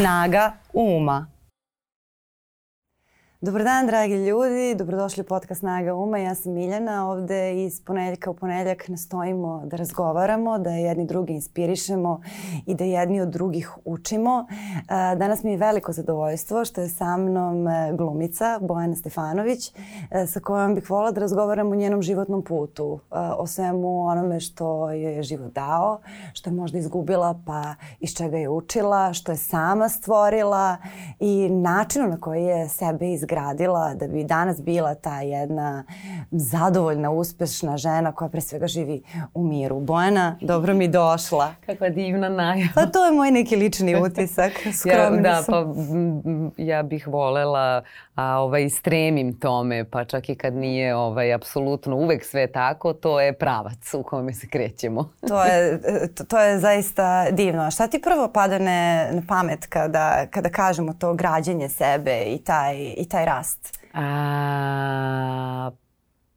Snaga 0.00 0.54
uma. 0.72 1.28
Dobar 3.42 3.64
dan, 3.64 3.86
dragi 3.86 4.14
ljudi. 4.14 4.74
Dobrodošli 4.74 5.20
u 5.20 5.24
podcast 5.24 5.58
Snaga 5.58 5.94
Uma. 5.94 6.18
Ja 6.18 6.34
sam 6.34 6.52
Miljana. 6.52 7.10
Ovde 7.10 7.64
iz 7.64 7.84
ponedeljka 7.84 8.30
u 8.30 8.34
ponedeljak 8.34 8.88
nastojimo 8.88 9.62
da 9.66 9.76
razgovaramo, 9.76 10.58
da 10.58 10.70
jedni 10.70 11.06
drugi 11.06 11.32
inspirišemo 11.32 12.20
i 12.66 12.74
da 12.74 12.84
jedni 12.84 13.20
od 13.20 13.28
drugih 13.28 13.72
učimo. 13.84 14.46
Danas 15.16 15.42
mi 15.42 15.50
je 15.50 15.56
veliko 15.56 15.92
zadovoljstvo 15.92 16.64
što 16.64 16.80
je 16.80 16.88
sa 16.88 17.16
mnom 17.16 17.68
e, 17.68 17.92
glumica 17.92 18.58
Bojana 18.62 18.96
Stefanović 18.96 19.72
e, 20.10 20.26
sa 20.26 20.40
kojom 20.40 20.74
bih 20.74 20.90
volila 20.90 21.10
da 21.10 21.20
razgovaram 21.20 21.72
o 21.72 21.74
njenom 21.74 22.02
životnom 22.02 22.44
putu, 22.44 23.00
e, 23.10 23.16
o 23.16 23.46
svemu 23.46 24.06
onome 24.06 24.40
što 24.40 24.90
je 24.90 25.22
život 25.22 25.52
dao, 25.52 26.00
što 26.32 26.50
je 26.50 26.54
možda 26.54 26.78
izgubila 26.78 27.40
pa 27.46 27.74
iz 28.00 28.16
čega 28.16 28.36
je 28.36 28.48
učila, 28.48 29.12
što 29.12 29.32
je 29.32 29.36
sama 29.36 29.88
stvorila 29.88 30.76
i 31.20 31.48
načinu 31.50 32.08
na 32.08 32.20
koji 32.20 32.44
je 32.44 32.68
sebe 32.68 33.12
izgledala 33.12 33.29
izgradila 33.30 33.94
da 33.94 34.06
bi 34.06 34.24
danas 34.24 34.62
bila 34.62 34.94
ta 34.94 35.20
jedna 35.20 35.84
zadovoljna, 36.30 37.10
uspešna 37.10 37.76
žena 37.76 38.12
koja 38.12 38.28
pre 38.28 38.40
svega 38.40 38.66
živi 38.66 39.02
u 39.34 39.42
miru. 39.42 39.80
Bojana, 39.80 40.36
dobro 40.40 40.74
mi 40.74 40.88
došla. 40.88 41.54
Kakva 41.66 41.88
divna 41.88 42.28
najava. 42.28 42.70
Pa 42.74 42.86
to 42.86 43.06
je 43.06 43.12
moj 43.12 43.30
neki 43.30 43.56
lični 43.56 43.96
utisak. 44.04 44.52
ja, 44.84 45.10
da, 45.10 45.42
sam. 45.42 45.54
pa 46.56 46.62
ja 46.62 46.82
bih 46.82 47.06
volela, 47.06 47.82
a 48.20 48.38
ovaj, 48.38 48.70
stremim 48.70 49.32
tome, 49.38 49.84
pa 49.84 50.04
čak 50.04 50.28
i 50.28 50.34
kad 50.34 50.54
nije 50.54 50.94
ovaj, 50.94 51.32
apsolutno 51.32 51.96
uvek 51.96 52.24
sve 52.24 52.46
tako, 52.46 52.92
to 52.92 53.20
je 53.20 53.32
pravac 53.32 53.94
u 53.94 54.02
kome 54.02 54.32
se 54.32 54.48
krećemo. 54.48 55.12
to, 55.28 55.44
je, 55.44 55.80
to, 56.14 56.24
to 56.24 56.38
je 56.40 56.58
zaista 56.58 57.30
divno. 57.30 57.62
A 57.62 57.70
šta 57.70 57.86
ti 57.86 58.00
prvo 58.02 58.28
pada 58.28 58.58
na 58.58 59.22
pamet 59.28 59.66
kada, 59.66 60.26
kada 60.30 60.48
kažemo 60.48 60.92
to 60.92 61.14
građenje 61.14 61.68
sebe 61.68 62.22
i 62.26 62.38
taj, 62.44 62.76
i 62.96 63.08
taj 63.08 63.20
taj 63.20 63.26
rast? 63.26 63.78
A, 63.94 65.70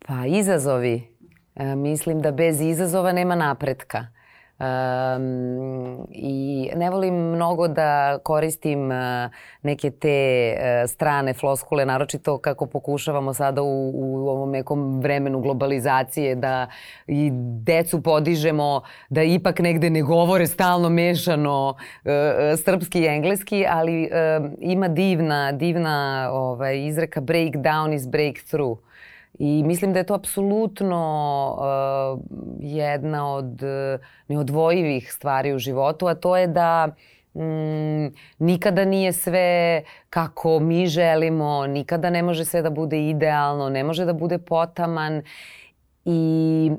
pa 0.07 0.25
izazovi. 0.25 1.07
E, 1.55 1.75
mislim 1.75 2.21
da 2.21 2.31
bez 2.31 2.61
izazova 2.61 3.11
nema 3.11 3.35
napretka. 3.35 4.07
Um, 4.59 6.07
I 6.11 6.69
ne 6.75 6.89
volim 6.89 7.15
mnogo 7.15 7.67
da 7.67 8.19
koristim 8.23 8.91
uh, 8.91 8.97
neke 9.61 9.91
te 9.91 10.53
uh, 10.53 10.89
strane 10.89 11.33
floskule, 11.33 11.85
naročito 11.85 12.37
kako 12.37 12.65
pokušavamo 12.65 13.33
sada 13.33 13.61
u, 13.61 13.91
u 13.93 14.29
ovom 14.29 14.51
nekom 14.51 15.01
vremenu 15.01 15.39
globalizacije 15.39 16.35
da 16.35 16.67
i 17.07 17.29
decu 17.63 18.01
podižemo 18.03 18.81
da 19.09 19.23
ipak 19.23 19.59
negde 19.59 19.89
ne 19.89 20.01
govore 20.01 20.47
stalno 20.47 20.89
mešano 20.89 21.69
uh, 21.69 22.11
srpski 22.65 23.01
i 23.01 23.07
engleski, 23.07 23.65
ali 23.69 24.03
uh, 24.03 24.51
ima 24.59 24.87
divna, 24.87 25.51
divna 25.51 26.29
ovaj, 26.31 26.85
izreka 26.85 27.21
break 27.21 27.53
down 27.53 27.95
is 27.95 28.07
breakthrough. 28.07 28.77
I 29.39 29.63
mislim 29.63 29.93
da 29.93 29.99
je 29.99 30.05
to 30.05 30.13
apsolutno 30.13 30.99
uh, 31.57 32.23
jedna 32.59 33.33
od 33.33 33.63
uh, 33.63 34.05
neodvojivih 34.27 35.13
stvari 35.13 35.53
u 35.53 35.59
životu, 35.59 36.07
a 36.07 36.15
to 36.15 36.37
je 36.37 36.47
da 36.47 36.87
mm, 37.33 38.13
nikada 38.39 38.85
nije 38.85 39.13
sve 39.13 39.83
kako 40.09 40.59
mi 40.59 40.87
želimo, 40.87 41.67
nikada 41.67 42.09
ne 42.09 42.23
može 42.23 42.45
sve 42.45 42.61
da 42.61 42.69
bude 42.69 43.09
idealno, 43.09 43.69
ne 43.69 43.83
može 43.83 44.05
da 44.05 44.13
bude 44.13 44.37
potaman. 44.37 45.21
I 46.05 46.71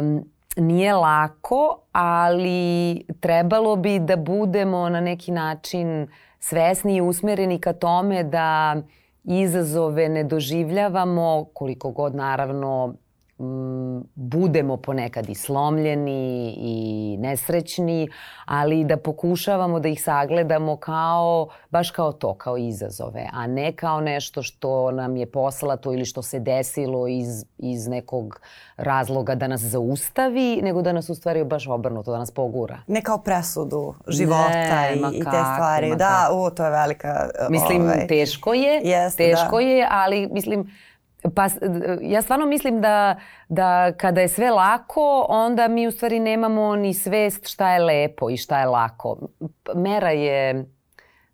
um, 0.00 0.24
nije 0.56 0.94
lako, 0.94 1.80
ali 1.92 3.04
trebalo 3.20 3.76
bi 3.76 3.98
da 3.98 4.16
budemo 4.16 4.88
na 4.88 5.00
neki 5.00 5.32
način 5.32 6.08
svesni 6.38 6.96
i 6.96 7.00
usmereni 7.00 7.58
ka 7.58 7.72
tome 7.72 8.22
da 8.22 8.76
uh, 8.76 8.84
izazove 9.24 10.08
ne 10.08 10.24
doživljavamo 10.24 11.46
koliko 11.54 11.90
god 11.90 12.14
naravno 12.14 12.94
budemo 14.14 14.76
ponekad 14.76 15.28
i 15.28 15.34
slomljeni 15.34 16.54
i 16.58 17.16
nesrećni, 17.18 18.08
ali 18.44 18.84
da 18.84 18.96
pokušavamo 18.96 19.80
da 19.80 19.88
ih 19.88 20.02
sagledamo 20.02 20.76
kao, 20.76 21.48
baš 21.70 21.90
kao 21.90 22.12
to, 22.12 22.34
kao 22.34 22.56
izazove, 22.56 23.28
a 23.32 23.46
ne 23.46 23.72
kao 23.72 24.00
nešto 24.00 24.42
što 24.42 24.90
nam 24.90 25.16
je 25.16 25.30
poslato 25.30 25.92
ili 25.92 26.04
što 26.04 26.22
se 26.22 26.40
desilo 26.40 27.08
iz, 27.08 27.44
iz 27.58 27.88
nekog 27.88 28.40
razloga 28.76 29.34
da 29.34 29.48
nas 29.48 29.60
zaustavi, 29.60 30.60
nego 30.62 30.82
da 30.82 30.92
nas 30.92 31.08
u 31.08 31.14
stvari 31.14 31.44
baš 31.44 31.68
obrnuto, 31.68 32.12
da 32.12 32.18
nas 32.18 32.30
pogura. 32.30 32.78
Ne 32.86 33.02
kao 33.02 33.18
presudu 33.18 33.94
života 34.08 34.50
ne, 34.50 34.94
i, 34.94 35.16
i 35.16 35.24
te 35.24 35.30
stvari. 35.54 35.96
Da, 35.96 36.28
u, 36.32 36.50
to 36.50 36.64
je 36.64 36.70
velika... 36.70 37.28
Mislim, 37.50 37.82
ovaj, 37.82 38.06
teško 38.06 38.54
je, 38.54 38.80
jeste, 38.84 39.30
teško 39.30 39.56
da. 39.56 39.62
je, 39.62 39.88
ali 39.90 40.28
mislim, 40.32 40.70
Pa 41.34 41.48
ja 42.02 42.22
stvarno 42.22 42.46
mislim 42.46 42.80
da, 42.80 43.16
da 43.48 43.92
kada 43.92 44.20
je 44.20 44.28
sve 44.28 44.50
lako, 44.50 45.26
onda 45.28 45.68
mi 45.68 45.86
u 45.86 45.90
stvari 45.90 46.20
nemamo 46.20 46.76
ni 46.76 46.94
svest 46.94 47.48
šta 47.48 47.72
je 47.72 47.80
lepo 47.80 48.30
i 48.30 48.36
šta 48.36 48.60
je 48.60 48.66
lako. 48.66 49.18
Mera 49.74 50.10
je 50.10 50.64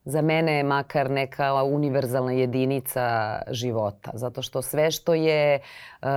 za 0.06 0.22
mene 0.22 0.62
makar 0.62 1.10
neka 1.10 1.62
univerzalna 1.62 2.32
jedinica 2.32 3.38
života. 3.50 4.10
Zato 4.14 4.42
što 4.42 4.62
sve 4.62 4.90
što 4.90 5.14
je 5.14 5.58
uh, 5.58 6.08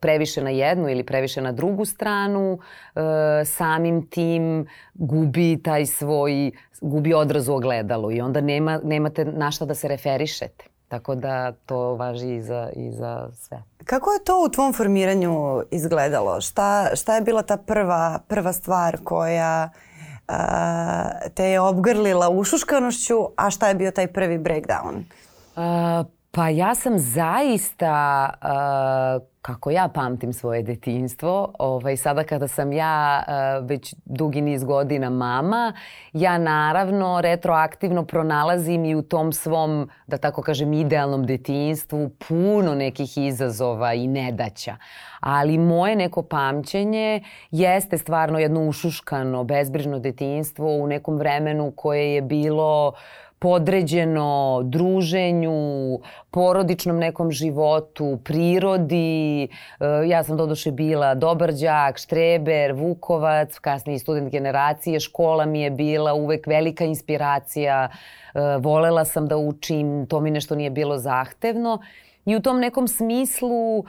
previše 0.00 0.42
na 0.42 0.50
jednu 0.50 0.88
ili 0.88 1.04
previše 1.04 1.40
na 1.40 1.52
drugu 1.52 1.84
stranu, 1.84 2.52
uh, 2.52 3.02
samim 3.44 4.06
tim 4.10 4.66
gubi 4.94 5.62
taj 5.62 5.86
svoj, 5.86 6.50
gubi 6.80 7.14
odraz 7.14 7.48
u 7.48 7.54
ogledalu 7.54 8.12
i 8.12 8.20
onda 8.20 8.40
nema, 8.40 8.80
nemate 8.84 9.24
na 9.24 9.50
šta 9.50 9.64
da 9.64 9.74
se 9.74 9.88
referišete. 9.88 10.77
Tako 10.88 11.14
da 11.14 11.52
to 11.52 11.94
važi 11.94 12.34
i 12.34 12.42
za, 12.42 12.70
i 12.76 12.90
za 12.92 13.28
sve. 13.34 13.62
Kako 13.84 14.12
je 14.12 14.24
to 14.24 14.44
u 14.44 14.48
tvom 14.48 14.72
formiranju 14.72 15.62
izgledalo? 15.70 16.40
Šta, 16.40 16.96
šta 16.96 17.14
je 17.14 17.20
bila 17.20 17.42
ta 17.42 17.56
prva, 17.56 18.18
prva 18.28 18.52
stvar 18.52 18.98
koja 19.04 19.70
a, 20.28 21.10
te 21.34 21.44
je 21.44 21.60
obgrlila 21.60 22.28
ušuškanošću, 22.28 23.28
a 23.36 23.50
šta 23.50 23.68
je 23.68 23.74
bio 23.74 23.90
taj 23.90 24.06
prvi 24.06 24.38
breakdown? 24.38 25.02
A, 25.56 26.04
pa 26.30 26.48
ja 26.48 26.74
sam 26.74 26.98
zaista 26.98 28.30
uh, 28.42 29.27
kako 29.42 29.70
ja 29.70 29.88
pamtim 29.88 30.32
svoje 30.32 30.62
detinstvo, 30.62 31.52
ovaj, 31.58 31.96
sada 31.96 32.24
kada 32.24 32.48
sam 32.48 32.72
ja 32.72 33.24
uh, 33.26 33.68
već 33.68 33.94
dugi 34.04 34.40
niz 34.40 34.64
godina 34.64 35.10
mama, 35.10 35.72
ja 36.12 36.38
naravno 36.38 37.20
retroaktivno 37.20 38.04
pronalazim 38.04 38.84
i 38.84 38.94
u 38.94 39.02
tom 39.02 39.32
svom, 39.32 39.90
da 40.06 40.16
tako 40.16 40.42
kažem, 40.42 40.72
idealnom 40.72 41.26
detinstvu 41.26 42.10
puno 42.28 42.74
nekih 42.74 43.18
izazova 43.18 43.94
i 43.94 44.06
nedaća. 44.06 44.76
Ali 45.20 45.58
moje 45.58 45.96
neko 45.96 46.22
pamćenje 46.22 47.22
jeste 47.50 47.98
stvarno 47.98 48.38
jedno 48.38 48.68
ušuškano, 48.68 49.44
bezbrižno 49.44 49.98
detinstvo 49.98 50.76
u 50.76 50.86
nekom 50.86 51.18
vremenu 51.18 51.72
koje 51.76 52.14
je 52.14 52.22
bilo 52.22 52.88
uh, 52.88 53.27
podređeno 53.38 54.60
druženju, 54.64 55.98
porodičnom 56.30 56.98
nekom 56.98 57.30
životu, 57.30 58.18
prirodi. 58.24 59.42
E, 59.44 59.48
ja 60.06 60.22
sam 60.24 60.36
doduše 60.36 60.70
bila 60.70 61.14
dobar 61.14 61.52
đak, 61.52 61.98
štreber, 61.98 62.72
vukovac, 62.72 63.58
kasnije 63.58 63.98
student 63.98 64.32
generacije. 64.32 65.00
Škola 65.00 65.46
mi 65.46 65.60
je 65.60 65.70
bila 65.70 66.14
uvek 66.14 66.46
velika 66.46 66.84
inspiracija. 66.84 67.88
E, 68.34 68.40
volela 68.58 69.04
sam 69.04 69.28
da 69.28 69.36
učim, 69.36 70.06
to 70.06 70.20
mi 70.20 70.30
nešto 70.30 70.54
nije 70.54 70.70
bilo 70.70 70.98
zahtevno. 70.98 71.78
I 72.28 72.36
u 72.36 72.40
tom 72.40 72.60
nekom 72.60 72.88
smislu, 72.88 73.78
um, 73.78 73.84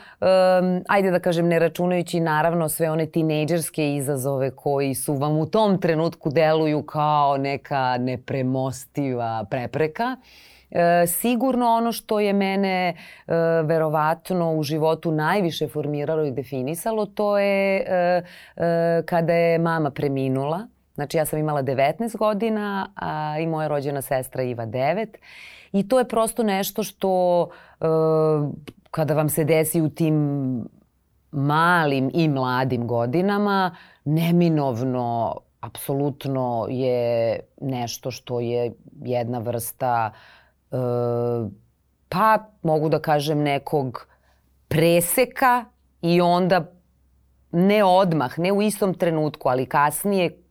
ajde 0.87 1.11
da 1.11 1.19
kažem, 1.19 1.47
ne 1.47 1.59
računajući 1.59 2.19
naravno 2.19 2.69
sve 2.69 2.91
one 2.91 3.05
tinejdžerske 3.05 3.95
izazove 3.95 4.51
koji 4.55 4.95
su 4.95 5.13
vam 5.13 5.37
u 5.37 5.45
tom 5.45 5.81
trenutku 5.81 6.29
deluju 6.29 6.83
kao 6.83 7.37
neka 7.37 7.97
nepremostiva 7.97 9.45
prepreka, 9.49 10.15
E, 10.71 11.07
sigurno 11.07 11.65
ono 11.65 11.91
što 11.91 12.19
je 12.19 12.33
mene 12.33 12.89
e, 12.89 12.95
verovatno 13.63 14.53
u 14.53 14.63
životu 14.63 15.11
najviše 15.11 15.67
formiralo 15.67 16.25
i 16.25 16.31
definisalo 16.31 17.05
to 17.05 17.37
je 17.37 17.77
e, 17.77 18.23
e, 18.55 19.03
kada 19.05 19.33
je 19.33 19.59
mama 19.59 19.91
preminula. 19.91 20.67
Znači 20.99 21.17
ja 21.17 21.25
sam 21.25 21.39
imala 21.39 21.63
19 21.63 22.17
godina 22.17 22.89
a, 22.95 23.39
i 23.39 23.47
moja 23.47 23.67
rođena 23.67 24.01
sestra 24.01 24.43
Iva 24.43 24.65
9 24.65 25.07
I 25.71 25.87
to 25.87 25.99
je 25.99 26.07
prosto 26.07 26.43
nešto 26.43 26.83
što 26.83 27.41
uh, 27.43 28.49
kada 28.91 29.13
vam 29.13 29.29
se 29.29 29.43
desi 29.43 29.81
u 29.81 29.89
tim 29.89 30.15
malim 31.31 32.11
i 32.13 32.27
mladim 32.27 32.87
godinama, 32.87 33.75
neminovno, 34.05 35.35
apsolutno 35.61 36.67
je 36.69 37.39
nešto 37.61 38.11
što 38.11 38.39
je 38.39 38.73
jedna 39.01 39.39
vrsta, 39.39 40.11
uh, 40.71 40.79
pa 42.09 42.37
mogu 42.63 42.89
da 42.89 42.99
kažem 42.99 43.39
nekog 43.39 44.07
preseka 44.67 45.65
i 46.01 46.21
onda 46.21 46.65
ne 47.51 47.83
odmah, 47.83 48.39
ne 48.39 48.51
u 48.51 48.61
istom 48.61 48.93
trenutku, 48.93 49.49
ali 49.49 49.65
kasnije 49.65 50.43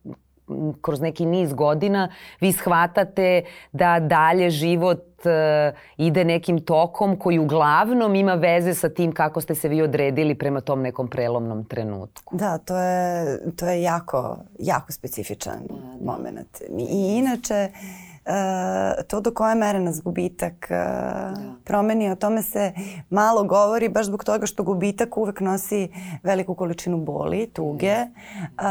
kroz 0.80 1.00
neki 1.00 1.26
niz 1.26 1.52
godina 1.52 2.08
vi 2.40 2.52
shvatate 2.52 3.42
da 3.72 4.00
dalje 4.00 4.50
život 4.50 5.04
uh, 5.24 5.78
ide 5.96 6.24
nekim 6.24 6.60
tokom 6.60 7.16
koji 7.16 7.38
uglavnom 7.38 8.14
ima 8.14 8.34
veze 8.34 8.74
sa 8.74 8.88
tim 8.88 9.12
kako 9.12 9.40
ste 9.40 9.54
se 9.54 9.68
vi 9.68 9.82
odredili 9.82 10.34
prema 10.34 10.60
tom 10.60 10.82
nekom 10.82 11.08
prelomnom 11.08 11.64
trenutku. 11.64 12.36
Da, 12.36 12.58
to 12.58 12.78
je, 12.78 13.38
to 13.56 13.66
je 13.66 13.82
jako, 13.82 14.38
jako 14.58 14.92
specifičan 14.92 15.58
da, 15.68 15.74
da. 15.74 16.12
moment. 16.12 16.62
I 16.78 17.18
inače, 17.18 17.68
uh, 17.72 18.07
Uh, 18.28 19.04
to 19.06 19.20
do 19.20 19.34
koje 19.34 19.54
mere 19.54 19.80
nas 19.80 20.02
gubitak 20.02 20.52
uh, 20.70 20.76
da. 20.76 21.34
promeni, 21.64 22.10
o 22.10 22.16
tome 22.16 22.42
se 22.42 22.72
malo 23.10 23.44
govori 23.44 23.88
baš 23.88 24.06
zbog 24.06 24.24
toga 24.24 24.46
što 24.46 24.62
gubitak 24.62 25.16
uvek 25.16 25.40
nosi 25.40 25.88
veliku 26.22 26.54
količinu 26.54 26.96
boli, 26.96 27.50
tuge 27.52 27.96
uh, 28.00 28.66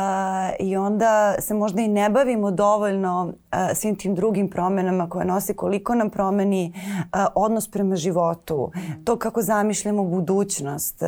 i 0.59 0.77
onda 0.77 1.35
se 1.39 1.53
možda 1.53 1.81
i 1.81 1.87
ne 1.87 2.09
bavimo 2.09 2.51
dovoljno 2.51 3.25
uh, 3.25 3.57
svim 3.75 3.95
tim 3.95 4.15
drugim 4.15 4.49
promenama 4.49 5.09
koje 5.09 5.25
nosi 5.25 5.53
koliko 5.53 5.95
nam 5.95 6.09
promeni 6.09 6.73
uh, 6.75 7.25
odnos 7.35 7.71
prema 7.71 7.95
životu, 7.95 8.71
to 9.05 9.15
kako 9.15 9.41
zamišljamo 9.41 10.03
budućnost, 10.03 11.01
uh, 11.01 11.07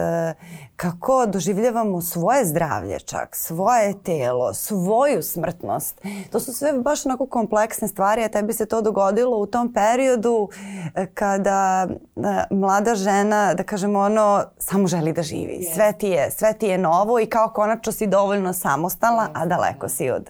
kako 0.75 1.25
doživljavamo 1.25 2.01
svoje 2.01 2.45
zdravlje 2.45 2.99
čak, 2.99 3.35
svoje 3.35 4.03
telo, 4.03 4.53
svoju 4.53 5.23
smrtnost. 5.23 6.01
To 6.31 6.39
su 6.39 6.53
sve 6.53 6.73
baš 6.73 7.05
onako 7.05 7.25
kompleksne 7.25 7.87
stvari, 7.87 8.23
a 8.23 8.29
tebi 8.39 8.53
se 8.53 8.65
to 8.65 8.81
dogodilo 8.81 9.37
u 9.37 9.45
tom 9.45 9.73
periodu 9.73 10.49
e, 10.95 11.05
kada 11.05 11.87
e, 11.89 12.55
mlada 12.55 12.95
žena, 12.95 13.53
da 13.53 13.63
kažemo 13.63 13.99
ono, 13.99 14.43
samo 14.57 14.87
želi 14.87 15.13
da 15.13 15.23
živi. 15.23 15.63
Sve 15.73 15.93
ti 15.93 16.07
je, 16.07 16.31
sve 16.31 16.53
ti 16.53 16.67
je 16.67 16.77
novo 16.77 17.19
i 17.19 17.25
kao 17.25 17.49
konačno 17.49 17.91
si 17.91 18.07
dovoljno 18.07 18.53
samostalna, 18.53 19.29
a 19.33 19.45
daleko 19.45 19.89
si 19.89 20.09
od, 20.09 20.29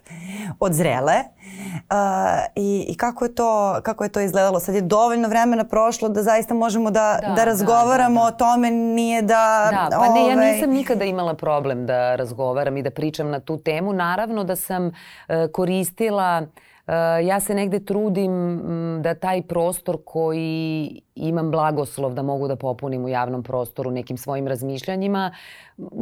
od 0.59 0.73
zrele. 0.73 1.15
Uh, 1.19 1.95
i, 2.55 2.85
I 2.89 2.97
kako 2.97 3.25
je 3.25 3.35
to 3.35 3.79
kako 3.83 4.03
je 4.03 4.09
to 4.09 4.19
izgledalo? 4.19 4.59
Sad 4.59 4.75
je 4.75 4.81
dovoljno 4.81 5.27
vremena 5.27 5.63
prošlo 5.63 6.09
da 6.09 6.23
zaista 6.23 6.53
možemo 6.53 6.91
da, 6.91 7.19
da, 7.21 7.33
da 7.33 7.43
razgovaramo 7.45 8.19
da, 8.19 8.25
da, 8.25 8.31
da. 8.31 8.35
o 8.35 8.37
tome, 8.37 8.71
nije 8.71 9.21
da... 9.21 9.69
Da, 9.71 9.97
pa 9.97 10.13
ne, 10.13 10.27
ja 10.27 10.33
ovaj, 10.33 10.53
nisam 10.53 10.69
nikada 10.69 11.05
imala 11.05 11.33
problem 11.33 11.85
da 11.85 12.15
razgovaram 12.15 12.77
i 12.77 12.83
da 12.83 12.91
pričam 12.91 13.29
na 13.29 13.39
tu 13.39 13.57
temu. 13.57 13.93
Naravno 13.93 14.43
da 14.43 14.55
sam 14.55 14.85
uh, 14.87 14.93
koristila 15.51 16.41
uh, 16.41 16.68
ja 17.23 17.39
se 17.39 17.55
negde 17.55 17.79
trudim 17.79 18.61
da 19.01 19.15
taj 19.15 19.41
prostor 19.41 19.97
koji 20.05 21.01
imam 21.27 21.51
blagoslov 21.51 22.13
da 22.13 22.21
mogu 22.21 22.47
da 22.47 22.55
popunim 22.55 23.05
u 23.05 23.09
javnom 23.09 23.43
prostoru 23.43 23.91
nekim 23.91 24.17
svojim 24.17 24.47
razmišljanjima, 24.47 25.31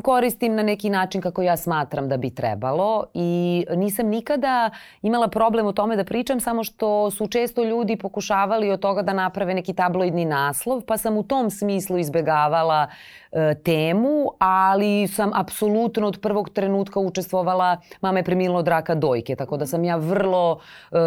koristim 0.04 0.56
na 0.56 0.64
neki 0.64 0.90
način 0.90 1.22
kako 1.22 1.42
ja 1.42 1.58
smatram 1.58 2.10
da 2.10 2.18
bi 2.18 2.30
trebalo 2.30 3.06
i 3.14 3.66
nisam 3.76 4.08
nikada 4.08 4.70
imala 5.02 5.28
problem 5.28 5.66
u 5.66 5.74
tome 5.74 5.96
da 5.96 6.04
pričam, 6.04 6.40
samo 6.40 6.64
što 6.64 7.12
su 7.12 7.28
često 7.28 7.64
ljudi 7.64 7.96
pokušavali 7.96 8.72
od 8.72 8.80
toga 8.80 9.02
da 9.02 9.14
naprave 9.14 9.54
neki 9.54 9.74
tabloidni 9.74 10.26
naslov, 10.26 10.82
pa 10.82 10.98
sam 10.98 11.18
u 11.18 11.24
tom 11.24 11.50
smislu 11.50 11.98
izbegavala 11.98 12.88
e, 13.32 13.56
temu, 13.64 14.28
ali 14.40 15.08
sam 15.08 15.32
apsolutno 15.34 16.08
od 16.08 16.20
prvog 16.22 16.50
trenutka 16.50 17.00
učestvovala, 17.00 17.78
mama 18.02 18.20
je 18.20 18.24
premila 18.24 18.60
od 18.60 18.68
raka 18.68 18.96
dojke, 18.96 19.36
tako 19.36 19.58
da 19.58 19.66
sam 19.66 19.84
ja 19.84 19.96
vrlo 19.96 20.60
e, 20.92 20.98
e, 20.98 21.02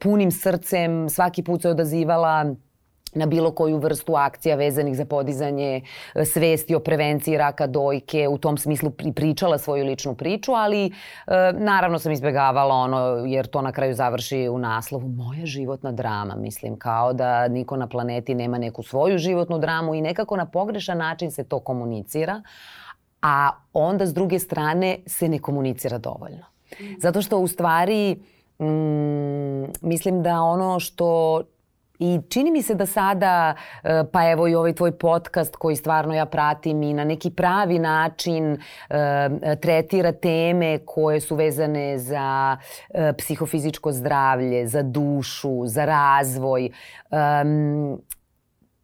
punim 0.00 0.30
srcem 0.30 1.08
svaki 1.08 1.42
put 1.42 1.62
se 1.62 1.70
odazivala 1.70 2.54
na 3.18 3.26
bilo 3.26 3.50
koju 3.50 3.78
vrstu 3.78 4.16
akcija 4.16 4.56
vezanih 4.56 4.96
za 4.96 5.04
podizanje 5.04 5.80
e, 6.14 6.24
svesti 6.24 6.74
o 6.74 6.80
prevenciji 6.80 7.38
raka 7.38 7.66
dojke, 7.66 8.28
u 8.28 8.38
tom 8.38 8.58
smislu 8.58 8.90
pričala 8.90 9.58
svoju 9.58 9.84
ličnu 9.84 10.14
priču, 10.14 10.52
ali 10.52 10.86
e, 10.86 10.90
naravno 11.52 11.98
sam 11.98 12.12
izbegavala 12.12 12.74
ono, 12.74 12.98
jer 13.26 13.46
to 13.46 13.62
na 13.62 13.72
kraju 13.72 13.94
završi 13.94 14.48
u 14.48 14.58
naslovu 14.58 15.08
moja 15.08 15.46
životna 15.46 15.92
drama, 15.92 16.36
mislim, 16.36 16.78
kao 16.78 17.12
da 17.12 17.48
niko 17.48 17.76
na 17.76 17.86
planeti 17.86 18.34
nema 18.34 18.58
neku 18.58 18.82
svoju 18.82 19.18
životnu 19.18 19.58
dramu 19.58 19.94
i 19.94 20.00
nekako 20.00 20.36
na 20.36 20.46
pogrešan 20.46 20.98
način 20.98 21.30
se 21.30 21.44
to 21.44 21.60
komunicira, 21.60 22.42
a 23.22 23.50
onda 23.72 24.06
s 24.06 24.14
druge 24.14 24.38
strane 24.38 24.98
se 25.06 25.28
ne 25.28 25.38
komunicira 25.38 25.98
dovoljno. 25.98 26.44
Zato 26.98 27.22
što 27.22 27.38
u 27.38 27.48
stvari 27.48 28.16
mm, 28.60 29.64
mislim 29.80 30.22
da 30.22 30.42
ono 30.42 30.80
što 30.80 31.42
I 31.98 32.20
čini 32.28 32.50
mi 32.50 32.62
se 32.62 32.74
da 32.74 32.86
sada, 32.86 33.54
e, 33.84 34.04
pa 34.12 34.30
evo 34.30 34.48
i 34.48 34.54
ovaj 34.54 34.72
tvoj 34.72 34.98
podcast 34.98 35.56
koji 35.56 35.76
stvarno 35.76 36.14
ja 36.14 36.26
pratim 36.26 36.82
i 36.82 36.92
na 36.94 37.04
neki 37.04 37.30
pravi 37.30 37.78
način 37.78 38.52
e, 38.52 39.56
tretira 39.60 40.12
teme 40.12 40.78
koje 40.86 41.20
su 41.20 41.36
vezane 41.36 41.98
za 41.98 42.56
e, 42.90 43.12
psihofizičko 43.18 43.92
zdravlje, 43.92 44.66
za 44.66 44.82
dušu, 44.82 45.66
za 45.66 45.84
razvoj. 45.84 46.70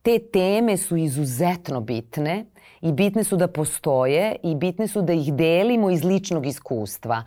Te 0.02 0.18
teme 0.32 0.76
su 0.76 0.96
izuzetno 0.96 1.80
bitne 1.80 2.44
i 2.80 2.92
bitne 2.92 3.24
su 3.24 3.36
da 3.36 3.48
postoje 3.48 4.36
i 4.42 4.54
bitne 4.54 4.88
su 4.88 5.02
da 5.02 5.12
ih 5.12 5.34
delimo 5.34 5.90
iz 5.90 6.04
ličnog 6.04 6.46
iskustva 6.46 7.22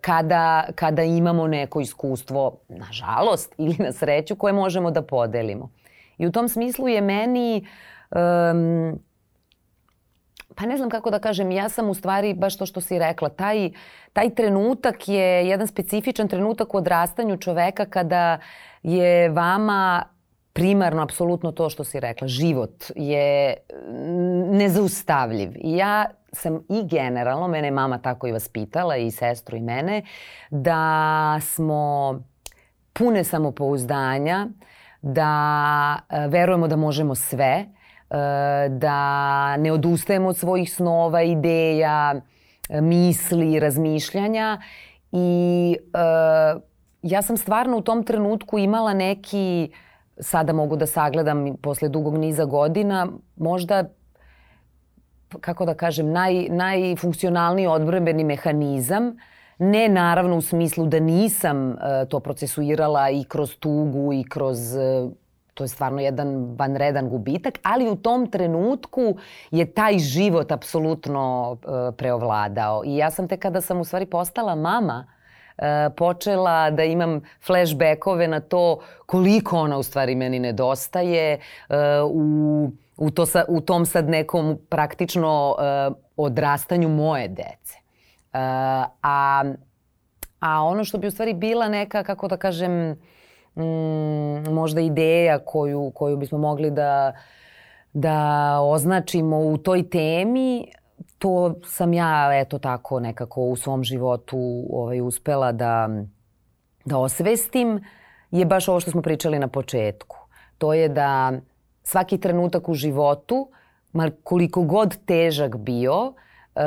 kada, 0.00 0.64
kada 0.74 1.02
imamo 1.02 1.46
neko 1.46 1.80
iskustvo, 1.80 2.58
nažalost 2.68 3.54
ili 3.58 3.76
na 3.78 3.92
sreću, 3.92 4.36
koje 4.36 4.52
možemo 4.52 4.90
da 4.90 5.02
podelimo. 5.02 5.70
I 6.18 6.26
u 6.26 6.32
tom 6.32 6.48
smislu 6.48 6.88
je 6.88 7.00
meni... 7.00 7.66
Um, 8.10 8.98
pa 10.54 10.66
ne 10.66 10.76
znam 10.76 10.90
kako 10.90 11.10
da 11.10 11.18
kažem, 11.18 11.50
ja 11.50 11.68
sam 11.68 11.90
u 11.90 11.94
stvari 11.94 12.34
baš 12.34 12.56
to 12.56 12.66
što 12.66 12.80
si 12.80 12.98
rekla, 12.98 13.28
taj, 13.28 13.70
taj 14.12 14.34
trenutak 14.34 15.08
je 15.08 15.48
jedan 15.48 15.66
specifičan 15.66 16.28
trenutak 16.28 16.74
u 16.74 16.76
odrastanju 16.76 17.36
čoveka 17.36 17.84
kada 17.84 18.38
je 18.82 19.28
vama 19.28 20.04
primarno 20.58 21.02
apsolutno 21.02 21.52
to 21.52 21.70
što 21.70 21.84
si 21.84 22.00
rekla, 22.00 22.28
život 22.28 22.84
je 22.96 23.56
nezaustavljiv. 24.50 25.52
I 25.54 25.76
ja 25.76 26.06
sam 26.32 26.54
i 26.68 26.86
generalno, 26.86 27.48
mene 27.48 27.66
je 27.66 27.72
mama 27.72 27.98
tako 27.98 28.26
i 28.26 28.32
vaspitala 28.32 28.96
i 28.96 29.10
sestru 29.10 29.56
i 29.56 29.60
mene, 29.60 30.02
da 30.50 31.38
smo 31.42 32.14
pune 32.92 33.24
samopouzdanja, 33.24 34.46
da 35.02 35.98
e, 36.10 36.26
verujemo 36.28 36.68
da 36.68 36.76
možemo 36.76 37.14
sve, 37.14 37.54
e, 37.54 37.66
da 38.68 39.56
ne 39.56 39.72
odustajemo 39.72 40.28
od 40.28 40.36
svojih 40.36 40.72
snova, 40.74 41.22
ideja, 41.22 42.20
misli, 42.70 43.60
razmišljanja 43.60 44.60
i 45.12 45.76
e, 45.94 46.60
ja 47.02 47.22
sam 47.22 47.36
stvarno 47.36 47.76
u 47.76 47.82
tom 47.82 48.02
trenutku 48.02 48.58
imala 48.58 48.94
neki 48.94 49.70
sada 50.20 50.52
mogu 50.52 50.76
da 50.76 50.86
sagledam 50.86 51.56
posle 51.56 51.88
dugog 51.88 52.18
niza 52.18 52.44
godina, 52.44 53.06
možda 53.36 53.84
kako 55.40 55.64
da 55.64 55.74
kažem, 55.74 56.12
naj, 56.12 56.48
najfunkcionalniji 56.48 57.66
odbrbeni 57.66 58.24
mehanizam, 58.24 59.16
ne 59.58 59.88
naravno 59.88 60.36
u 60.36 60.40
smislu 60.40 60.86
da 60.86 61.00
nisam 61.00 61.68
uh, 61.68 61.76
to 62.08 62.20
procesuirala 62.20 63.10
i 63.10 63.24
kroz 63.24 63.56
tugu 63.56 64.12
i 64.12 64.24
kroz 64.28 64.58
uh, 64.74 65.12
to 65.54 65.64
je 65.64 65.68
stvarno 65.68 66.00
jedan 66.00 66.56
vanredan 66.58 67.08
gubitak, 67.08 67.58
ali 67.62 67.88
u 67.88 67.96
tom 67.96 68.30
trenutku 68.30 69.16
je 69.50 69.64
taj 69.66 69.98
život 69.98 70.52
apsolutno 70.52 71.52
uh, 71.52 71.94
preovladao. 71.96 72.82
I 72.86 72.96
ja 72.96 73.10
sam 73.10 73.28
te 73.28 73.36
kada 73.36 73.60
sam 73.60 73.80
u 73.80 73.84
stvari 73.84 74.06
postala 74.06 74.54
mama, 74.54 75.06
počela 75.96 76.70
da 76.70 76.84
imam 76.84 77.20
flashbackove 77.46 78.28
na 78.28 78.40
to 78.40 78.78
koliko 79.06 79.58
ona 79.58 79.78
u 79.78 79.82
stvari 79.82 80.14
meni 80.14 80.38
nedostaje 80.38 81.38
uh, 81.68 81.76
u 82.10 82.70
u, 82.98 83.10
to 83.10 83.26
sa, 83.26 83.44
u 83.48 83.60
tom 83.60 83.86
sad 83.86 84.08
nekom 84.08 84.58
praktično 84.68 85.56
uh, 85.58 85.96
odrastanju 86.16 86.88
moje 86.88 87.28
dece. 87.28 87.78
A, 89.02 89.44
a 90.40 90.62
ono 90.62 90.84
što 90.84 90.98
bi 90.98 91.06
u 91.06 91.10
stvari 91.10 91.34
bila 91.34 91.68
neka, 91.68 92.02
kako 92.02 92.28
da 92.28 92.36
kažem, 92.36 92.90
mm, 93.54 94.52
možda 94.52 94.80
ideja 94.80 95.38
koju, 95.38 95.92
koju 95.94 96.16
bismo 96.16 96.38
mogli 96.38 96.70
da, 96.70 97.12
da 97.92 98.58
označimo 98.60 99.38
u 99.38 99.58
toj 99.58 99.90
temi, 99.90 100.66
to 101.18 101.54
sam 101.64 101.92
ja 101.92 102.30
eto 102.34 102.58
tako 102.58 103.00
nekako 103.00 103.42
u 103.42 103.56
svom 103.56 103.84
životu 103.84 104.66
ovaj, 104.70 105.00
uspela 105.00 105.52
da, 105.52 105.88
da 106.84 106.98
osvestim, 106.98 107.84
je 108.30 108.44
baš 108.44 108.68
ovo 108.68 108.80
što 108.80 108.90
smo 108.90 109.02
pričali 109.02 109.38
na 109.38 109.48
početku. 109.48 110.16
To 110.58 110.74
je 110.74 110.88
da 110.88 111.32
svaki 111.82 112.18
trenutak 112.18 112.68
u 112.68 112.74
životu, 112.74 113.48
koliko 114.22 114.62
god 114.62 114.96
težak 115.06 115.56
bio, 115.56 116.12
e, 116.54 116.60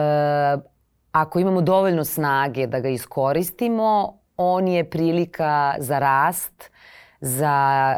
ako 1.11 1.39
imamo 1.39 1.61
dovoljno 1.61 2.03
snage 2.03 2.67
da 2.67 2.79
ga 2.79 2.89
iskoristimo, 2.89 4.17
on 4.37 4.67
je 4.67 4.89
prilika 4.89 5.75
za 5.79 5.99
rast, 5.99 6.71
za, 7.21 7.95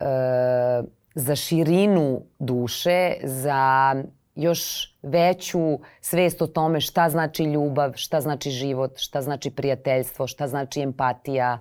e, 0.00 0.82
za 1.14 1.36
širinu 1.36 2.20
duše, 2.38 3.14
za 3.22 3.94
još 4.34 4.92
veću 5.02 5.78
svest 6.00 6.42
o 6.42 6.46
tome 6.46 6.80
šta 6.80 7.08
znači 7.10 7.44
ljubav, 7.44 7.92
šta 7.96 8.20
znači 8.20 8.50
život, 8.50 8.98
šta 8.98 9.22
znači 9.22 9.50
prijateljstvo, 9.50 10.26
šta 10.26 10.48
znači 10.48 10.80
empatija, 10.80 11.58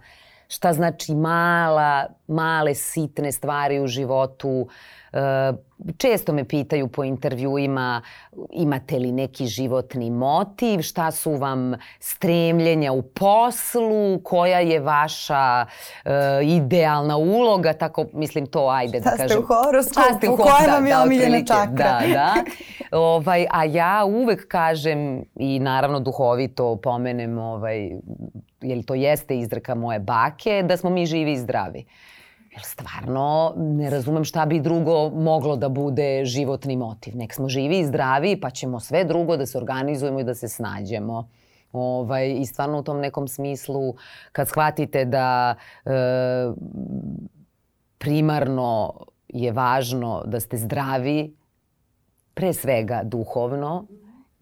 šta 0.51 0.73
znači 0.73 1.15
mala, 1.15 2.05
male 2.27 2.75
sitne 2.75 3.31
stvari 3.31 3.79
u 3.79 3.87
životu, 3.87 4.67
Često 5.97 6.33
me 6.33 6.43
pitaju 6.43 6.87
po 6.87 7.03
intervjuima 7.03 8.01
imate 8.51 8.99
li 8.99 9.11
neki 9.11 9.45
životni 9.45 10.09
motiv, 10.09 10.81
šta 10.81 11.11
su 11.11 11.31
vam 11.31 11.73
stremljenja 11.99 12.91
u 12.91 13.01
poslu, 13.01 14.19
koja 14.23 14.59
je 14.59 14.79
vaša 14.79 15.65
uh, 15.65 16.11
idealna 16.43 17.17
uloga, 17.17 17.73
tako 17.73 18.05
mislim 18.13 18.47
to 18.47 18.67
ajde 18.67 18.99
šta 18.99 19.09
da 19.09 19.17
kažem. 19.17 19.27
Šta 19.27 19.37
ste 19.37 19.39
u 19.39 19.45
horoskopu, 19.45 20.33
u 20.33 20.37
kojem 20.37 20.65
da, 20.65 20.71
vam 20.71 20.85
je 20.85 20.93
da, 20.93 21.01
omiljena 21.03 21.45
čakra. 21.45 21.99
Da, 21.99 22.13
da. 22.13 22.33
Ovaj, 22.91 23.47
a 23.51 23.63
ja 23.63 24.05
uvek 24.05 24.47
kažem 24.47 25.23
i 25.35 25.59
naravno 25.59 25.99
duhovito 25.99 26.75
pomenem 26.75 27.37
ovaj, 27.37 27.91
jer 28.61 28.83
to 28.85 28.95
jeste 28.95 29.39
izreka 29.39 29.75
moje 29.75 29.99
bake, 29.99 30.63
da 30.63 30.77
smo 30.77 30.89
mi 30.89 31.05
živi 31.05 31.33
i 31.33 31.39
zdravi. 31.39 31.85
Jer 32.51 32.61
stvarno 32.63 33.53
ne 33.57 33.89
razumem 33.89 34.23
šta 34.23 34.45
bi 34.45 34.59
drugo 34.59 35.09
moglo 35.09 35.55
da 35.55 35.69
bude 35.69 36.25
životni 36.25 36.77
motiv. 36.77 37.15
Nek 37.17 37.33
smo 37.33 37.49
živi 37.49 37.79
i 37.79 37.85
zdravi 37.85 38.39
pa 38.41 38.49
ćemo 38.49 38.79
sve 38.79 39.03
drugo 39.03 39.37
da 39.37 39.45
se 39.45 39.57
organizujemo 39.57 40.19
i 40.19 40.23
da 40.23 40.35
se 40.35 40.47
snađemo. 40.47 41.29
Ovaj, 41.71 42.35
I 42.39 42.45
stvarno 42.45 42.79
u 42.79 42.83
tom 42.83 42.99
nekom 42.99 43.27
smislu 43.27 43.95
kad 44.31 44.47
shvatite 44.47 45.05
da 45.05 45.55
e, 45.85 45.91
primarno 47.97 48.93
je 49.27 49.51
važno 49.51 50.23
da 50.25 50.39
ste 50.39 50.57
zdravi, 50.57 51.35
pre 52.33 52.53
svega 52.53 53.01
duhovno 53.03 53.87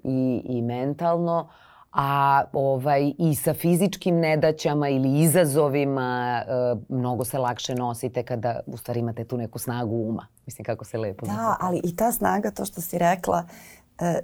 i, 0.04 0.42
i 0.46 0.62
mentalno, 0.62 1.50
a 1.92 2.44
ovaj, 2.54 3.14
i 3.18 3.36
sa 3.36 3.54
fizičkim 3.54 4.20
nedaćama 4.20 4.90
ili 4.90 5.20
izazovima 5.20 6.42
e, 6.42 6.76
mnogo 6.90 7.26
se 7.26 7.38
lakše 7.38 7.76
nosite 7.76 8.24
kada 8.24 8.60
u 8.66 8.78
stvari 8.78 9.00
imate 9.00 9.24
tu 9.24 9.38
neku 9.38 9.60
snagu 9.60 9.96
uma. 9.96 10.28
Mislim 10.46 10.66
kako 10.66 10.86
se 10.86 10.98
lepo 10.98 11.26
Da, 11.26 11.58
ali 11.60 11.82
i 11.84 11.96
ta 11.96 12.12
snaga, 12.12 12.52
to 12.52 12.66
što 12.66 12.82
si 12.82 12.98
rekla, 12.98 13.44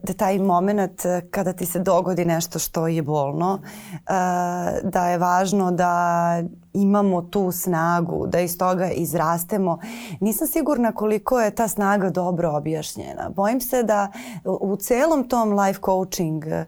da 0.03 0.13
taj 0.13 0.39
moment 0.39 1.05
e, 1.05 1.21
kada 1.31 1.53
ti 1.53 1.65
se 1.65 1.79
dogodi 1.79 2.25
nešto 2.25 2.59
što 2.59 2.87
je 2.87 3.01
bolno, 3.01 3.59
e, 3.63 3.99
da 4.83 5.07
je 5.09 5.17
važno 5.17 5.71
da 5.71 6.41
imamo 6.75 7.21
tu 7.21 7.51
snagu, 7.51 8.27
da 8.27 8.39
iz 8.39 8.57
toga 8.57 8.89
izrastemo. 8.89 9.79
Nisam 10.19 10.47
sigurna 10.47 10.91
koliko 10.91 11.41
je 11.41 11.55
ta 11.55 11.67
snaga 11.67 12.09
dobro 12.09 12.55
objašnjena. 12.55 13.29
Bojim 13.29 13.61
se 13.61 13.83
da 13.83 14.11
u 14.43 14.75
celom 14.75 15.29
tom 15.29 15.59
life 15.59 15.79
coaching 15.85 16.45
eh, 16.47 16.65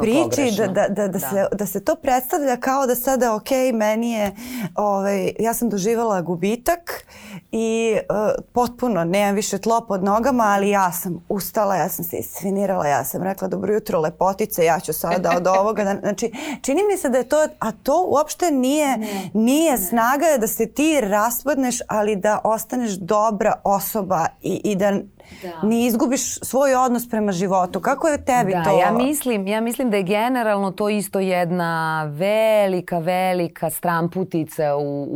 priči 0.00 0.56
da, 0.56 0.66
da, 0.66 0.88
da, 0.88 1.08
da, 1.08 1.18
Se, 1.18 1.46
da 1.52 1.66
se 1.66 1.84
to 1.84 1.94
predstavlja 1.94 2.56
kao 2.56 2.86
da 2.86 2.94
sada 2.94 3.34
ok, 3.34 3.50
meni 3.74 4.12
je, 4.12 4.32
ovaj, 4.74 5.32
ja 5.38 5.54
sam 5.54 5.68
doživala 5.68 6.20
gubitak 6.20 7.04
i 7.52 7.98
uh, 8.10 8.44
potpuno 8.52 9.04
nemam 9.04 9.34
više 9.34 9.58
tlo 9.58 9.80
pod 9.80 10.04
nogama, 10.04 10.44
ali 10.44 10.70
ja 10.70 10.92
sam 10.92 11.24
ustala, 11.28 11.76
ja 11.76 11.88
sam 11.88 12.04
se 12.04 12.16
isfinirala, 12.16 12.86
ja 12.86 13.04
sam 13.04 13.22
rekla 13.22 13.48
dobro 13.48 13.74
jutro 13.74 14.00
lepotice, 14.00 14.64
ja 14.64 14.80
ću 14.80 14.92
sada 14.92 15.32
od 15.36 15.46
ovoga. 15.46 15.84
Da, 15.84 15.96
znači, 16.00 16.32
čini 16.62 16.82
mi 16.90 16.96
se 16.96 17.08
da 17.08 17.18
je 17.18 17.28
to, 17.28 17.46
a 17.58 17.72
to 17.72 18.06
uopšte 18.08 18.50
nije, 18.50 18.96
ne 18.96 19.30
nije 19.34 19.78
snaga 19.78 20.26
je 20.26 20.38
da 20.38 20.46
se 20.46 20.66
ti 20.66 21.00
raspadneš, 21.00 21.78
ali 21.88 22.16
da 22.16 22.40
ostaneš 22.44 22.92
dobra 22.92 23.52
osoba 23.64 24.26
i, 24.42 24.60
i 24.64 24.76
da 24.76 24.92
da. 25.42 25.68
ne 25.68 25.86
izgubiš 25.86 26.34
svoj 26.34 26.74
odnos 26.74 27.08
prema 27.08 27.32
životu. 27.32 27.80
Kako 27.80 28.08
je 28.08 28.24
tebi 28.24 28.52
da, 28.52 28.64
to? 28.64 28.78
Ja 28.78 28.92
mislim, 28.92 29.46
ja 29.46 29.60
mislim 29.60 29.90
da 29.90 29.96
je 29.96 30.02
generalno 30.02 30.70
to 30.70 30.88
isto 30.88 31.20
jedna 31.20 32.04
velika, 32.04 32.98
velika 32.98 33.70
stramputica 33.70 34.76
u, 34.76 35.06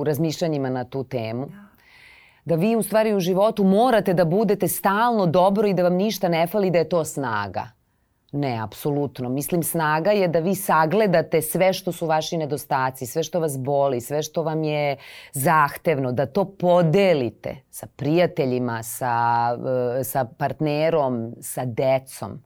u 0.00 0.04
razmišljanjima 0.04 0.70
na 0.70 0.84
tu 0.84 1.04
temu. 1.04 1.46
Da 1.46 1.68
da 2.48 2.54
vi 2.54 2.76
u 2.76 2.82
stvari 2.82 3.14
u 3.14 3.20
životu 3.20 3.64
morate 3.64 4.14
da 4.14 4.24
budete 4.24 4.68
stalno 4.68 5.26
dobro 5.26 5.68
i 5.68 5.74
da 5.74 5.82
vam 5.82 5.94
ništa 5.94 6.28
ne 6.28 6.46
fali 6.46 6.70
da 6.70 6.78
je 6.78 6.88
to 6.88 7.04
snaga. 7.04 7.77
Ne, 8.32 8.58
apsolutno. 8.62 9.28
Mislim, 9.28 9.62
snaga 9.62 10.10
je 10.10 10.28
da 10.28 10.38
vi 10.38 10.54
sagledate 10.54 11.42
sve 11.42 11.72
što 11.72 11.92
su 11.92 12.06
vaši 12.06 12.36
nedostaci, 12.36 13.06
sve 13.06 13.22
što 13.22 13.40
vas 13.40 13.58
boli, 13.58 14.00
sve 14.00 14.22
što 14.22 14.42
vam 14.42 14.64
je 14.64 14.96
zahtevno, 15.32 16.12
da 16.12 16.26
to 16.26 16.44
podelite 16.44 17.56
sa 17.70 17.86
prijateljima, 17.96 18.82
sa, 18.82 19.48
eh, 20.00 20.04
sa 20.04 20.24
partnerom, 20.24 21.34
sa 21.40 21.64
decom 21.64 22.42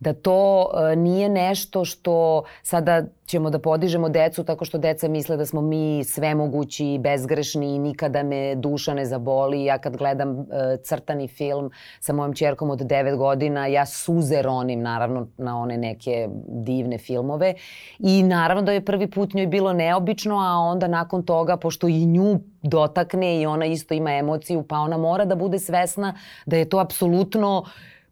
da 0.00 0.12
to 0.12 0.70
e, 0.92 0.96
nije 0.96 1.28
nešto 1.28 1.84
što 1.84 2.42
sada 2.62 3.04
ćemo 3.26 3.50
da 3.50 3.58
podižemo 3.58 4.08
decu 4.08 4.44
tako 4.44 4.64
što 4.64 4.78
deca 4.78 5.08
misle 5.08 5.36
da 5.36 5.46
smo 5.46 5.60
mi 5.60 6.04
svemogući 6.04 6.98
bezgrešni 7.00 7.74
i 7.74 7.78
nikada 7.78 8.22
me 8.22 8.54
duša 8.54 8.94
ne 8.94 9.06
zaboli. 9.06 9.64
Ja 9.64 9.78
kad 9.78 9.96
gledam 9.96 10.40
e, 10.40 10.44
crtani 10.82 11.28
film 11.28 11.70
sa 12.00 12.12
mojom 12.12 12.34
čerkom 12.34 12.70
od 12.70 12.80
9 12.80 13.16
godina, 13.16 13.66
ja 13.66 13.86
suze 13.86 14.42
ronim 14.42 14.82
naravno 14.82 15.28
na 15.36 15.58
one 15.58 15.76
neke 15.76 16.28
divne 16.46 16.98
filmove 16.98 17.54
i 17.98 18.22
naravno 18.22 18.62
da 18.62 18.72
je 18.72 18.84
prvi 18.84 19.10
put 19.10 19.34
njoj 19.34 19.46
bilo 19.46 19.72
neobično, 19.72 20.38
a 20.38 20.58
onda 20.58 20.88
nakon 20.88 21.22
toga, 21.22 21.56
pošto 21.56 21.88
i 21.88 22.06
nju 22.06 22.40
dotakne 22.62 23.40
i 23.40 23.46
ona 23.46 23.66
isto 23.66 23.94
ima 23.94 24.12
emociju, 24.12 24.62
pa 24.62 24.76
ona 24.76 24.96
mora 24.96 25.24
da 25.24 25.34
bude 25.34 25.58
svesna 25.58 26.14
da 26.46 26.56
je 26.56 26.68
to 26.68 26.78
apsolutno 26.78 27.64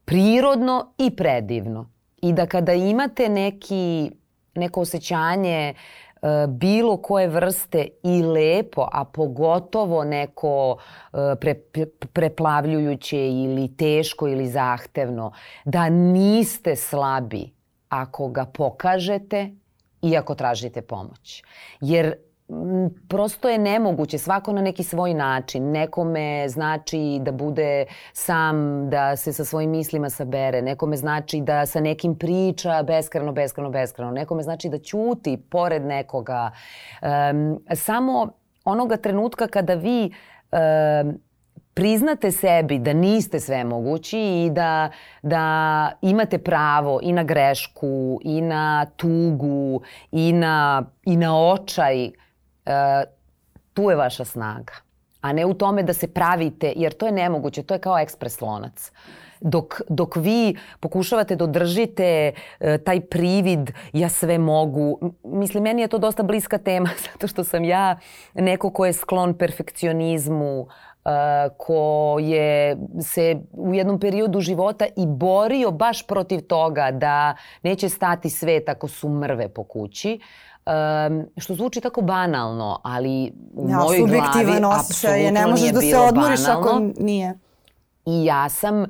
prirodno 0.07 0.95
i 0.99 1.17
predivno. 1.17 1.91
I 2.23 2.33
da 2.33 2.47
kada 2.47 2.73
imate 2.73 3.29
neki, 3.29 4.11
neko 4.55 4.81
osjećanje 4.81 5.75
e, 5.75 5.75
bilo 6.49 6.97
koje 6.97 7.29
vrste 7.29 7.89
i 8.03 8.23
lepo, 8.23 8.89
a 8.93 9.05
pogotovo 9.05 10.05
neko 10.05 10.77
e, 11.13 11.17
pre, 11.41 11.55
preplavljujuće 12.13 13.29
ili 13.29 13.77
teško 13.77 14.29
ili 14.29 14.47
zahtevno, 14.47 15.33
da 15.65 15.89
niste 15.89 16.77
slabi 16.77 17.53
ako 17.89 18.29
ga 18.29 18.45
pokažete 18.45 19.51
i 20.03 20.17
ako 20.17 20.35
tražite 20.35 20.83
pomoć. 20.83 21.43
Jer 21.81 22.15
prosto 23.09 23.49
je 23.49 23.59
nemoguće, 23.59 24.19
svako 24.19 24.53
na 24.53 24.63
neki 24.63 24.83
svoj 24.83 25.15
način. 25.15 25.71
Nekome 25.71 26.49
znači 26.49 27.19
da 27.21 27.33
bude 27.33 27.85
sam, 28.13 28.87
da 28.91 29.17
se 29.17 29.33
sa 29.33 29.45
svojim 29.45 29.71
mislima 29.71 30.11
sabere. 30.11 30.63
Nekome 30.63 30.97
znači 30.97 31.41
da 31.41 31.67
sa 31.67 31.81
nekim 31.81 32.19
priča 32.19 32.83
beskreno, 32.83 33.33
beskreno, 33.33 33.71
beskreno. 33.71 34.11
Nekome 34.11 34.43
znači 34.43 34.69
da 34.69 34.79
ćuti 34.79 35.37
pored 35.51 35.83
nekoga. 35.83 36.51
Um, 37.03 37.59
samo 37.75 38.29
onoga 38.65 38.97
trenutka 38.97 39.47
kada 39.47 39.75
vi 39.75 40.11
um, 40.53 41.21
priznate 41.75 42.31
sebi 42.31 42.79
da 42.79 42.93
niste 42.93 43.41
sve 43.41 43.65
mogući 43.65 44.19
i 44.19 44.51
da, 44.53 44.91
da 45.23 45.91
imate 46.03 46.39
pravo 46.39 47.01
i 47.03 47.13
na 47.13 47.23
grešku, 47.23 48.21
i 48.23 48.41
na 48.41 48.87
tugu, 48.97 49.81
i 50.13 50.33
na, 50.33 50.85
i 51.05 51.17
na 51.17 51.49
očaj, 51.51 52.11
tu 53.75 53.91
je 53.91 53.97
vaša 53.97 54.25
snaga. 54.25 54.73
A 55.21 55.33
ne 55.33 55.47
u 55.47 55.55
tome 55.55 55.83
da 55.83 55.93
se 55.93 56.09
pravite, 56.09 56.73
jer 56.77 56.93
to 56.93 57.07
je 57.07 57.13
nemoguće, 57.13 57.63
to 57.63 57.75
je 57.75 57.81
kao 57.81 57.99
ekspres 57.99 58.41
lonac. 58.41 58.93
Dok, 59.41 59.81
dok 59.89 60.17
vi 60.17 60.57
pokušavate 60.81 61.37
da 61.37 61.45
održite 61.45 62.33
e, 62.61 62.79
taj 62.79 63.01
privid 63.01 63.71
ja 63.93 64.09
sve 64.09 64.39
mogu, 64.39 65.13
mislim 65.25 65.63
meni 65.63 65.83
je 65.83 65.89
to 65.89 65.99
dosta 65.99 66.23
bliska 66.23 66.59
tema 66.59 66.89
zato 67.13 67.29
što 67.29 67.45
sam 67.45 67.65
ja 67.65 67.99
neko 68.35 68.71
ko 68.71 68.87
je 68.87 68.93
sklon 68.93 69.35
perfekcionizmu, 69.35 70.67
e, 71.05 71.11
ko 71.57 72.17
je 72.21 72.77
se 73.01 73.37
u 73.53 73.75
jednom 73.75 74.01
periodu 74.01 74.41
života 74.41 74.87
i 74.97 75.07
borio 75.07 75.71
baš 75.71 76.07
protiv 76.07 76.41
toga 76.41 76.91
da 76.91 77.37
neće 77.63 77.89
stati 77.89 78.31
svet 78.31 78.69
ako 78.69 78.89
su 78.89 79.09
mrve 79.09 79.49
po 79.49 79.65
kući. 79.65 80.19
Um, 80.67 81.27
što 81.37 81.55
zvuči 81.55 81.81
tako 81.81 82.03
banalno, 82.03 82.81
ali 82.85 83.33
u 83.55 83.71
ja, 83.71 83.77
mojoj 83.77 83.99
glavi 83.99 84.53
apsolutno 84.79 85.11
je, 85.11 85.33
ne 85.33 85.47
možeš 85.47 85.73
da 85.73 85.81
se 85.81 85.99
odmoriš 85.99 86.41
banalno. 86.47 86.69
ako 86.69 87.03
nije. 87.03 87.39
I 88.07 88.25
ja 88.25 88.49
sam 88.49 88.81
uh, 88.81 88.89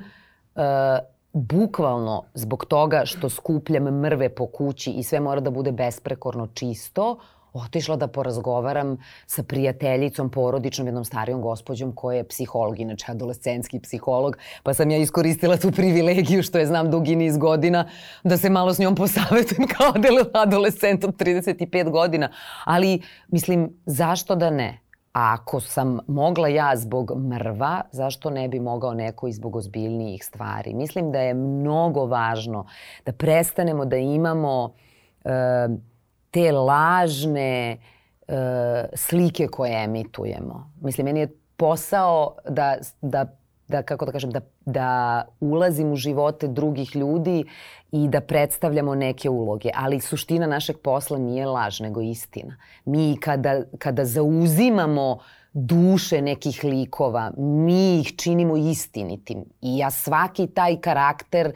bukvalno 1.33 2.23
zbog 2.33 2.65
toga 2.65 3.01
što 3.05 3.29
skupljam 3.29 3.83
mrve 3.83 4.29
po 4.29 4.45
kući 4.47 4.91
i 4.91 5.03
sve 5.03 5.19
mora 5.19 5.41
da 5.41 5.49
bude 5.49 5.71
besprekorno 5.71 6.47
čisto, 6.47 7.17
otišla 7.65 7.95
da 7.95 8.07
porazgovaram 8.07 8.97
sa 9.25 9.43
prijateljicom, 9.43 10.29
porodičnom, 10.29 10.87
jednom 10.87 11.05
starijom 11.05 11.41
gospođom 11.41 11.91
koja 11.95 12.17
je 12.17 12.27
psiholog, 12.27 12.79
inače 12.79 13.05
adolescenski 13.11 13.79
psiholog, 13.79 14.37
pa 14.63 14.73
sam 14.73 14.91
ja 14.91 14.97
iskoristila 14.97 15.57
tu 15.57 15.71
privilegiju 15.71 16.43
što 16.43 16.57
je 16.57 16.65
znam 16.65 16.91
dugi 16.91 17.15
niz 17.15 17.37
godina 17.37 17.87
da 18.23 18.37
se 18.37 18.49
malo 18.49 18.73
s 18.73 18.79
njom 18.79 18.95
posavetujem 18.95 19.67
kao 19.77 19.93
adolescent 20.33 21.03
od 21.03 21.15
35 21.15 21.91
godina. 21.91 22.29
Ali, 22.65 23.01
mislim, 23.27 23.69
zašto 23.85 24.35
da 24.35 24.49
ne? 24.49 24.79
A 25.17 25.33
ako 25.33 25.59
sam 25.59 25.99
mogla 26.07 26.47
ja 26.47 26.71
zbog 26.75 27.11
mrva, 27.17 27.81
zašto 27.91 28.29
ne 28.29 28.47
bi 28.47 28.59
mogao 28.59 28.93
neko 28.93 29.27
i 29.27 29.33
zbog 29.33 29.55
ozbiljnijih 29.55 30.25
stvari? 30.25 30.73
Mislim 30.73 31.11
da 31.11 31.19
je 31.19 31.33
mnogo 31.33 32.05
važno 32.05 32.65
da 33.05 33.11
prestanemo 33.11 33.85
da 33.85 33.95
imamo 33.97 34.73
e, 35.25 35.29
te 36.37 36.51
lažne 36.51 37.77
e, 38.27 38.35
slike 38.93 39.47
koje 39.47 39.83
emitujemo. 39.83 40.71
Mislim, 40.81 41.05
meni 41.05 41.19
je 41.19 41.33
posao 41.57 42.35
da, 42.49 42.77
da 43.01 43.25
da 43.67 43.81
kako 43.83 44.05
da 44.05 44.11
kažem 44.11 44.31
da 44.31 44.41
da 44.65 45.25
ulazim 45.39 45.91
u 45.91 45.95
živote 45.95 46.47
drugih 46.47 46.95
ljudi 46.95 47.43
i 47.91 48.07
da 48.07 48.21
predstavljamo 48.21 48.95
neke 48.95 49.29
uloge, 49.29 49.69
ali 49.75 49.99
suština 49.99 50.47
našeg 50.47 50.77
posla 50.83 51.17
nije 51.17 51.45
laž, 51.45 51.79
nego 51.79 52.01
istina. 52.01 52.57
Mi 52.85 53.17
kada 53.19 53.63
kada 53.77 54.05
zauzimamo 54.05 55.19
duše 55.57 56.21
nekih 56.21 56.63
likova, 56.63 57.31
mi 57.37 57.99
ih 57.99 58.15
činimo 58.15 58.57
istinitim. 58.57 59.43
I 59.61 59.77
ja 59.77 59.91
svaki 59.91 60.47
taj 60.47 60.81
karakter 60.81 61.53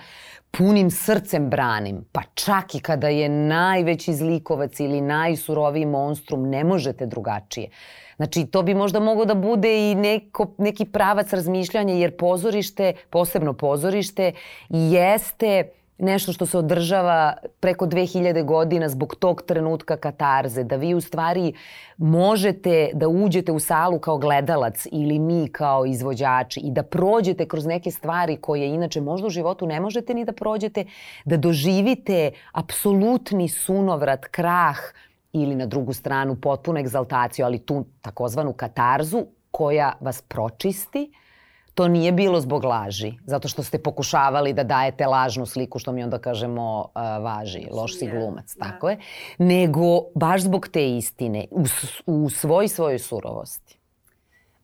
punim 0.51 0.91
srcem 0.91 1.49
branim. 1.49 2.05
Pa 2.11 2.21
čak 2.33 2.75
i 2.75 2.79
kada 2.79 3.07
je 3.07 3.29
najveći 3.29 4.13
zlikovac 4.13 4.79
ili 4.79 5.01
najsuroviji 5.01 5.85
monstrum, 5.85 6.49
ne 6.49 6.63
možete 6.63 7.05
drugačije. 7.05 7.69
Znači, 8.15 8.45
to 8.45 8.63
bi 8.63 8.73
možda 8.73 8.99
moglo 8.99 9.25
da 9.25 9.35
bude 9.35 9.91
i 9.91 9.95
neko, 9.95 10.47
neki 10.57 10.85
pravac 10.85 11.33
razmišljanja, 11.33 11.93
jer 11.93 12.17
pozorište, 12.17 12.93
posebno 13.09 13.53
pozorište, 13.53 14.31
jeste 14.69 15.69
nešto 16.01 16.33
što 16.33 16.45
se 16.45 16.57
održava 16.57 17.33
preko 17.59 17.85
2000 17.85 18.43
godina 18.45 18.89
zbog 18.89 19.15
tog 19.15 19.41
trenutka 19.41 19.97
katarze, 19.97 20.63
da 20.63 20.75
vi 20.75 20.93
u 20.93 21.01
stvari 21.01 21.53
možete 21.97 22.89
da 22.93 23.07
uđete 23.07 23.51
u 23.51 23.59
salu 23.59 23.99
kao 23.99 24.17
gledalac 24.17 24.87
ili 24.91 25.19
mi 25.19 25.47
kao 25.47 25.85
izvođači 25.85 26.59
i 26.59 26.71
da 26.71 26.83
prođete 26.83 27.47
kroz 27.47 27.65
neke 27.65 27.91
stvari 27.91 28.37
koje 28.37 28.67
inače 28.67 29.01
možda 29.01 29.27
u 29.27 29.29
životu 29.29 29.67
ne 29.67 29.79
možete 29.79 30.13
ni 30.13 30.25
da 30.25 30.31
prođete, 30.31 30.85
da 31.25 31.37
doživite 31.37 32.31
apsolutni 32.51 33.49
sunovrat, 33.49 34.25
krah, 34.25 34.77
ili 35.33 35.55
na 35.55 35.65
drugu 35.65 35.93
stranu 35.93 36.35
potpunu 36.35 36.79
egzaltaciju, 36.79 37.45
ali 37.45 37.59
tu 37.59 37.85
takozvanu 38.01 38.53
katarzu 38.53 39.25
koja 39.51 39.93
vas 39.99 40.21
pročisti, 40.21 41.11
to 41.73 41.87
nije 41.87 42.11
bilo 42.11 42.41
zbog 42.41 42.63
laži, 42.63 43.13
zato 43.25 43.47
što 43.47 43.63
ste 43.63 43.79
pokušavali 43.79 44.53
da 44.53 44.63
dajete 44.63 45.07
lažnu 45.07 45.45
sliku, 45.45 45.79
što 45.79 45.91
mi 45.91 46.03
onda 46.03 46.19
kažemo 46.19 46.79
uh, 46.79 47.01
važi, 47.23 47.67
loš 47.71 47.97
si 47.97 48.07
glumac, 48.07 48.55
da. 48.55 48.65
tako 48.65 48.89
je, 48.89 48.99
nego 49.37 50.01
baš 50.15 50.41
zbog 50.41 50.67
te 50.67 50.97
istine, 50.97 51.45
u, 51.51 51.63
u 52.05 52.29
svoj 52.29 52.67
svojoj 52.67 52.99
surovosti. 52.99 53.77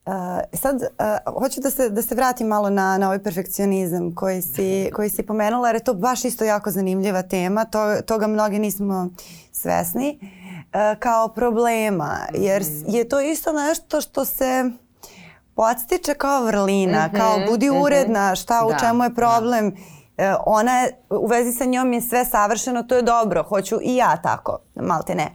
Uh, 0.06 0.14
sad, 0.52 0.76
uh, 0.76 1.42
hoću 1.42 1.60
da 1.60 1.70
se, 1.70 1.90
da 1.90 2.02
se 2.02 2.14
vratim 2.14 2.46
malo 2.46 2.70
na, 2.70 2.98
na 2.98 3.06
ovaj 3.06 3.22
perfekcionizam 3.22 4.14
koji 4.14 4.42
si, 4.42 4.88
koji 4.96 5.10
si 5.10 5.26
pomenula, 5.26 5.68
jer 5.68 5.76
je 5.76 5.84
to 5.84 5.94
baš 5.94 6.24
isto 6.24 6.44
jako 6.44 6.70
zanimljiva 6.70 7.22
tema, 7.22 7.64
to, 7.64 8.02
toga 8.06 8.26
mnogi 8.26 8.58
nismo 8.58 9.10
svesni. 9.52 10.18
Uh, 10.20 10.98
kao 10.98 11.28
problema, 11.28 12.18
jer 12.34 12.62
mhm. 12.62 12.94
je 12.94 13.08
to 13.08 13.20
isto 13.20 13.52
nešto 13.52 14.00
što 14.00 14.24
se 14.24 14.70
podstiče 15.58 16.14
kao 16.14 16.44
vrlina, 16.44 17.06
mm 17.06 17.10
-hmm, 17.10 17.18
kao 17.18 17.40
budi 17.50 17.70
mhm. 17.70 17.78
uredna, 17.78 18.36
šta, 18.36 18.66
u 18.66 18.70
da, 18.70 18.78
čemu 18.78 19.04
je 19.04 19.14
problem. 19.14 19.70
Da 19.70 19.97
ona 20.46 20.72
je, 20.72 20.92
u 21.10 21.26
vezi 21.26 21.52
sa 21.52 21.64
njom 21.64 21.92
je 21.92 22.00
sve 22.00 22.24
savršeno, 22.24 22.82
to 22.82 22.94
je 22.94 23.02
dobro, 23.02 23.42
hoću 23.42 23.78
i 23.82 23.96
ja 23.96 24.16
tako, 24.22 24.58
malte 24.74 25.14
ne. 25.14 25.28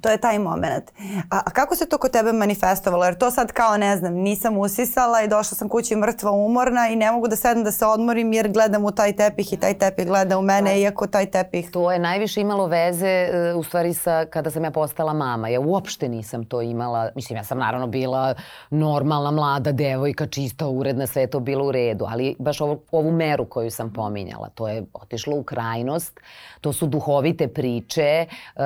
To 0.00 0.08
je 0.08 0.18
taj 0.18 0.38
moment. 0.38 0.84
A, 1.30 1.40
a 1.46 1.50
kako 1.50 1.76
se 1.76 1.88
to 1.88 1.98
kod 1.98 2.10
tebe 2.10 2.32
manifestovalo? 2.32 3.04
Jer 3.04 3.18
to 3.18 3.30
sad 3.30 3.52
kao, 3.52 3.76
ne 3.76 3.96
znam, 3.96 4.14
nisam 4.14 4.58
usisala 4.58 5.22
i 5.22 5.28
došla 5.28 5.56
sam 5.56 5.68
kući 5.68 5.96
mrtva 5.96 6.30
umorna 6.30 6.88
i 6.88 6.96
ne 6.96 7.12
mogu 7.12 7.28
da 7.28 7.36
sedem 7.36 7.64
da 7.64 7.72
se 7.72 7.86
odmorim 7.86 8.32
jer 8.32 8.52
gledam 8.52 8.84
u 8.84 8.90
taj 8.90 9.16
tepih 9.16 9.52
i 9.52 9.56
taj 9.56 9.74
tepih 9.74 10.06
gleda 10.06 10.38
u 10.38 10.42
mene, 10.42 10.70
da. 10.70 10.76
iako 10.76 11.06
taj 11.06 11.26
tepih... 11.26 11.70
To 11.70 11.92
je 11.92 11.98
najviše 11.98 12.40
imalo 12.40 12.66
veze 12.66 13.08
e, 13.08 13.54
u 13.54 13.62
stvari 13.62 13.94
sa 13.94 14.24
kada 14.24 14.50
sam 14.50 14.64
ja 14.64 14.70
postala 14.70 15.12
mama. 15.12 15.48
Ja 15.48 15.60
uopšte 15.60 16.08
nisam 16.08 16.44
to 16.44 16.62
imala, 16.62 17.10
mislim 17.14 17.36
ja 17.36 17.44
sam 17.44 17.58
naravno 17.58 17.86
bila 17.86 18.34
normalna 18.70 19.30
mlada 19.30 19.72
devojka, 19.72 20.26
čista, 20.26 20.68
uredna, 20.68 21.06
sve 21.06 21.26
to 21.26 21.40
bilo 21.40 21.66
u 21.66 21.72
redu, 21.72 22.04
ali 22.08 22.36
baš 22.38 22.60
ovu, 22.60 22.80
ovu 22.92 23.12
meru 23.12 23.44
koju 23.44 23.70
sam 23.70 23.92
pominjala 23.92 24.27
pominjala. 24.28 24.48
To 24.54 24.68
je 24.68 24.84
otišlo 24.92 25.36
u 25.36 25.42
krajnost. 25.42 26.20
To 26.60 26.72
su 26.72 26.86
duhovite 26.86 27.48
priče. 27.48 28.26
Uh, 28.28 28.62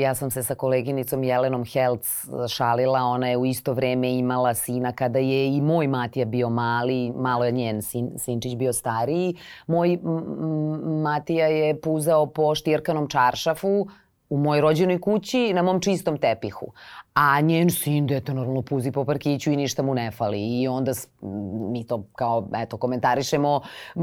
ja 0.00 0.14
sam 0.14 0.30
se 0.30 0.42
sa 0.42 0.54
koleginicom 0.54 1.24
Jelenom 1.24 1.64
Helc 1.64 2.06
šalila. 2.48 3.00
Ona 3.00 3.28
je 3.28 3.36
u 3.36 3.46
isto 3.46 3.72
vreme 3.72 4.12
imala 4.18 4.54
sina 4.54 4.92
kada 4.92 5.18
je 5.18 5.56
i 5.56 5.60
moj 5.60 5.86
Matija 5.86 6.24
bio 6.26 6.48
mali. 6.50 7.12
Malo 7.16 7.44
je 7.44 7.52
njen 7.52 7.82
sin, 7.82 8.10
sinčić 8.18 8.56
bio 8.56 8.72
stariji. 8.72 9.36
Moj 9.66 9.98
Matija 11.02 11.46
je 11.46 11.80
puzao 11.80 12.26
po 12.26 12.54
štirkanom 12.54 13.08
čaršafu 13.08 13.86
u 14.30 14.38
mojoj 14.38 14.60
rođenoj 14.60 15.00
kući 15.00 15.52
na 15.54 15.62
mom 15.62 15.80
čistom 15.80 16.18
tepihu 16.18 16.72
a 17.20 17.40
njen 17.40 17.70
sin 17.70 18.06
dete 18.06 18.34
normalno 18.34 18.62
puzi 18.62 18.92
po 18.92 19.04
parkiću 19.04 19.52
i 19.52 19.56
ništa 19.56 19.82
mu 19.82 19.94
ne 19.94 20.10
fali. 20.10 20.60
I 20.60 20.68
onda 20.68 20.92
mi 21.70 21.86
to 21.86 22.04
kao 22.14 22.48
eto 22.56 22.76
komentarišemo 22.76 23.60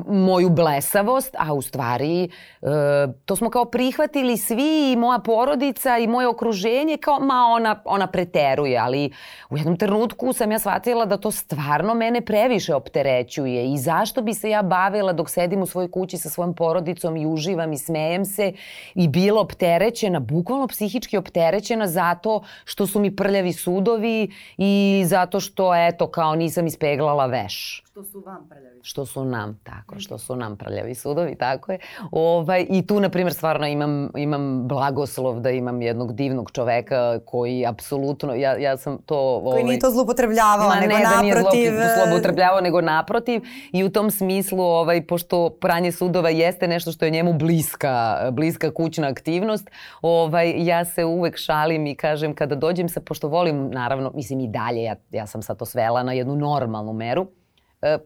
moju 0.08 0.49
blesavost, 0.49 1.36
a 1.39 1.53
u 1.53 1.62
stvari 1.62 2.23
e, 2.23 2.30
to 3.25 3.36
smo 3.36 3.49
kao 3.49 3.65
prihvatili 3.65 4.38
svi 4.38 4.91
i 4.91 4.95
moja 4.95 5.19
porodica 5.19 5.97
i 5.97 6.08
moje 6.08 6.27
okruženje 6.27 6.97
kao 6.97 7.19
ma 7.19 7.45
ona, 7.51 7.82
ona 7.86 8.08
preteruje, 8.08 8.77
ali 8.77 9.12
u 9.49 9.58
jednom 9.58 9.77
trenutku 9.77 10.34
sam 10.34 10.51
ja 10.51 10.60
shvatila 10.60 11.06
da 11.06 11.17
to 11.17 11.32
stvarno 11.32 11.93
mene 11.93 12.21
previše 12.21 12.75
opterećuje. 12.75 13.73
I 13.73 13.77
zašto 13.77 14.21
bi 14.21 14.34
se 14.34 14.49
ja 14.49 14.62
bavila 14.62 15.13
dok 15.13 15.30
sedim 15.30 15.62
u 15.62 15.65
svojoj 15.65 15.91
kući 15.91 16.17
sa 16.17 16.30
svojom 16.30 16.56
porodicom 16.56 17.17
i 17.17 17.25
uživam 17.25 17.73
i 17.73 17.77
smejem 17.77 18.25
se 18.25 18.53
i 18.95 19.08
bila 19.08 19.41
opterećena, 19.41 20.19
bukvalno 20.19 20.67
psihički 20.67 21.17
opterećena 21.17 21.88
zato 21.88 22.41
što 22.65 22.88
su 22.88 22.99
mi 22.99 23.07
mi 23.08 23.15
prljavi 23.15 23.54
sudovi 23.54 24.32
i 24.58 25.04
zato 25.06 25.39
što, 25.39 25.76
eto, 25.76 26.08
kao 26.08 26.36
nisam 26.36 26.67
ispeglala 26.67 27.26
veš. 27.26 27.84
Što 27.98 28.04
su 28.04 28.20
vam 28.26 28.48
prljavi? 28.50 28.80
Što 28.82 29.06
su 29.06 29.26
nam, 29.26 29.60
tako, 29.64 30.00
što 30.00 30.18
su 30.18 30.36
nam 30.36 30.58
prljavi 30.58 30.96
sudovi, 30.96 31.36
tako 31.36 31.72
je. 31.72 31.80
Ovaj, 32.12 32.66
I 32.70 32.88
tu, 32.88 33.00
na 33.00 33.10
primjer, 33.10 33.34
stvarno 33.34 33.68
imam, 33.68 34.10
imam 34.18 34.68
blagoslov 34.68 35.40
da 35.40 35.50
imam 35.50 35.82
jednog 35.82 36.14
divnog 36.14 36.52
čoveka 36.52 37.20
koji 37.26 37.66
apsolutno, 37.66 38.36
ja, 38.36 38.58
ja 38.58 38.78
sam 38.78 38.98
to... 39.06 39.18
Ovaj, 39.18 39.52
koji 39.52 39.64
nije 39.64 39.80
to 39.80 39.92
zlupotrebljavao, 39.92 40.76
nego 40.76 40.94
ne, 40.94 41.04
naprotiv... 41.04 41.72
Da 41.72 41.80
nije 41.80 41.96
zlupotrebljavao, 42.04 42.62
nego 42.62 42.82
naprotiv. 42.82 43.42
I 43.72 43.84
u 43.84 43.90
tom 43.90 44.12
smislu, 44.12 44.62
ovaj, 44.62 45.08
pošto 45.08 45.50
pranje 45.50 45.92
sudova 45.92 46.30
jeste 46.30 46.68
nešto 46.68 46.92
što 46.92 47.06
je 47.06 47.12
njemu 47.12 47.34
bliska, 47.34 48.18
bliska 48.32 48.74
kućna 48.74 49.08
aktivnost, 49.08 49.70
ovaj, 50.02 50.66
ja 50.66 50.86
se 50.86 51.06
uvek 51.06 51.38
šalim 51.38 51.88
i 51.88 51.96
kažem 51.96 52.36
kada 52.36 52.56
dođem 52.56 52.90
sa, 52.90 53.02
pošto 53.02 53.28
volim, 53.28 53.70
naravno, 53.70 54.12
mislim 54.16 54.40
i 54.40 54.48
dalje, 54.48 54.84
ja, 54.84 54.96
ja 55.12 55.28
sam 55.28 55.42
sad 55.42 55.58
to 55.58 55.66
svela 55.66 56.04
na 56.04 56.14
jednu 56.14 56.36
normalnu 56.36 56.94
meru, 56.94 57.28
E, 57.28 57.37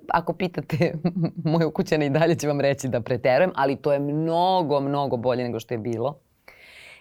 ako 0.07 0.33
pitate 0.33 0.93
moje 1.51 1.65
ukućane 1.65 2.05
i 2.05 2.09
dalje 2.09 2.35
će 2.35 2.47
vam 2.47 2.61
reći 2.61 2.87
da 2.87 3.01
preterujem, 3.01 3.51
ali 3.55 3.75
to 3.75 3.93
je 3.93 3.99
mnogo, 3.99 4.79
mnogo 4.79 5.17
bolje 5.17 5.43
nego 5.43 5.59
što 5.59 5.73
je 5.73 5.77
bilo. 5.77 6.19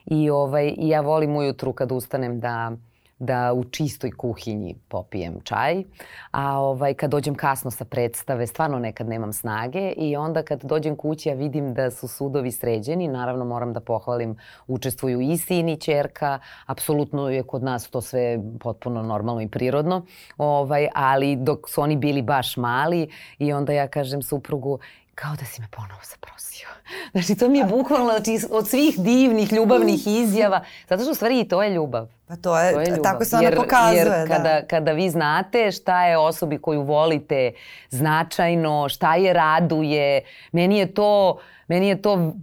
I 0.07 0.31
ovaj, 0.31 0.75
ja 0.79 1.01
volim 1.01 1.37
ujutru 1.37 1.73
kad 1.73 1.93
ustanem 1.93 2.41
da 2.41 2.73
da 3.21 3.53
u 3.53 3.65
čistoj 3.65 4.11
kuhinji 4.11 4.75
popijem 4.89 5.41
čaj, 5.45 5.83
a 6.31 6.59
ovaj, 6.59 6.95
kad 6.95 7.11
dođem 7.11 7.35
kasno 7.35 7.71
sa 7.71 7.85
predstave, 7.85 8.47
stvarno 8.47 8.79
nekad 8.79 9.09
nemam 9.09 9.33
snage 9.33 9.93
i 9.97 10.17
onda 10.17 10.43
kad 10.43 10.65
dođem 10.65 10.97
kući 10.97 11.29
ja 11.29 11.35
vidim 11.35 11.75
da 11.75 11.91
su 11.91 12.09
sudovi 12.09 12.53
sređeni, 12.53 13.09
naravno 13.09 13.45
moram 13.45 13.73
da 13.73 13.81
pohvalim, 13.81 14.37
učestvuju 14.67 15.21
i 15.21 15.37
sin 15.37 15.69
i 15.69 15.77
čerka, 15.77 16.39
apsolutno 16.67 17.29
je 17.31 17.43
kod 17.43 17.63
nas 17.63 17.91
to 17.91 18.01
sve 18.01 18.39
potpuno 18.61 19.03
normalno 19.03 19.41
i 19.41 19.49
prirodno, 19.49 20.07
ovaj, 20.39 20.89
ali 20.95 21.37
dok 21.37 21.69
su 21.69 21.83
oni 21.83 21.97
bili 21.97 22.23
baš 22.23 22.57
mali 22.57 23.09
i 23.39 23.53
onda 23.53 23.73
ja 23.73 23.89
kažem 23.89 24.23
suprugu, 24.23 24.79
kao 25.21 25.37
da 25.37 25.45
si 25.45 25.61
me 25.61 25.69
ponovo 25.71 26.01
zaprosio. 26.11 26.69
Znači, 27.13 27.35
to 27.35 27.49
mi 27.49 27.59
je 27.59 27.65
bukvalno 27.65 28.11
znači, 28.11 28.39
od 28.51 28.69
svih 28.69 28.99
divnih, 28.99 29.53
ljubavnih 29.53 30.07
izjava, 30.07 30.65
zato 30.89 31.03
što 31.03 31.11
u 31.13 31.15
stvari 31.15 31.41
i 31.41 31.49
to 31.49 31.63
je 31.63 31.71
ljubav. 31.71 32.09
Pa 32.29 32.37
to 32.37 32.59
je, 32.59 32.73
to 32.73 32.81
je 32.81 32.87
ljubav. 32.87 33.03
tako 33.03 33.25
se 33.25 33.37
ona 33.37 33.45
jer, 33.45 33.57
pokazuje. 33.57 33.97
Jer 33.97 34.09
da. 34.09 34.27
kada, 34.27 34.67
kada 34.67 34.93
vi 34.93 35.11
znate 35.11 35.73
šta 35.73 36.07
je 36.07 36.19
osobi 36.19 36.59
koju 36.59 36.83
volite 36.83 37.53
značajno, 37.91 38.89
šta 38.89 39.15
je 39.15 39.33
raduje, 39.33 40.23
meni 40.53 40.79
je 40.79 40.95
to, 40.95 41.39
meni 41.69 41.89
je 41.89 42.03
to 42.03 42.35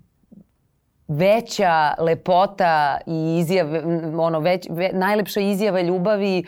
veća 1.08 1.94
lepota 2.00 2.98
i 3.06 3.38
izjave, 3.40 3.82
ono, 4.18 4.40
već, 4.40 4.68
ve, 4.70 4.90
najlepša 4.94 5.40
izjava 5.40 5.82
ljubavi, 5.82 6.44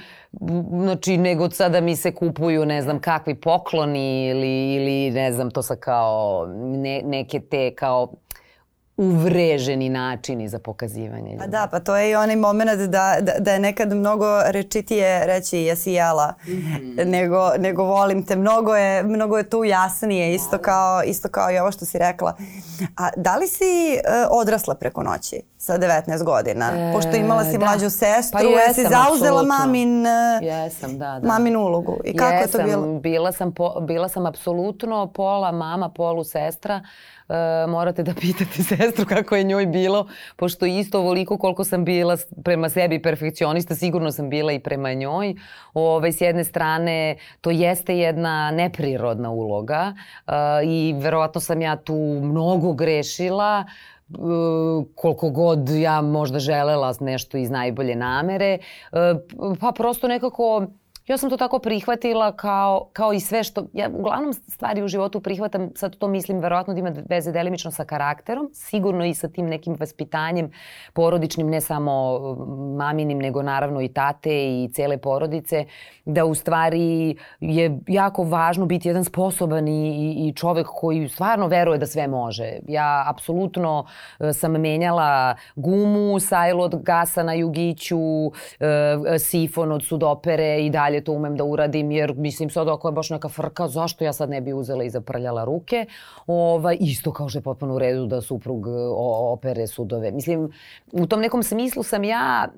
znači, 0.70 1.18
nego 1.18 1.50
sada 1.50 1.82
mi 1.82 1.96
se 1.96 2.16
kupuju, 2.16 2.66
ne 2.66 2.82
znam, 2.82 3.00
kakvi 3.00 3.36
pokloni 3.36 4.28
ili, 4.28 4.76
ili 4.76 5.12
ne 5.12 5.32
znam, 5.32 5.52
to 5.52 5.62
sa 5.62 5.76
kao 5.76 6.46
ne, 6.58 7.02
neke 7.06 7.40
te 7.40 7.74
kao 7.76 8.14
uvreženi 9.00 9.90
načini 9.90 10.50
za 10.50 10.60
pokazivanje. 10.60 11.38
Pa 11.40 11.48
da, 11.48 11.68
pa 11.72 11.80
to 11.80 11.96
je 11.96 12.12
i 12.12 12.16
onaj 12.16 12.36
moment 12.36 12.72
da, 12.72 13.18
da, 13.22 13.34
da 13.40 13.52
je 13.52 13.60
nekad 13.60 13.94
mnogo 13.94 14.42
rečitije 14.46 15.26
reći 15.26 15.58
jesi 15.58 15.92
jela 15.92 16.34
mm 16.48 16.52
-hmm. 16.52 17.06
nego, 17.06 17.52
nego 17.60 17.84
volim 17.84 18.26
te. 18.26 18.36
Mnogo 18.36 18.76
je, 18.76 19.04
mnogo 19.04 19.38
je 19.38 19.50
tu 19.50 19.64
jasnije, 19.64 20.36
isto 20.36 20.58
kao, 20.58 21.04
isto 21.04 21.30
kao 21.30 21.52
i 21.52 21.58
ovo 21.58 21.72
što 21.72 21.86
si 21.86 21.98
rekla. 21.98 22.36
A 22.98 23.10
da 23.18 23.38
li 23.38 23.48
si 23.48 23.64
uh, 23.64 24.40
odrasla 24.42 24.76
preko 24.76 25.04
noći 25.04 25.42
sa 25.60 25.78
19 25.78 26.24
godina? 26.24 26.72
E, 26.76 26.94
Pošto 26.94 27.16
imala 27.16 27.44
si 27.44 27.58
da. 27.58 27.66
mlađu 27.66 27.90
sestru, 27.90 28.40
pa 28.40 28.42
jesam, 28.42 28.74
si 28.74 28.82
zauzela 28.82 29.10
absolutno. 29.10 29.58
mamin, 29.60 30.02
uh, 30.02 30.42
jesam, 30.42 30.98
da, 30.98 31.20
da. 31.20 31.28
mamin 31.28 31.56
ulogu. 31.56 31.98
I 32.06 32.18
kako 32.18 32.34
jesam, 32.34 32.62
je 32.62 32.72
to 32.72 32.78
bilo? 32.78 33.00
Bila 33.00 33.32
sam, 33.32 33.52
po, 33.52 33.80
bila 33.82 34.10
sam 34.10 34.26
apsolutno 34.26 35.08
pola 35.08 35.52
mama, 35.52 35.90
polu 35.90 36.24
sestra 36.24 36.82
E, 37.30 37.68
morate 37.68 38.04
da 38.04 38.14
pitate 38.14 38.64
sestru 38.76 39.06
kako 39.06 39.36
je 39.36 39.44
njoj 39.44 39.66
bilo, 39.66 40.08
pošto 40.36 40.66
isto 40.66 41.00
ovoliko 41.00 41.38
koliko 41.38 41.64
sam 41.64 41.86
bila 41.86 42.18
prema 42.44 42.70
sebi 42.70 43.02
perfekcionista, 43.02 43.76
sigurno 43.76 44.12
sam 44.12 44.30
bila 44.30 44.52
i 44.52 44.60
prema 44.60 44.94
njoj. 44.94 45.36
Ove, 45.74 46.12
s 46.12 46.22
jedne 46.22 46.44
strane, 46.44 47.18
to 47.42 47.52
jeste 47.52 47.98
jedna 47.98 48.52
neprirodna 48.52 49.30
uloga 49.30 49.94
uh, 50.28 50.34
i 50.66 50.96
verovatno 50.98 51.42
sam 51.42 51.62
ja 51.62 51.76
tu 51.76 52.20
mnogo 52.24 52.74
grešila, 52.74 53.66
Uh, 53.66 53.99
koliko 54.96 55.30
god 55.30 55.70
ja 55.70 56.02
možda 56.02 56.40
želela 56.40 56.94
nešto 57.00 57.38
iz 57.38 57.50
najbolje 57.50 57.96
namere, 57.96 58.58
uh, 58.92 58.98
pa 59.60 59.72
prosto 59.72 60.08
nekako 60.08 60.68
ja 61.10 61.18
sam 61.18 61.30
to 61.30 61.38
tako 61.38 61.60
prihvatila 61.60 62.32
kao, 62.32 62.90
kao 62.94 63.14
i 63.14 63.20
sve 63.20 63.44
što, 63.44 63.66
ja 63.74 63.90
uglavnom 63.94 64.34
stvari 64.34 64.84
u 64.84 64.88
životu 64.88 65.22
prihvatam, 65.22 65.70
sad 65.76 65.96
to 65.96 66.08
mislim 66.08 66.40
verovatno 66.40 66.74
da 66.74 66.80
ima 66.80 66.94
veze 67.10 67.32
delimično 67.32 67.72
sa 67.72 67.86
karakterom, 67.86 68.50
sigurno 68.54 69.06
i 69.06 69.14
sa 69.14 69.28
tim 69.28 69.46
nekim 69.46 69.76
vaspitanjem 69.80 70.52
porodičnim, 70.94 71.50
ne 71.50 71.62
samo 71.62 72.20
maminim, 72.78 73.20
nego 73.20 73.42
naravno 73.42 73.82
i 73.82 73.88
tate 73.88 74.30
i 74.30 74.70
cele 74.74 74.98
porodice, 74.98 75.66
da 76.06 76.26
u 76.26 76.36
stvari 76.36 77.16
je 77.40 77.80
jako 77.88 78.24
važno 78.24 78.66
biti 78.66 78.88
jedan 78.88 79.06
sposoban 79.06 79.68
i, 79.68 80.28
i 80.28 80.34
čovek 80.36 80.68
koji 80.68 81.10
stvarno 81.10 81.48
veruje 81.48 81.78
da 81.78 81.86
sve 81.86 82.08
može. 82.08 82.52
Ja 82.68 83.04
apsolutno 83.08 83.86
e, 84.20 84.34
sam 84.34 84.52
menjala 84.52 85.36
gumu, 85.56 86.20
sajlo 86.20 86.64
od 86.64 86.84
gasa 86.84 87.24
na 87.24 87.34
jugiću, 87.34 87.98
e, 88.60 89.20
sifon 89.20 89.72
od 89.72 89.86
sudopere 89.86 90.66
i 90.66 90.70
dalje 90.70 90.99
dalje 91.00 91.04
to 91.04 91.14
umem 91.14 91.38
da 91.38 91.44
uradim, 91.44 91.92
jer 91.92 92.14
mislim 92.16 92.50
sad 92.50 92.68
ako 92.68 92.88
je 92.88 92.92
baš 92.92 93.10
neka 93.10 93.30
frka, 93.30 93.68
zašto 93.68 94.04
ja 94.04 94.14
sad 94.14 94.30
ne 94.30 94.42
bi 94.42 94.54
uzela 94.54 94.84
i 94.84 94.90
zaprljala 94.90 95.46
ruke? 95.46 95.86
Ovaj, 96.28 96.78
isto 96.80 97.12
kao 97.12 97.30
što 97.30 97.40
je 97.40 97.44
potpuno 97.44 97.76
u 97.76 97.80
redu 97.80 98.06
da 98.06 98.22
suprug 98.22 98.68
opere 99.34 99.68
sudove. 99.68 100.12
Mislim, 100.12 100.52
u 100.92 101.08
tom 101.08 101.22
nekom 101.22 101.44
smislu 101.44 101.84
sam 101.84 102.04
ja, 102.04 102.50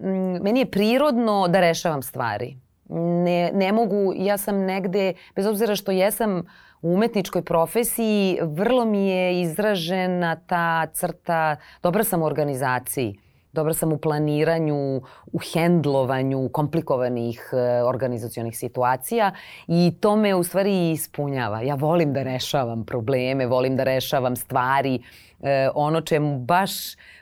meni 0.42 0.60
je 0.60 0.72
prirodno 0.72 1.48
da 1.48 1.60
rešavam 1.60 2.02
stvari. 2.02 2.58
Ne, 2.90 3.52
ne 3.54 3.72
mogu, 3.72 4.14
ja 4.16 4.38
sam 4.38 4.66
negde, 4.66 5.14
bez 5.36 5.46
obzira 5.46 5.76
što 5.76 5.92
jesam 5.92 6.44
u 6.82 6.94
umetničkoj 6.94 7.42
profesiji, 7.42 8.40
vrlo 8.42 8.86
mi 8.86 9.08
je 9.08 9.42
izražena 9.42 10.36
ta 10.36 10.88
crta, 10.94 11.56
dobra 11.84 12.04
sam 12.04 12.22
u 12.22 12.26
organizaciji 12.26 13.16
dobra 13.54 13.74
sam 13.74 13.94
u 13.94 13.98
planiranju, 13.98 15.02
u 15.32 15.40
hendlovanju 15.54 16.50
komplikovanih 16.50 17.50
e, 17.54 17.84
organizacionih 17.84 18.58
situacija 18.58 19.32
i 19.68 19.94
to 20.00 20.16
me 20.16 20.36
u 20.36 20.44
stvari 20.44 20.92
ispunjava. 20.92 21.62
Ja 21.62 21.76
volim 21.76 22.14
da 22.14 22.24
rešavam 22.24 22.86
probleme, 22.86 23.46
volim 23.46 23.76
da 23.76 23.84
rešavam 23.84 24.36
stvari, 24.36 25.02
e, 25.42 25.70
ono 25.76 26.02
čemu 26.02 26.40
baš 26.40 26.72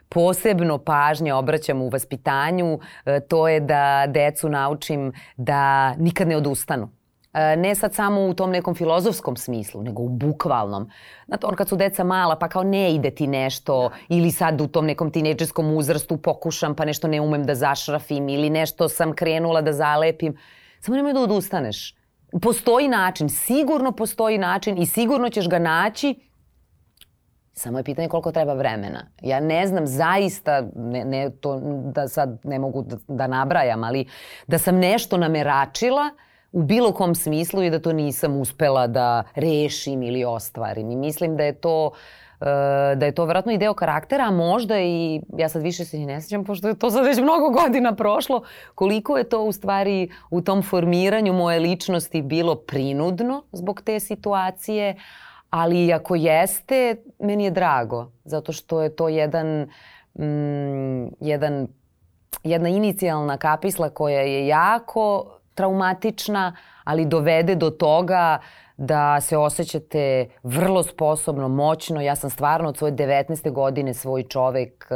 posebno 0.09 0.77
pažnje 0.77 1.33
obraćam 1.33 1.81
u 1.81 1.89
vaspitanju, 1.89 2.79
e, 3.05 3.19
to 3.19 3.47
je 3.47 3.59
da 3.59 4.05
decu 4.07 4.49
naučim 4.49 5.13
da 5.37 5.93
nikad 5.95 6.27
ne 6.27 6.37
odustanu 6.37 6.98
ne 7.33 7.75
sad 7.75 7.95
samo 7.95 8.25
u 8.25 8.33
tom 8.33 8.51
nekom 8.51 8.75
filozofskom 8.75 9.37
smislu, 9.37 9.83
nego 9.83 10.03
u 10.03 10.09
bukvalnom. 10.09 10.89
Znate, 11.27 11.45
on 11.45 11.55
kad 11.55 11.69
su 11.69 11.75
deca 11.75 12.03
mala, 12.03 12.35
pa 12.35 12.47
kao 12.47 12.63
ne 12.63 12.95
ide 12.95 13.11
ti 13.11 13.27
nešto, 13.27 13.89
ili 14.07 14.31
sad 14.31 14.61
u 14.61 14.67
tom 14.67 14.85
nekom 14.85 15.11
tinejdžerskom 15.11 15.77
uzrastu 15.77 16.17
pokušam, 16.17 16.75
pa 16.75 16.85
nešto 16.85 17.07
ne 17.07 17.21
umem 17.21 17.45
da 17.45 17.55
zašrafim, 17.55 18.29
ili 18.29 18.49
nešto 18.49 18.89
sam 18.89 19.13
krenula 19.13 19.61
da 19.61 19.73
zalepim. 19.73 20.37
Samo 20.79 20.97
nemoj 20.97 21.13
da 21.13 21.21
odustaneš. 21.21 21.95
Postoji 22.41 22.87
način, 22.87 23.29
sigurno 23.29 23.91
postoji 23.91 24.37
način 24.37 24.77
i 24.77 24.85
sigurno 24.85 25.29
ćeš 25.29 25.49
ga 25.49 25.59
naći 25.59 26.29
Samo 27.59 27.77
je 27.77 27.83
pitanje 27.83 28.07
koliko 28.07 28.31
treba 28.31 28.53
vremena. 28.53 29.05
Ja 29.21 29.39
ne 29.39 29.67
znam 29.67 29.87
zaista, 29.87 30.63
ne, 30.75 31.05
ne, 31.05 31.29
to 31.29 31.59
da 31.93 32.07
sad 32.07 32.39
ne 32.43 32.59
mogu 32.59 32.81
da, 32.81 32.97
da 33.07 33.27
nabrajam, 33.27 33.83
ali 33.83 34.05
da 34.47 34.57
sam 34.57 34.75
nešto 34.75 35.17
nameračila, 35.17 36.09
u 36.51 36.63
bilo 36.63 36.91
kom 36.91 37.15
smislu 37.15 37.63
i 37.63 37.69
da 37.69 37.79
to 37.79 37.93
nisam 37.93 38.37
uspela 38.37 38.87
da 38.87 39.23
rešim 39.35 40.03
ili 40.03 40.25
ostvarim. 40.25 40.91
I 40.91 40.95
mislim 40.95 41.37
da 41.37 41.43
je 41.43 41.53
to 41.53 41.91
e, 42.41 42.45
da 42.95 43.05
je 43.05 43.11
to 43.11 43.25
vjerojatno 43.25 43.51
i 43.51 43.57
deo 43.57 43.73
karaktera, 43.73 44.23
a 44.23 44.31
možda 44.31 44.79
i, 44.79 45.21
ja 45.37 45.49
sad 45.49 45.61
više 45.61 45.85
se 45.85 45.97
ni 45.97 46.05
ne 46.05 46.21
sjećam, 46.21 46.43
pošto 46.43 46.67
je 46.67 46.79
to 46.79 46.91
sad 46.91 47.05
već 47.05 47.17
mnogo 47.17 47.49
godina 47.49 47.95
prošlo, 47.95 48.43
koliko 48.75 49.17
je 49.17 49.23
to 49.23 49.43
u 49.43 49.51
stvari 49.51 50.09
u 50.29 50.41
tom 50.41 50.63
formiranju 50.63 51.33
moje 51.33 51.59
ličnosti 51.59 52.21
bilo 52.21 52.55
prinudno 52.55 53.43
zbog 53.51 53.81
te 53.81 53.99
situacije, 53.99 54.95
ali 55.49 55.93
ako 55.93 56.15
jeste, 56.15 56.95
meni 57.19 57.43
je 57.43 57.51
drago, 57.51 58.11
zato 58.23 58.51
što 58.51 58.81
je 58.81 58.95
to 58.95 59.09
jedan, 59.09 59.69
mm, 60.19 61.07
jedan 61.19 61.67
jedna 62.43 62.69
inicijalna 62.69 63.37
kapisla 63.37 63.89
koja 63.89 64.21
je 64.21 64.47
jako 64.47 65.38
traumatična, 65.59 66.55
ali 66.83 67.05
dovede 67.05 67.55
do 67.55 67.69
toga 67.69 68.39
da 68.77 69.21
se 69.21 69.37
osjećate 69.37 70.27
vrlo 70.43 70.83
sposobno, 70.83 71.47
moćno. 71.47 72.01
Ja 72.01 72.15
sam 72.15 72.29
stvarno 72.29 72.69
od 72.69 72.77
svoje 72.77 72.93
19. 72.93 73.51
godine 73.51 73.93
svoj 73.93 74.23
čovek, 74.23 74.87
e, 74.91 74.95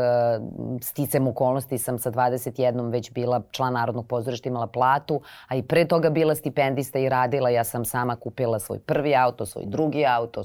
sticam 0.81 1.27
okolnosti 1.27 1.77
sam 1.77 1.99
sa 1.99 2.11
21. 2.11 2.91
već 2.91 3.11
bila 3.11 3.41
član 3.51 3.73
Narodnog 3.73 4.07
pozorišta, 4.07 4.49
imala 4.49 4.67
platu, 4.67 5.21
a 5.47 5.55
i 5.55 5.63
pre 5.63 5.85
toga 5.87 6.09
bila 6.09 6.35
stipendista 6.35 6.99
i 6.99 7.09
radila. 7.09 7.49
Ja 7.49 7.63
sam 7.63 7.85
sama 7.85 8.15
kupila 8.15 8.59
svoj 8.59 8.79
prvi 8.79 9.15
auto, 9.15 9.45
svoj 9.45 9.65
drugi 9.67 10.05
auto. 10.05 10.43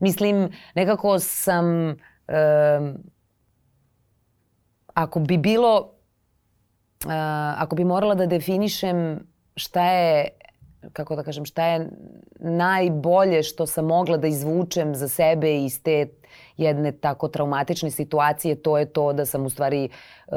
Mislim, 0.00 0.52
nekako 0.74 1.18
sam... 1.18 1.66
Um, 1.88 2.94
ako 4.94 5.20
bi 5.20 5.38
bilo... 5.38 5.92
Uh, 7.04 7.12
ako 7.56 7.76
bi 7.76 7.84
morala 7.84 8.14
da 8.14 8.26
definišem 8.26 9.20
šta 9.56 9.90
je 9.90 10.28
kako 10.92 11.16
da 11.16 11.22
kažem, 11.22 11.44
šta 11.44 11.66
je 11.66 11.88
najbolje 12.40 13.42
što 13.42 13.66
sam 13.66 13.86
mogla 13.86 14.16
da 14.16 14.26
izvučem 14.26 14.94
za 14.94 15.08
sebe 15.08 15.64
iz 15.64 15.82
te 15.82 16.08
jedne 16.56 16.92
tako 16.92 17.28
traumatične 17.28 17.90
situacije, 17.90 18.62
to 18.62 18.78
je 18.78 18.92
to 18.92 19.12
da 19.12 19.26
sam 19.26 19.46
u 19.46 19.50
stvari 19.50 19.88
uh, 20.26 20.34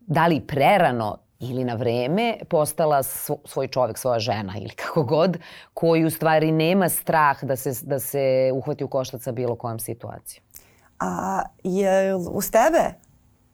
da 0.00 0.26
li 0.26 0.40
prerano 0.40 1.18
ili 1.40 1.64
na 1.64 1.74
vreme 1.74 2.36
postala 2.48 3.02
svoj 3.44 3.68
čovek, 3.68 3.98
svoja 3.98 4.18
žena 4.18 4.52
ili 4.56 4.70
kako 4.70 5.02
god, 5.02 5.38
koji 5.74 6.04
u 6.04 6.10
stvari 6.10 6.52
nema 6.52 6.88
strah 6.88 7.44
da 7.44 7.56
se, 7.56 7.72
da 7.82 7.98
se 7.98 8.50
uhvati 8.54 8.84
u 8.84 8.88
koštac 8.88 9.22
sa 9.22 9.32
bilo 9.32 9.56
kojom 9.56 9.78
situacijom. 9.78 10.44
A 10.98 11.42
je 11.64 12.14
uz 12.14 12.50
tebe 12.50 13.05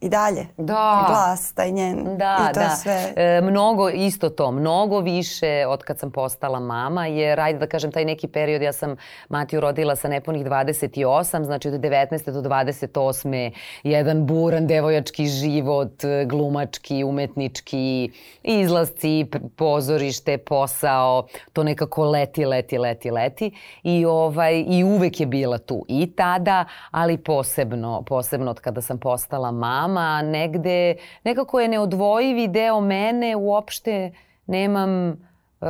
i 0.02 0.08
dalje. 0.08 0.46
Da. 0.56 1.04
Glas, 1.08 1.52
taj 1.52 1.70
njen. 1.70 2.16
Da, 2.18 2.36
I 2.50 2.54
to 2.54 2.60
da. 2.60 2.68
sve. 2.68 3.12
E, 3.16 3.40
mnogo, 3.40 3.90
isto 3.90 4.28
to, 4.28 4.50
mnogo 4.50 5.00
više 5.00 5.66
od 5.68 5.82
kad 5.82 5.98
sam 5.98 6.10
postala 6.10 6.60
mama, 6.60 7.06
jer, 7.06 7.40
ajde 7.40 7.58
da 7.58 7.66
kažem, 7.66 7.92
taj 7.92 8.04
neki 8.04 8.28
period, 8.28 8.62
ja 8.62 8.72
sam 8.72 8.96
Matiju 9.28 9.60
rodila 9.60 9.96
sa 9.96 10.08
nepunih 10.08 10.46
28, 10.46 11.44
znači 11.44 11.68
od 11.68 11.74
19. 11.74 12.30
do 12.30 12.48
28. 12.48 13.50
jedan 13.82 14.26
buran 14.26 14.66
devojački 14.66 15.26
život, 15.26 15.92
glumački, 16.26 17.04
umetnički, 17.04 18.10
izlasci, 18.42 19.26
pozorište, 19.56 20.38
posao, 20.38 21.26
to 21.52 21.64
nekako 21.64 22.04
leti, 22.04 22.44
leti, 22.44 22.78
leti, 22.78 23.10
leti. 23.10 23.50
I, 23.82 24.04
ovaj, 24.04 24.64
i 24.68 24.84
uvek 24.84 25.20
je 25.20 25.26
bila 25.26 25.58
tu 25.58 25.84
i 25.88 26.12
tada, 26.16 26.64
ali 26.90 27.16
posebno, 27.16 28.02
posebno 28.02 28.50
od 28.50 28.60
kada 28.60 28.80
sam 28.80 28.98
postala 28.98 29.50
mama, 29.50 29.91
nama, 29.92 30.22
negde 30.22 30.96
nekako 31.24 31.60
je 31.60 31.68
neodvojivi 31.68 32.48
deo 32.48 32.80
mene, 32.80 33.36
uopšte 33.36 34.12
nemam 34.46 35.08
uh, 35.08 35.68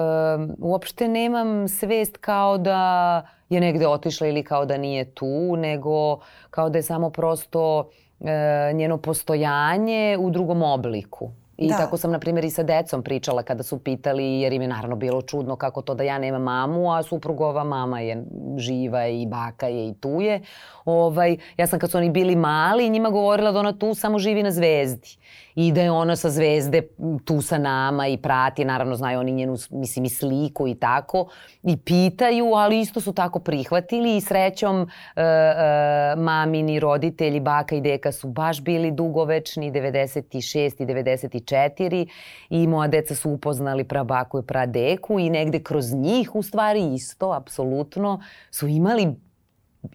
uopšte 0.59 1.09
nemam 1.09 1.69
svest 1.69 2.17
kao 2.17 2.59
da 2.59 3.27
je 3.49 3.61
negde 3.61 3.87
otišla 3.87 4.27
ili 4.27 4.43
kao 4.45 4.65
da 4.65 4.77
nije 4.77 5.05
tu, 5.15 5.57
nego 5.57 6.19
kao 6.51 6.71
da 6.71 6.79
je 6.79 6.83
samo 6.83 7.11
prosto 7.11 7.91
uh, 8.21 8.29
njeno 8.75 8.99
postojanje 8.99 10.17
u 10.21 10.31
drugom 10.31 10.63
obliku. 10.63 11.31
I 11.63 11.69
Da. 11.69 11.77
tako 11.77 11.97
sam, 11.97 12.11
na 12.11 12.19
primjer, 12.19 12.45
i 12.45 12.51
sa 12.51 12.63
decom 12.63 13.03
pričala 13.03 13.43
kada 13.43 13.63
su 13.63 13.79
pitali, 13.79 14.41
jer 14.41 14.53
im 14.53 14.63
je 14.63 14.69
naravno 14.69 14.97
bilo 14.97 15.23
čudno 15.23 15.57
kako 15.57 15.83
to 15.83 15.95
da 15.95 16.05
ja 16.05 16.19
nemam 16.19 16.43
mamu, 16.43 16.93
a 16.93 17.03
suprugova 17.03 17.65
mama 17.65 18.01
je 18.01 18.25
živa 18.57 19.07
i 19.07 19.27
baka 19.27 19.67
je 19.67 19.89
i 19.89 19.95
tu 19.95 20.21
je. 20.21 20.41
Ovaj, 20.85 21.37
ja 21.57 21.67
sam 21.67 21.79
kad 21.79 21.91
su 21.91 21.99
oni 21.99 22.11
bili 22.11 22.37
mali 22.37 22.91
njima 22.91 23.11
govorila 23.11 23.53
da 23.53 23.59
ona 23.59 23.73
tu 23.79 23.95
samo 23.95 24.19
živi 24.19 24.43
na 24.43 24.51
zvezdi 24.51 25.17
i 25.55 25.73
da 25.73 25.81
je 25.81 25.91
ona 25.91 26.17
sa 26.17 26.31
zvezde 26.31 26.83
tu 27.25 27.41
sa 27.41 27.59
nama 27.59 28.07
i 28.09 28.17
prati, 28.17 28.65
naravno 28.65 28.97
znaju 28.97 29.21
oni 29.21 29.33
njenu 29.33 29.57
mislim, 29.71 30.05
i 30.05 30.09
sliku 30.09 30.69
i 30.69 30.75
tako 30.75 31.29
i 31.63 31.77
pitaju, 31.77 32.47
ali 32.55 32.81
isto 32.81 33.01
su 33.01 33.13
tako 33.13 33.39
prihvatili 33.39 34.17
i 34.17 34.21
srećom 34.21 34.83
e, 34.83 35.23
e, 35.23 36.17
mamini 36.17 36.81
roditelji, 36.81 37.41
baka 37.41 37.77
i 37.77 37.81
deka 37.81 38.13
su 38.13 38.29
baš 38.29 38.63
bili 38.63 38.91
dugovečni, 38.91 39.73
96 39.73 40.83
i 40.83 40.87
94 40.87 42.07
i 42.51 42.67
moja 42.67 42.89
deca 42.89 43.15
su 43.15 43.31
upoznali 43.31 43.85
prabaku 43.85 44.39
i 44.39 44.47
pradeku 44.47 45.19
i 45.19 45.31
negde 45.31 45.63
kroz 45.63 45.95
njih 45.95 46.35
u 46.35 46.43
stvari 46.43 46.95
isto, 46.95 47.33
apsolutno, 47.33 48.23
su 48.51 48.69
imali 48.69 49.15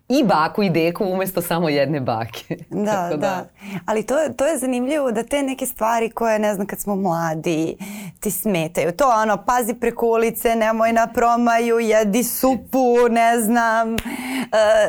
i 0.10 0.24
baku 0.26 0.64
i 0.64 0.70
deku 0.70 1.06
umesto 1.06 1.42
samo 1.42 1.70
jedne 1.70 2.00
bake. 2.00 2.58
Da, 2.70 2.92
Tako 2.92 3.18
da. 3.18 3.46
Ali 3.86 4.04
to, 4.04 4.16
to 4.30 4.46
je 4.46 4.58
zanimljivo 4.58 5.12
da 5.12 5.24
te 5.24 5.44
neke 5.44 5.66
stvari 5.66 6.10
koje, 6.10 6.40
ne 6.40 6.54
znam, 6.54 6.68
kad 6.68 6.80
smo 6.80 6.96
mladi, 6.96 7.78
ti 8.20 8.32
smetaju. 8.32 8.92
To 8.92 9.10
ono, 9.12 9.38
pazi 9.38 9.74
preko 9.74 10.08
ulice, 10.08 10.56
nemoj 10.56 10.94
na 10.94 11.08
promaju, 11.08 11.80
jedi 11.80 12.24
supu, 12.24 12.80
ne 13.10 13.40
znam. 13.40 13.94
e, 13.94 13.98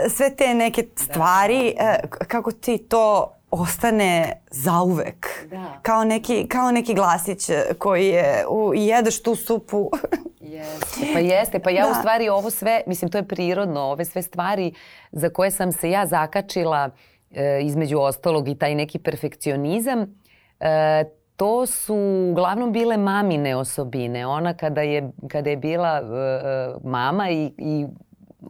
sve 0.09 0.31
te 0.31 0.55
neke 0.55 0.85
stvari, 0.97 1.75
e, 1.79 1.99
k- 2.03 2.27
kako 2.27 2.53
ti 2.53 2.79
to 2.79 3.35
ostane 3.51 4.33
zauvek. 4.51 5.27
Da. 5.51 5.79
Kao 5.83 6.05
neki, 6.05 6.49
kao 6.49 6.71
neki 6.71 6.95
glasić 6.95 7.49
e, 7.51 7.65
koji 7.79 8.07
je 8.07 8.45
u, 8.49 8.75
jedeš 8.75 9.23
tu 9.23 9.35
supu. 9.35 9.91
Jeste, 10.41 11.01
pa 11.13 11.19
jeste, 11.19 11.59
pa 11.59 11.71
ja 11.71 11.85
Da. 11.85 11.91
u 11.91 11.95
stvari 11.95 12.29
ovo 12.29 12.51
sve, 12.51 12.83
mislim 12.87 13.11
to 13.11 13.19
je 13.19 13.29
prirodno, 13.29 13.81
ove 13.81 14.05
sve 14.05 14.23
stvari 14.23 14.73
za 15.13 15.29
koje 15.29 15.51
sam 15.51 15.73
se 15.73 15.91
ja 15.91 16.07
zakačila 16.07 16.91
e, 17.31 17.61
između 17.63 17.99
ostalog 17.99 18.49
i 18.49 18.55
taj 18.55 18.75
neki 18.75 18.99
perfekcionizam, 18.99 20.21
e, 20.61 21.05
to 21.37 21.67
su 21.67 21.97
uglavnom 22.31 22.73
bile 22.73 22.97
mamine 22.97 23.57
osobine. 23.57 24.27
Ona 24.27 24.55
kada 24.55 24.83
je, 24.83 25.11
kada 25.29 25.51
je 25.51 25.57
bila 25.57 25.99
e, 25.99 26.03
mama 26.85 27.31
i, 27.31 27.53
i 27.59 27.87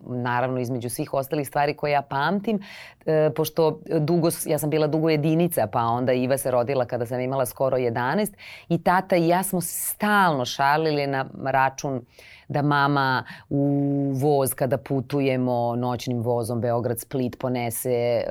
naravno 0.06 0.60
između 0.60 0.90
svih 0.90 1.14
ostalih 1.14 1.48
stvari 1.48 1.74
koje 1.74 1.92
ja 1.92 2.02
pamtim, 2.02 2.60
e, 3.06 3.30
pošto 3.36 3.80
dugo, 4.00 4.28
ja 4.46 4.58
sam 4.58 4.70
bila 4.70 4.86
dugo 4.86 5.08
jedinica, 5.08 5.66
pa 5.66 5.82
onda 5.82 6.12
Iva 6.12 6.38
se 6.38 6.50
rodila 6.50 6.84
kada 6.84 7.06
sam 7.06 7.20
imala 7.20 7.46
skoro 7.46 7.76
11 7.76 8.32
i 8.68 8.82
tata 8.82 9.16
i 9.16 9.28
ja 9.28 9.42
smo 9.42 9.60
stalno 9.60 10.44
šalili 10.44 11.06
na 11.06 11.26
račun 11.44 12.02
da 12.48 12.62
mama 12.62 13.24
u 13.50 14.12
voz 14.14 14.54
kada 14.54 14.78
putujemo 14.78 15.76
noćnim 15.76 16.22
vozom 16.22 16.60
Beograd-Split 16.60 17.38
ponese 17.38 17.90
e, 17.90 18.24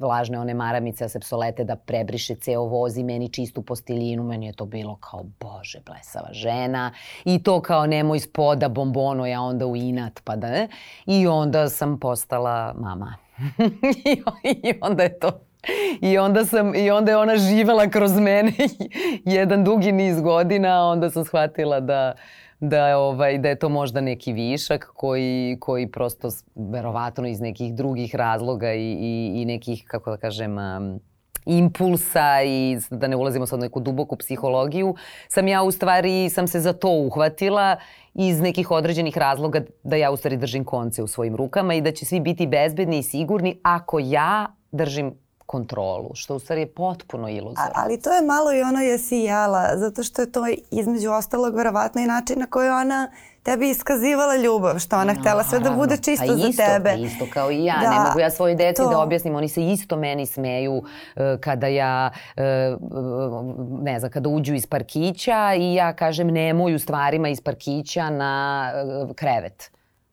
vlažne 0.00 0.38
one 0.38 0.54
maramice, 0.54 1.04
asepsolete 1.04 1.64
da 1.64 1.76
prebriše 1.76 2.34
ceo 2.34 2.64
voz 2.64 2.96
i 2.96 3.04
meni 3.04 3.28
čistu 3.28 3.62
postiljinu. 3.62 4.24
Meni 4.24 4.46
je 4.46 4.52
to 4.52 4.64
bilo 4.64 4.96
kao, 4.96 5.24
bože, 5.40 5.80
blesava 5.86 6.28
žena. 6.32 6.92
I 7.24 7.42
to 7.42 7.60
kao 7.60 7.86
nemoj 7.86 8.20
spoda 8.20 8.68
bombono, 8.68 9.26
ja 9.26 9.40
onda 9.40 9.66
u 9.66 9.76
inat, 9.76 10.20
pa 10.24 10.36
da 10.36 10.50
ne. 10.50 10.68
I 11.06 11.26
onda 11.26 11.68
sam 11.68 12.00
postala 12.00 12.74
mama. 12.78 13.14
I, 14.62 14.74
onda 14.80 15.02
je 15.02 15.18
to 15.18 15.40
I 16.00 16.18
onda 16.18 16.44
sam 16.44 16.74
i 16.74 16.90
onda 16.90 17.10
je 17.10 17.16
ona 17.16 17.36
živela 17.36 17.88
kroz 17.88 18.18
mene 18.18 18.52
jedan 19.24 19.64
dugi 19.64 19.92
niz 19.92 20.20
godina, 20.20 20.86
onda 20.86 21.10
sam 21.10 21.24
shvatila 21.24 21.80
da 21.80 22.14
da 22.62 22.88
je, 22.88 22.96
ovaj, 22.96 23.38
da 23.38 23.48
je 23.48 23.58
to 23.58 23.68
možda 23.68 24.00
neki 24.00 24.32
višak 24.32 24.90
koji, 24.94 25.56
koji 25.60 25.86
prosto 25.86 26.28
verovatno 26.54 27.26
iz 27.28 27.40
nekih 27.40 27.74
drugih 27.74 28.14
razloga 28.14 28.72
i, 28.72 28.92
i, 29.00 29.32
i 29.42 29.44
nekih, 29.44 29.84
kako 29.86 30.10
da 30.10 30.16
kažem, 30.16 30.58
um, 30.58 31.00
impulsa 31.46 32.42
i 32.46 32.78
da 32.90 33.08
ne 33.08 33.16
ulazimo 33.16 33.46
sad 33.46 33.58
u 33.58 33.62
neku 33.62 33.80
duboku 33.80 34.16
psihologiju, 34.16 34.94
sam 35.28 35.48
ja 35.48 35.62
u 35.62 35.70
stvari, 35.70 36.30
sam 36.30 36.46
se 36.46 36.60
za 36.60 36.72
to 36.72 36.90
uhvatila 36.90 37.76
iz 38.14 38.40
nekih 38.40 38.70
određenih 38.70 39.18
razloga 39.18 39.60
da 39.82 39.96
ja 39.96 40.10
u 40.10 40.16
stvari 40.16 40.36
držim 40.36 40.64
konce 40.64 41.02
u 41.02 41.06
svojim 41.06 41.36
rukama 41.36 41.74
i 41.74 41.80
da 41.80 41.92
će 41.92 42.04
svi 42.04 42.20
biti 42.20 42.46
bezbedni 42.46 42.98
i 42.98 43.02
sigurni 43.02 43.58
ako 43.62 43.98
ja 43.98 44.46
držim 44.72 45.14
kontrolu, 45.46 46.10
što 46.14 46.36
u 46.36 46.38
stvari 46.38 46.60
je 46.60 46.66
potpuno 46.66 47.28
iluzorno. 47.28 47.72
ali 47.74 48.00
to 48.00 48.12
je 48.12 48.22
malo 48.22 48.52
i 48.52 48.62
ono 48.62 48.80
jesi 48.80 49.16
jela, 49.16 49.76
zato 49.76 50.02
što 50.02 50.22
je 50.22 50.32
to 50.32 50.40
između 50.70 51.10
ostalog 51.10 51.56
verovatno 51.56 52.00
i 52.00 52.06
način 52.06 52.38
na 52.38 52.46
koji 52.46 52.68
ona 52.68 53.10
tebi 53.42 53.70
iskazivala 53.70 54.36
ljubav, 54.36 54.78
što 54.78 54.98
ona 54.98 55.14
htela 55.14 55.44
sve 55.44 55.58
da 55.58 55.64
Naravno. 55.64 55.82
bude 55.82 55.96
čisto 55.96 56.26
pa 56.26 56.36
za 56.36 56.48
isto, 56.48 56.62
tebe. 56.62 56.90
Pa 56.90 56.96
isto 56.96 57.26
kao 57.32 57.50
i 57.50 57.64
ja. 57.64 57.78
Da, 57.80 57.90
ne 57.90 58.08
mogu 58.08 58.20
ja 58.20 58.30
svojoj 58.30 58.54
deci 58.54 58.82
to. 58.82 58.88
da 58.88 58.98
objasnim. 58.98 59.34
Oni 59.36 59.48
se 59.48 59.66
isto 59.66 59.96
meni 59.96 60.26
smeju 60.26 60.82
e, 61.16 61.36
kada 61.40 61.66
ja, 61.66 62.10
e, 62.36 62.76
ne 63.82 63.98
znam, 63.98 64.10
kada 64.10 64.28
uđu 64.28 64.54
iz 64.54 64.66
parkića 64.66 65.54
i 65.54 65.74
ja 65.74 65.92
kažem 65.92 66.26
nemoj 66.26 66.74
u 66.74 66.78
stvarima 66.78 67.28
iz 67.28 67.40
parkića 67.40 68.10
na 68.10 68.64
e, 69.10 69.14
krevet. 69.14 69.70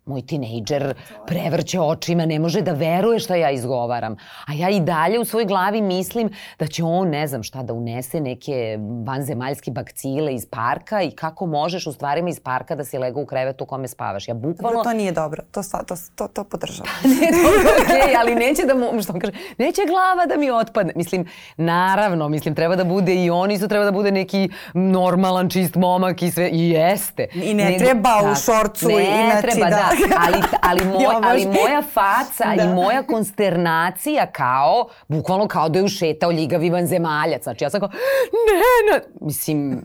Moj 0.10 0.22
tinejdžer 0.22 0.93
prevrće 1.28 1.80
očima, 1.80 2.26
ne 2.26 2.39
može 2.39 2.62
da 2.62 2.72
veruje 2.72 3.19
šta 3.19 3.36
ja 3.36 3.52
izgovaram. 3.52 4.15
A 4.48 4.54
ja 4.54 4.69
i 4.69 4.80
dalje 4.80 5.19
u 5.19 5.26
svojoj 5.26 5.45
glavi 5.45 5.82
mislim 5.82 6.30
da 6.60 6.67
će 6.67 6.84
on, 6.84 7.10
ne 7.10 7.28
znam 7.28 7.43
šta, 7.43 7.63
da 7.63 7.74
unese 7.74 8.19
neke 8.19 8.78
vanzemaljske 9.06 9.72
bakcile 9.72 10.34
iz 10.34 10.45
parka 10.45 11.02
i 11.02 11.12
kako 11.12 11.45
možeš 11.45 11.88
u 11.88 11.93
stvarima 11.93 12.30
iz 12.30 12.39
parka 12.39 12.76
da 12.76 12.86
si 12.86 12.98
legao 12.98 13.24
u 13.24 13.26
krevetu 13.26 13.63
u 13.63 13.67
kome 13.67 13.88
spavaš. 13.88 14.28
Ja 14.28 14.34
bukvalno... 14.34 14.78
Dobro, 14.78 14.84
to 14.84 14.98
nije 14.98 15.12
dobro, 15.12 15.43
to, 15.52 15.62
to, 15.88 15.95
to, 16.15 16.28
to 16.28 16.43
podržavam. 16.43 16.91
Ne, 17.22 17.30
dobro, 17.43 17.72
okej, 17.84 18.15
ali 18.19 18.36
neće 18.36 18.62
da 18.65 18.74
mu, 18.76 19.02
što 19.02 19.13
kaže, 19.13 19.34
neće 19.58 19.82
glava 19.88 20.26
da 20.26 20.38
mi 20.38 20.52
otpadne. 20.52 20.93
Mislim, 20.95 21.26
naravno, 21.58 22.30
mislim, 22.30 22.56
treba 22.56 22.76
da 22.76 22.84
bude 22.84 23.15
i 23.15 23.30
on 23.30 23.52
isto 23.52 23.67
treba 23.67 23.86
da 23.86 23.91
bude 23.91 24.12
neki 24.12 24.50
normalan, 24.74 25.50
čist 25.50 25.76
momak 25.76 26.22
i 26.22 26.32
sve, 26.32 26.50
i 26.50 26.69
jeste. 26.69 27.28
I 27.34 27.54
ne 27.54 27.78
treba 27.78 28.32
u 28.32 28.36
šorcu 28.36 28.88
ne 28.88 29.04
i 29.04 29.06
znači 29.06 29.41
treba, 29.41 29.69
da- 29.69 29.76
da. 29.76 29.99
Ali, 30.20 30.38
ali, 30.62 30.86
moj, 30.94 31.16
ali 31.24 31.46
moja 31.46 31.82
faca 31.94 32.56
Da. 32.56 32.64
i 32.64 32.68
moja 32.68 33.04
konsternacija 33.04 34.26
kao, 34.32 34.88
bukvalno 35.08 35.48
kao 35.48 35.70
da 35.70 35.80
je 35.80 35.86
ušetao 35.86 36.32
ljigavi 36.32 36.70
vanzemaljac. 36.70 37.44
Znači, 37.44 37.64
ja 37.64 37.70
sam 37.70 37.80
kao, 37.80 37.90
ne, 38.32 38.94
ne, 38.94 39.04
mislim, 39.22 39.84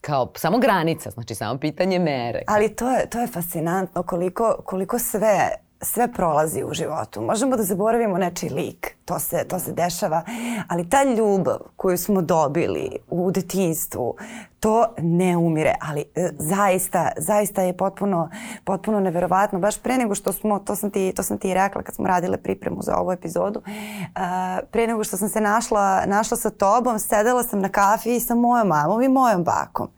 kao, 0.00 0.32
samo 0.36 0.58
granica, 0.58 1.10
znači, 1.10 1.34
samo 1.34 1.58
pitanje 1.58 1.98
mere. 1.98 2.42
Ali 2.46 2.76
to 2.76 2.90
je, 2.90 3.10
to 3.10 3.20
je 3.20 3.26
fascinantno 3.26 4.02
koliko, 4.02 4.56
koliko 4.64 4.98
sve 4.98 5.63
sve 5.84 6.12
prolazi 6.12 6.64
u 6.64 6.74
životu. 6.74 7.20
Možemo 7.20 7.56
da 7.56 7.62
zaboravimo 7.62 8.18
nečiji 8.18 8.50
lik, 8.50 8.96
to 9.04 9.18
se, 9.18 9.44
to 9.48 9.58
se 9.58 9.72
dešava, 9.72 10.22
ali 10.68 10.88
ta 10.88 11.04
ljubav 11.04 11.58
koju 11.76 11.98
smo 11.98 12.22
dobili 12.22 12.98
u 13.10 13.30
detinstvu, 13.30 14.16
to 14.60 14.86
ne 14.98 15.36
umire, 15.36 15.74
ali 15.80 16.04
e, 16.14 16.30
zaista, 16.38 17.10
zaista 17.16 17.62
je 17.62 17.76
potpuno, 17.76 18.30
potpuno 18.64 19.00
neverovatno. 19.00 19.58
Baš 19.58 19.78
pre 19.78 19.98
nego 19.98 20.14
što 20.14 20.32
smo, 20.32 20.58
to 20.58 20.76
sam 20.76 20.90
ti, 20.90 21.12
to 21.16 21.22
sam 21.22 21.38
ti 21.38 21.54
rekla 21.54 21.82
kad 21.82 21.94
smo 21.94 22.06
radile 22.06 22.36
pripremu 22.36 22.82
za 22.82 22.96
ovu 22.96 23.12
epizodu, 23.12 23.62
a, 24.14 24.58
pre 24.70 24.86
nego 24.86 25.04
što 25.04 25.16
sam 25.16 25.28
se 25.28 25.40
našla, 25.40 26.02
našla 26.06 26.36
sa 26.36 26.50
tobom, 26.50 26.98
sedela 26.98 27.42
sam 27.42 27.60
na 27.60 27.68
kafi 27.68 28.20
sa 28.20 28.34
mojom 28.34 28.68
mamom 28.68 29.02
i 29.02 29.08
mojom 29.08 29.44
bakom. 29.44 29.88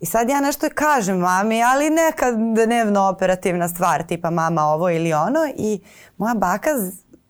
I 0.00 0.06
sad 0.06 0.28
ja 0.28 0.40
nešto 0.40 0.66
kažem 0.74 1.18
mami, 1.18 1.62
ali 1.62 1.90
neka 1.90 2.32
dnevno 2.32 3.08
operativna 3.08 3.68
stvar, 3.68 4.02
tipa 4.02 4.30
mama 4.30 4.62
ovo 4.62 4.90
ili 4.90 5.12
ono. 5.12 5.40
I 5.56 5.80
moja 6.16 6.34
baka 6.34 6.70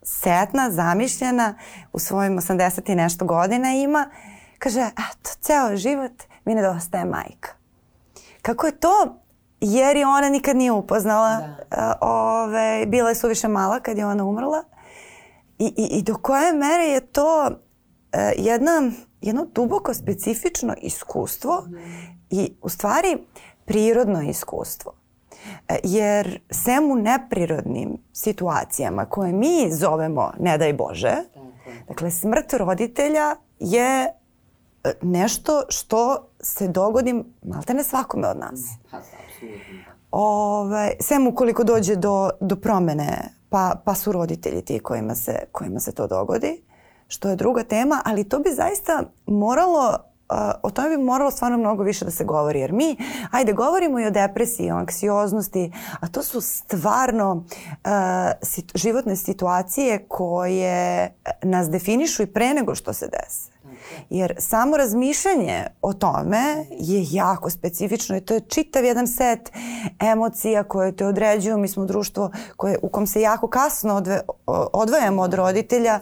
setna, 0.03 0.71
zamišljena, 0.71 1.55
u 1.93 1.99
svojim 1.99 2.39
80 2.39 2.93
i 2.93 2.95
nešto 2.95 3.25
godina 3.25 3.73
ima, 3.73 4.11
kaže, 4.59 4.81
eto, 4.81 5.31
ceo 5.41 5.77
život 5.77 6.13
mi 6.45 6.55
nedostaje 6.55 7.05
majka. 7.05 7.51
Kako 8.43 8.67
je 8.67 8.81
to? 8.81 9.23
Jer 9.61 9.97
je 9.97 10.07
ona 10.07 10.29
nikad 10.29 10.57
nije 10.57 10.73
upoznala. 10.73 11.41
a, 11.71 11.93
ove, 12.01 12.87
bila 12.87 13.09
je 13.09 13.15
suviše 13.15 13.49
mala 13.49 13.81
kad 13.81 13.99
je 13.99 14.07
ona 14.07 14.25
umrla. 14.25 14.63
I, 15.59 15.67
i, 15.77 15.99
i 15.99 16.03
do 16.03 16.15
koje 16.15 16.53
mere 16.53 16.85
je 16.85 17.01
to 17.01 17.51
e, 18.13 18.33
jedna, 18.37 18.91
jedno 19.21 19.47
duboko 19.55 19.95
specifično 19.95 20.75
iskustvo 20.83 21.65
i 22.31 22.53
u 22.63 22.69
stvari 22.69 23.19
prirodno 23.65 24.23
iskustvo. 24.23 24.93
E, 25.69 25.79
Jer 25.85 26.41
sem 26.51 26.91
u 26.91 26.95
neprirodnim 26.95 27.97
situacijama 28.13 29.05
koje 29.05 29.33
mi 29.33 29.69
zovemo 29.73 30.33
ne 30.39 30.59
daj 30.59 30.73
Bože, 30.73 31.17
dakle 31.89 32.11
smrt 32.11 32.53
roditelja 32.53 33.37
je 33.59 34.07
e, 34.07 34.11
nešto 35.03 35.63
što 35.69 36.29
se 36.41 36.69
dogodi 36.69 37.25
maltene 37.43 37.85
svakome 37.85 38.29
od 38.29 38.37
nas. 38.37 38.61
Ove, 40.11 40.93
sem 41.01 41.27
ukoliko 41.27 41.65
dođe 41.65 41.97
do, 41.97 42.31
do 42.41 42.57
promene, 42.57 43.37
pa, 43.49 43.83
pa 43.85 43.95
su 43.95 44.13
roditelji 44.13 44.63
ti 44.63 44.79
kojima 44.79 45.15
se, 45.15 45.39
kojima 45.53 45.81
se 45.81 45.93
to 45.93 46.07
dogodi, 46.07 46.63
što 47.09 47.29
je 47.29 47.37
druga 47.37 47.65
tema, 47.65 48.03
ali 48.05 48.29
to 48.29 48.39
bi 48.39 48.51
zaista 48.51 49.03
moralo 49.27 49.99
o 50.63 50.71
tome 50.71 50.89
bi 50.89 51.03
moralo 51.03 51.31
stvarno 51.31 51.59
mnogo 51.59 51.83
više 51.83 52.05
da 52.05 52.11
se 52.11 52.25
govori. 52.25 52.61
Jer 52.61 52.73
mi, 52.73 52.97
ajde, 53.31 53.53
govorimo 53.53 54.01
i 54.01 54.07
o 54.07 54.11
depresiji, 54.11 54.71
o 54.71 54.77
anksioznosti, 54.77 55.73
a 56.01 56.09
to 56.09 56.23
su 56.23 56.41
stvarno 56.41 57.33
uh, 57.35 57.91
sit, 58.43 58.73
životne 58.75 59.17
situacije 59.17 60.05
koje 60.09 61.13
nas 61.43 61.71
definišu 61.71 62.23
i 62.23 62.27
pre 62.27 62.55
nego 62.55 62.75
što 62.75 62.93
se 62.93 63.09
dese. 63.09 63.56
Jer 64.11 64.35
samo 64.39 64.77
razmišljanje 64.77 65.67
o 65.83 65.93
tome 65.93 66.67
je 66.71 67.07
jako 67.11 67.51
specifično 67.51 68.17
i 68.17 68.21
to 68.21 68.35
je 68.35 68.41
čitav 68.41 68.85
jedan 68.85 69.07
set 69.07 69.53
emocija 70.01 70.65
koje 70.65 70.97
te 70.97 71.07
određuju. 71.07 71.59
Mi 71.59 71.69
smo 71.69 71.85
društvo 71.85 72.31
koje, 72.57 72.79
u 72.83 72.89
kom 72.89 73.07
se 73.07 73.21
jako 73.21 73.49
kasno 73.49 73.95
odve, 73.95 74.21
odvajamo 74.73 75.23
od 75.23 75.35
roditelja 75.35 76.01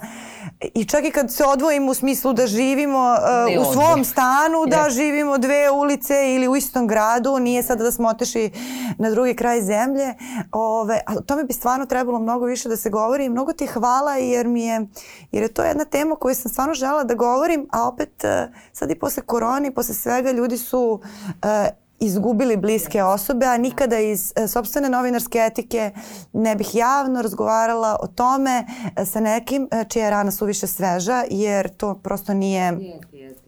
i 0.74 0.84
čak 0.84 1.04
i 1.04 1.10
kad 1.10 1.32
se 1.32 1.44
odvojimo 1.44 1.90
u 1.90 1.94
smislu 1.94 2.32
da 2.32 2.46
živimo 2.46 3.16
uh, 3.58 3.68
u 3.68 3.72
svom 3.72 4.04
stanu, 4.04 4.66
da 4.66 4.90
živimo 4.90 5.38
dve 5.38 5.70
ulice 5.70 6.34
ili 6.34 6.48
u 6.48 6.56
istom 6.56 6.86
gradu, 6.86 7.38
nije 7.38 7.62
sada 7.62 7.84
da 7.84 7.92
smo 7.92 8.08
otešli 8.08 8.50
na 8.98 9.10
drugi 9.10 9.34
kraj 9.34 9.62
zemlje. 9.62 10.14
Ove, 10.52 11.00
a 11.06 11.12
o 11.18 11.20
tome 11.20 11.44
bi 11.44 11.52
stvarno 11.52 11.86
trebalo 11.86 12.18
mnogo 12.18 12.46
više 12.46 12.68
da 12.68 12.76
se 12.76 12.90
govori 12.90 13.24
i 13.24 13.28
mnogo 13.28 13.52
ti 13.52 13.66
hvala 13.66 14.14
jer 14.14 14.46
mi 14.46 14.64
je, 14.64 14.86
jer 15.32 15.42
je 15.42 15.54
to 15.54 15.62
jedna 15.62 15.84
tema 15.84 16.16
koju 16.16 16.34
sam 16.34 16.50
stvarno 16.50 16.74
žela 16.74 17.04
da 17.04 17.14
govorim, 17.14 17.66
a 17.74 17.88
opet 17.88 18.24
e, 18.24 18.48
sad 18.72 18.90
i 18.90 18.98
posle 18.98 19.22
korona 19.22 19.66
i 19.66 19.74
posle 19.74 19.94
svega 19.94 20.32
ljudi 20.32 20.58
su 20.58 21.00
uh, 21.00 21.83
izgubili 22.04 22.56
bliske 22.56 23.02
osobe, 23.02 23.46
a 23.46 23.56
nikada 23.56 23.98
iz 23.98 24.32
e, 24.36 24.48
sobstvene 24.48 24.88
novinarske 24.88 25.38
etike 25.38 25.90
ne 26.32 26.56
bih 26.56 26.74
javno 26.74 27.22
razgovarala 27.22 27.96
o 28.00 28.06
tome 28.06 28.66
e, 28.96 29.04
sa 29.04 29.20
nekim 29.20 29.68
e, 29.70 29.84
čija 29.88 30.04
je 30.04 30.10
rana 30.10 30.30
suviše 30.30 30.66
sveža, 30.66 31.24
jer 31.30 31.68
to 31.68 31.94
prosto 31.94 32.34
nije, 32.34 32.72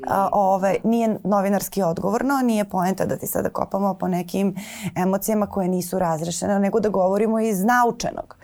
a, 0.06 0.28
ovaj, 0.32 0.76
nije 0.84 1.18
novinarski 1.24 1.82
odgovorno, 1.82 2.40
nije 2.42 2.64
poenta 2.64 3.06
da 3.06 3.16
ti 3.16 3.26
sada 3.26 3.48
kopamo 3.48 3.94
po 3.94 4.08
nekim 4.08 4.54
emocijama 4.96 5.46
koje 5.46 5.68
nisu 5.68 5.98
razrešene, 5.98 6.58
nego 6.58 6.80
da 6.80 6.88
govorimo 6.88 7.40
iz 7.40 7.64
naučenog. 7.64 8.36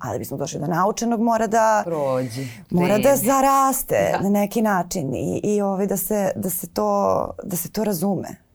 A 0.00 0.12
da 0.12 0.18
bismo 0.18 0.36
došli 0.36 0.60
do 0.60 0.66
naučenog 0.66 1.20
mora 1.20 1.46
da 1.46 1.82
Prođi. 1.84 2.48
mora 2.70 2.98
da 2.98 3.16
zaraste 3.16 4.10
da. 4.12 4.20
na 4.20 4.28
neki 4.28 4.62
način 4.62 5.14
i, 5.14 5.40
i 5.44 5.60
ovaj, 5.60 5.86
da, 5.86 5.96
se, 5.96 6.32
da, 6.36 6.50
se 6.50 6.66
to, 6.66 7.30
da 7.44 7.56
se 7.56 7.70
to 7.70 7.84
razume. 7.84 8.47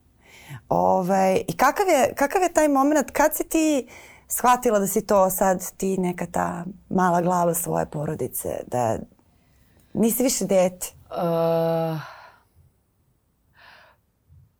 Ovaj, 0.75 1.41
I 1.47 1.57
kakav 1.57 1.87
je, 1.87 2.13
kakav 2.15 2.41
je 2.41 2.53
taj 2.53 2.67
moment, 2.67 3.11
kad 3.11 3.35
si 3.35 3.49
ti 3.49 3.87
shvatila 4.27 4.79
da 4.79 4.87
si 4.87 5.07
to 5.07 5.29
sad 5.29 5.77
ti 5.77 5.97
neka 5.97 6.25
ta 6.25 6.65
mala 6.89 7.21
glava 7.21 7.53
svoje 7.53 7.85
porodice, 7.85 8.49
da 8.67 8.97
nisi 9.93 10.23
više 10.23 10.45
dete? 10.45 10.87
Uh, 11.09 11.99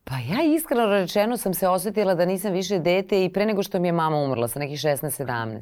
pa 0.04 0.16
ja 0.30 0.44
iskreno 0.56 0.86
rečeno 0.86 1.38
sam 1.38 1.54
se 1.54 1.68
osetila 1.68 2.16
da 2.16 2.26
nisam 2.26 2.54
više 2.54 2.80
dete 2.80 3.26
i 3.26 3.34
pre 3.34 3.46
nego 3.46 3.64
što 3.64 3.80
mi 3.80 3.88
je 3.88 3.92
mama 3.92 4.18
umrla 4.18 4.48
sa 4.48 4.60
nekih 4.60 4.80
16-17. 4.80 5.62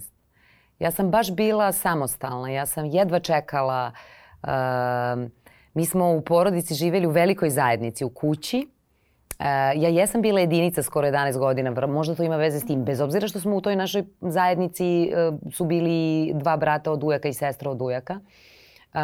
Ja 0.80 0.92
sam 0.92 1.12
baš 1.12 1.32
bila 1.32 1.72
samostalna, 1.72 2.50
ja 2.50 2.66
sam 2.66 2.86
jedva 2.86 3.20
čekala. 3.20 3.92
Uh, 4.44 4.50
mi 5.74 5.86
smo 5.86 6.12
u 6.12 6.22
porodici 6.22 6.74
živeli 6.74 7.08
u 7.08 7.12
velikoj 7.12 7.50
zajednici, 7.50 8.06
u 8.06 8.10
kući 8.10 8.68
ja 9.76 9.90
jesam 9.90 10.22
bila 10.22 10.40
jedinica 10.40 10.84
skoro 10.84 11.08
11 11.08 11.38
godina, 11.38 11.88
možda 11.88 12.16
to 12.16 12.24
ima 12.24 12.36
veze 12.36 12.60
s 12.60 12.66
tim, 12.66 12.86
bez 12.86 13.02
obzira 13.02 13.28
što 13.28 13.40
smo 13.40 13.56
u 13.56 13.62
toj 13.62 13.76
našoj 13.76 14.04
zajednici 14.22 15.04
e, 15.04 15.32
su 15.52 15.66
bili 15.66 16.32
dva 16.34 16.58
brata 16.58 16.92
od 16.92 17.04
ujaka 17.04 17.28
i 17.28 17.34
sestra 17.34 17.72
od 17.72 17.82
ujaka. 17.82 18.20
Uh, 18.94 19.00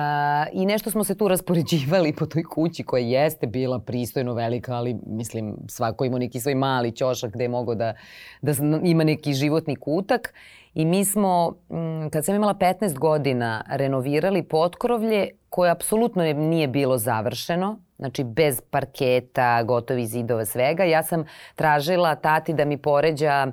I 0.52 0.66
nešto 0.66 0.92
smo 0.92 1.04
se 1.04 1.16
tu 1.16 1.28
raspoređivali 1.28 2.14
po 2.14 2.26
toj 2.26 2.44
kući 2.44 2.84
koja 2.84 3.02
jeste 3.02 3.48
bila 3.48 3.80
pristojno 3.80 4.34
velika, 4.34 4.74
ali 4.74 4.96
mislim 5.06 5.56
svako 5.68 6.06
ima 6.06 6.20
neki 6.20 6.40
svoj 6.40 6.56
mali 6.56 6.92
ćošak 6.92 7.34
gde 7.34 7.44
je 7.44 7.50
mogo 7.50 7.76
da, 7.76 7.94
da 8.42 8.54
ima 8.84 9.04
neki 9.04 9.34
životni 9.34 9.76
kutak. 9.76 10.34
I 10.74 10.86
mi 10.86 11.06
smo, 11.06 11.56
kad 12.12 12.26
sam 12.26 12.36
imala 12.36 12.54
15 12.54 12.98
godina, 12.98 13.64
renovirali 13.70 14.44
potkrovlje 14.44 15.30
koje 15.50 15.72
apsolutno 15.72 16.24
nije 16.24 16.68
bilo 16.68 16.98
završeno 16.98 17.80
znači 17.98 18.24
bez 18.24 18.62
parketa, 18.62 19.64
gotovi 19.64 20.06
zidova, 20.06 20.46
svega. 20.46 20.84
Ja 20.84 21.04
sam 21.04 21.26
tražila 21.56 22.16
tati 22.16 22.54
da 22.54 22.66
mi 22.66 22.78
poređa 22.78 23.48
e, 23.48 23.50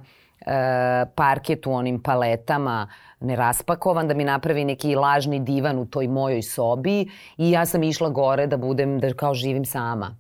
parket 1.14 1.66
u 1.66 1.72
onim 1.72 2.02
paletama 2.02 2.88
neraspakovan, 3.20 4.09
da 4.09 4.14
mi 4.14 4.24
napravi 4.24 4.64
neki 4.64 4.94
lažni 4.94 5.40
divan 5.40 5.78
u 5.78 5.87
toj 5.87 6.09
mojoj 6.09 6.42
sobi 6.42 7.00
i 7.37 7.50
ja 7.50 7.66
sam 7.66 7.83
išla 7.83 8.09
gore 8.09 8.46
da 8.46 8.57
budem, 8.57 9.00
da 9.00 9.14
kao 9.14 9.35
živim 9.35 9.64
sama. 9.64 10.16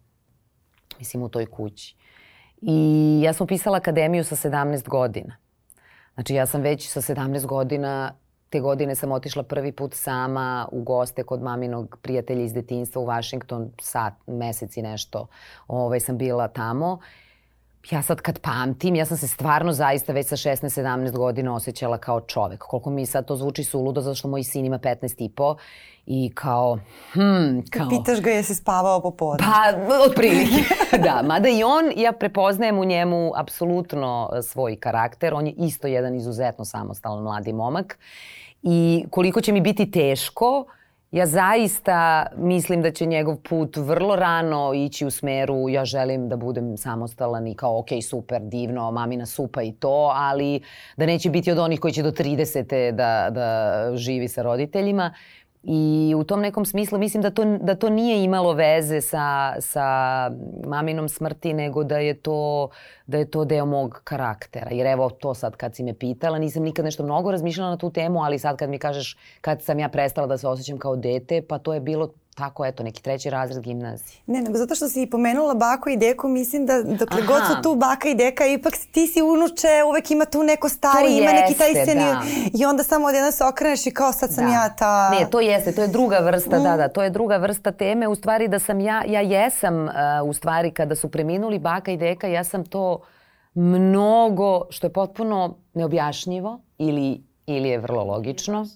Mislim, 0.98 1.22
u 1.22 1.28
toj 1.28 1.46
kući. 1.46 1.96
I 2.62 3.20
ja 3.24 3.32
sam 3.32 3.44
upisala 3.44 3.76
akademiju 3.76 4.24
sa 4.24 4.36
17 4.36 4.88
godina. 4.88 5.36
Znači 6.14 6.34
ja 6.34 6.46
sam 6.46 6.60
već 6.60 6.88
sa 6.88 7.00
17 7.00 7.46
godina 7.46 8.14
te 8.54 8.60
godine 8.60 8.94
sam 8.94 9.12
otišla 9.12 9.42
prvi 9.42 9.72
put 9.72 9.94
sama 9.94 10.68
u 10.72 10.82
goste 10.82 11.22
kod 11.22 11.42
maminog 11.42 11.98
prijatelja 12.02 12.42
iz 12.42 12.52
detinstva 12.52 13.02
u 13.02 13.06
Washington, 13.06 13.70
sat, 13.80 14.12
mesec 14.26 14.76
i 14.76 14.82
nešto 14.82 15.26
ovaj, 15.68 16.00
sam 16.00 16.18
bila 16.18 16.48
tamo. 16.48 16.98
Ja 17.90 18.02
sad 18.02 18.20
kad 18.20 18.38
pamtim, 18.38 18.94
ja 18.94 19.06
sam 19.06 19.16
se 19.16 19.28
stvarno 19.28 19.72
zaista 19.72 20.12
već 20.12 20.26
sa 20.28 20.36
16-17 20.36 21.16
godina 21.16 21.54
osjećala 21.54 21.98
kao 21.98 22.20
čovek. 22.20 22.62
Koliko 22.62 22.90
mi 22.90 23.06
sad 23.06 23.26
to 23.26 23.36
zvuči 23.36 23.64
suludo, 23.64 24.00
zato 24.00 24.14
što 24.14 24.28
moj 24.28 24.42
sin 24.42 24.64
ima 24.64 24.78
15 24.78 25.24
i 25.24 25.28
po 25.28 25.56
i 26.06 26.32
kao, 26.34 26.78
hmm, 27.12 27.62
kao... 27.70 27.88
Pitaš 27.88 28.20
ga 28.20 28.30
jesi 28.30 28.54
spavao 28.54 29.00
popodne. 29.00 29.46
Pa, 29.46 29.94
otprilike, 30.10 30.64
da. 31.04 31.22
Mada 31.22 31.48
i 31.48 31.62
on, 31.62 31.92
ja 31.96 32.12
prepoznajem 32.12 32.78
u 32.78 32.84
njemu 32.84 33.32
apsolutno 33.36 34.30
svoj 34.42 34.76
karakter. 34.76 35.34
On 35.34 35.46
je 35.46 35.54
isto 35.56 35.86
jedan 35.86 36.14
izuzetno 36.14 36.64
samostalan 36.64 37.22
mladi 37.22 37.52
momak. 37.52 37.98
I 38.64 39.04
koliko 39.10 39.40
će 39.40 39.52
mi 39.52 39.60
biti 39.60 39.90
teško, 39.90 40.66
ja 41.12 41.26
zaista 41.26 42.26
mislim 42.36 42.82
da 42.82 42.90
će 42.90 43.06
njegov 43.06 43.36
put 43.36 43.76
vrlo 43.76 44.16
rano 44.16 44.72
ići 44.74 45.06
u 45.06 45.10
smeru 45.10 45.68
ja 45.68 45.84
želim 45.84 46.28
da 46.28 46.36
budem 46.36 46.76
samostalan 46.76 47.46
i 47.46 47.54
kao 47.54 47.78
ok, 47.78 47.88
super, 48.08 48.42
divno, 48.42 48.90
mamina 48.90 49.26
supa 49.26 49.62
i 49.62 49.72
to, 49.72 50.10
ali 50.14 50.60
da 50.96 51.06
neće 51.06 51.30
biti 51.30 51.52
od 51.52 51.58
onih 51.58 51.80
koji 51.80 51.92
će 51.92 52.02
do 52.02 52.10
30. 52.10 52.90
da, 52.90 53.30
da 53.30 53.96
živi 53.96 54.28
sa 54.28 54.42
roditeljima. 54.42 55.14
I 55.66 56.14
u 56.16 56.24
tom 56.24 56.40
nekom 56.40 56.64
smislu 56.64 56.98
mislim 56.98 57.22
da 57.22 57.30
to, 57.30 57.44
da 57.44 57.74
to 57.74 57.90
nije 57.90 58.24
imalo 58.24 58.52
veze 58.52 59.00
sa, 59.00 59.54
sa 59.60 59.86
maminom 60.66 61.08
smrti, 61.08 61.54
nego 61.54 61.84
da 61.84 61.98
je, 61.98 62.14
to, 62.14 62.68
da 63.06 63.18
je 63.18 63.30
to 63.30 63.44
deo 63.44 63.66
mog 63.66 64.00
karaktera. 64.04 64.70
Jer 64.70 64.86
evo 64.86 65.10
to 65.10 65.34
sad 65.34 65.56
kad 65.56 65.74
si 65.74 65.82
me 65.82 65.94
pitala, 65.94 66.38
nisam 66.38 66.62
nikad 66.62 66.84
nešto 66.84 67.02
mnogo 67.02 67.30
razmišljala 67.30 67.70
na 67.70 67.76
tu 67.76 67.90
temu, 67.90 68.22
ali 68.22 68.38
sad 68.38 68.56
kad 68.56 68.70
mi 68.70 68.78
kažeš 68.78 69.16
kad 69.40 69.62
sam 69.62 69.78
ja 69.78 69.88
prestala 69.88 70.26
da 70.26 70.38
se 70.38 70.48
osjećam 70.48 70.78
kao 70.78 70.96
dete, 70.96 71.42
pa 71.48 71.58
to 71.58 71.74
je 71.74 71.80
bilo 71.80 72.08
tako, 72.34 72.66
eto, 72.66 72.82
neki 72.82 73.02
treći 73.02 73.30
razred 73.30 73.62
gimnazije. 73.62 74.18
Ne, 74.26 74.42
nego 74.42 74.58
zato 74.58 74.74
što 74.74 74.88
si 74.88 75.06
pomenula 75.10 75.54
baku 75.54 75.88
i 75.88 75.96
deku, 75.96 76.28
mislim 76.28 76.66
da 76.66 76.82
dokle 76.82 77.22
Aha. 77.22 77.26
god 77.26 77.42
su 77.46 77.62
tu 77.62 77.74
baka 77.74 78.08
i 78.08 78.14
deka, 78.14 78.46
ipak 78.46 78.74
ti 78.92 79.06
si 79.06 79.22
unuče, 79.22 79.68
uvek 79.88 80.10
ima 80.10 80.24
tu 80.24 80.42
neko 80.42 80.68
stari, 80.68 81.08
to 81.08 81.12
ima 81.12 81.30
jeste, 81.30 81.40
neki 81.40 81.58
taj 81.58 81.84
sceni 81.84 82.04
da. 82.04 82.22
i 82.54 82.64
onda 82.64 82.82
samo 82.82 83.06
odjedno 83.06 83.32
se 83.32 83.44
okreneš 83.44 83.86
i 83.86 83.90
kao 83.90 84.12
sad 84.12 84.34
sam 84.34 84.46
da. 84.46 84.52
ja 84.52 84.74
ta... 84.78 85.10
Ne, 85.10 85.26
to 85.30 85.40
jeste, 85.40 85.72
to 85.72 85.82
je 85.82 85.88
druga 85.88 86.18
vrsta, 86.18 86.58
mm. 86.58 86.62
da, 86.62 86.76
da, 86.76 86.88
to 86.88 87.02
je 87.02 87.10
druga 87.10 87.36
vrsta 87.36 87.72
teme, 87.72 88.08
u 88.08 88.14
stvari 88.14 88.48
da 88.48 88.58
sam 88.58 88.80
ja, 88.80 89.02
ja 89.06 89.20
jesam, 89.20 89.84
uh, 89.84 89.92
u 90.24 90.32
stvari 90.32 90.70
kada 90.70 90.94
su 90.94 91.08
preminuli 91.08 91.58
baka 91.58 91.90
i 91.90 91.96
deka, 91.96 92.26
ja 92.26 92.44
sam 92.44 92.64
to 92.64 93.00
mnogo, 93.54 94.66
što 94.70 94.86
je 94.86 94.92
potpuno 94.92 95.56
neobjašnjivo 95.74 96.60
ili, 96.78 97.22
ili 97.46 97.68
je 97.68 97.78
vrlo 97.78 98.04
logično, 98.04 98.66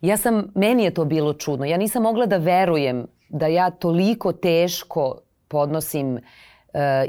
ja 0.00 0.16
sam, 0.16 0.52
meni 0.54 0.84
je 0.84 0.94
to 0.94 1.04
bilo 1.04 1.32
čudno. 1.32 1.64
Ja 1.64 1.76
nisam 1.76 2.02
mogla 2.02 2.26
da 2.26 2.36
verujem 2.36 3.06
da 3.28 3.46
ja 3.46 3.70
toliko 3.70 4.32
teško 4.32 5.18
podnosim 5.48 6.14
uh, 6.14 6.20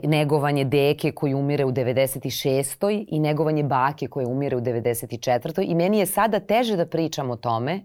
negovanje 0.03 0.63
deke 0.63 1.11
koji 1.11 1.33
umire 1.33 1.65
u 1.65 1.71
96. 1.71 3.05
i 3.07 3.19
negovanje 3.19 3.63
bake 3.63 4.07
koje 4.07 4.27
umire 4.27 4.55
u 4.55 4.61
94. 4.61 5.63
I 5.67 5.75
meni 5.75 5.99
je 5.99 6.05
sada 6.05 6.39
teže 6.39 6.75
da 6.75 6.85
pričam 6.85 7.31
o 7.31 7.35
tome 7.35 7.81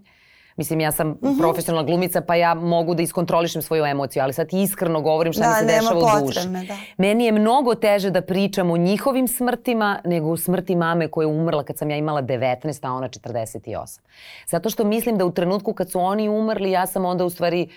Mislim, 0.56 0.80
ja 0.80 0.92
sam 0.92 1.10
uh 1.10 1.16
mhm. 1.22 1.28
-huh. 1.28 1.38
profesionalna 1.38 1.86
glumica, 1.86 2.20
pa 2.20 2.34
ja 2.34 2.54
mogu 2.54 2.94
da 2.94 3.02
iskontrolišem 3.02 3.62
svoju 3.62 3.84
emociju, 3.84 4.22
ali 4.22 4.32
sad 4.32 4.48
iskreno 4.52 5.00
govorim 5.00 5.32
šta 5.32 5.42
da, 5.42 5.48
mi 5.48 5.54
se 5.54 5.76
dešava 5.76 6.22
u 6.22 6.26
duši. 6.26 6.48
Da. 6.68 6.76
Meni 6.96 7.24
je 7.24 7.32
mnogo 7.32 7.74
teže 7.74 8.10
da 8.10 8.22
pričam 8.22 8.70
o 8.70 8.76
njihovim 8.76 9.28
smrtima 9.28 9.98
nego 10.04 10.30
o 10.30 10.36
smrti 10.36 10.76
mame 10.76 11.08
koja 11.08 11.24
je 11.24 11.26
umrla 11.26 11.64
kad 11.64 11.78
sam 11.78 11.90
ja 11.90 11.96
imala 11.96 12.22
19, 12.22 12.88
a 12.88 12.92
ona 12.92 13.08
48. 13.08 14.00
Zato 14.46 14.70
što 14.70 14.84
mislim 14.84 15.18
da 15.18 15.24
u 15.24 15.32
trenutku 15.32 15.72
kad 15.72 15.90
su 15.90 16.00
oni 16.00 16.28
umrli, 16.28 16.70
ja 16.70 16.86
sam 16.86 17.04
onda 17.04 17.24
u 17.24 17.30
stvari 17.30 17.68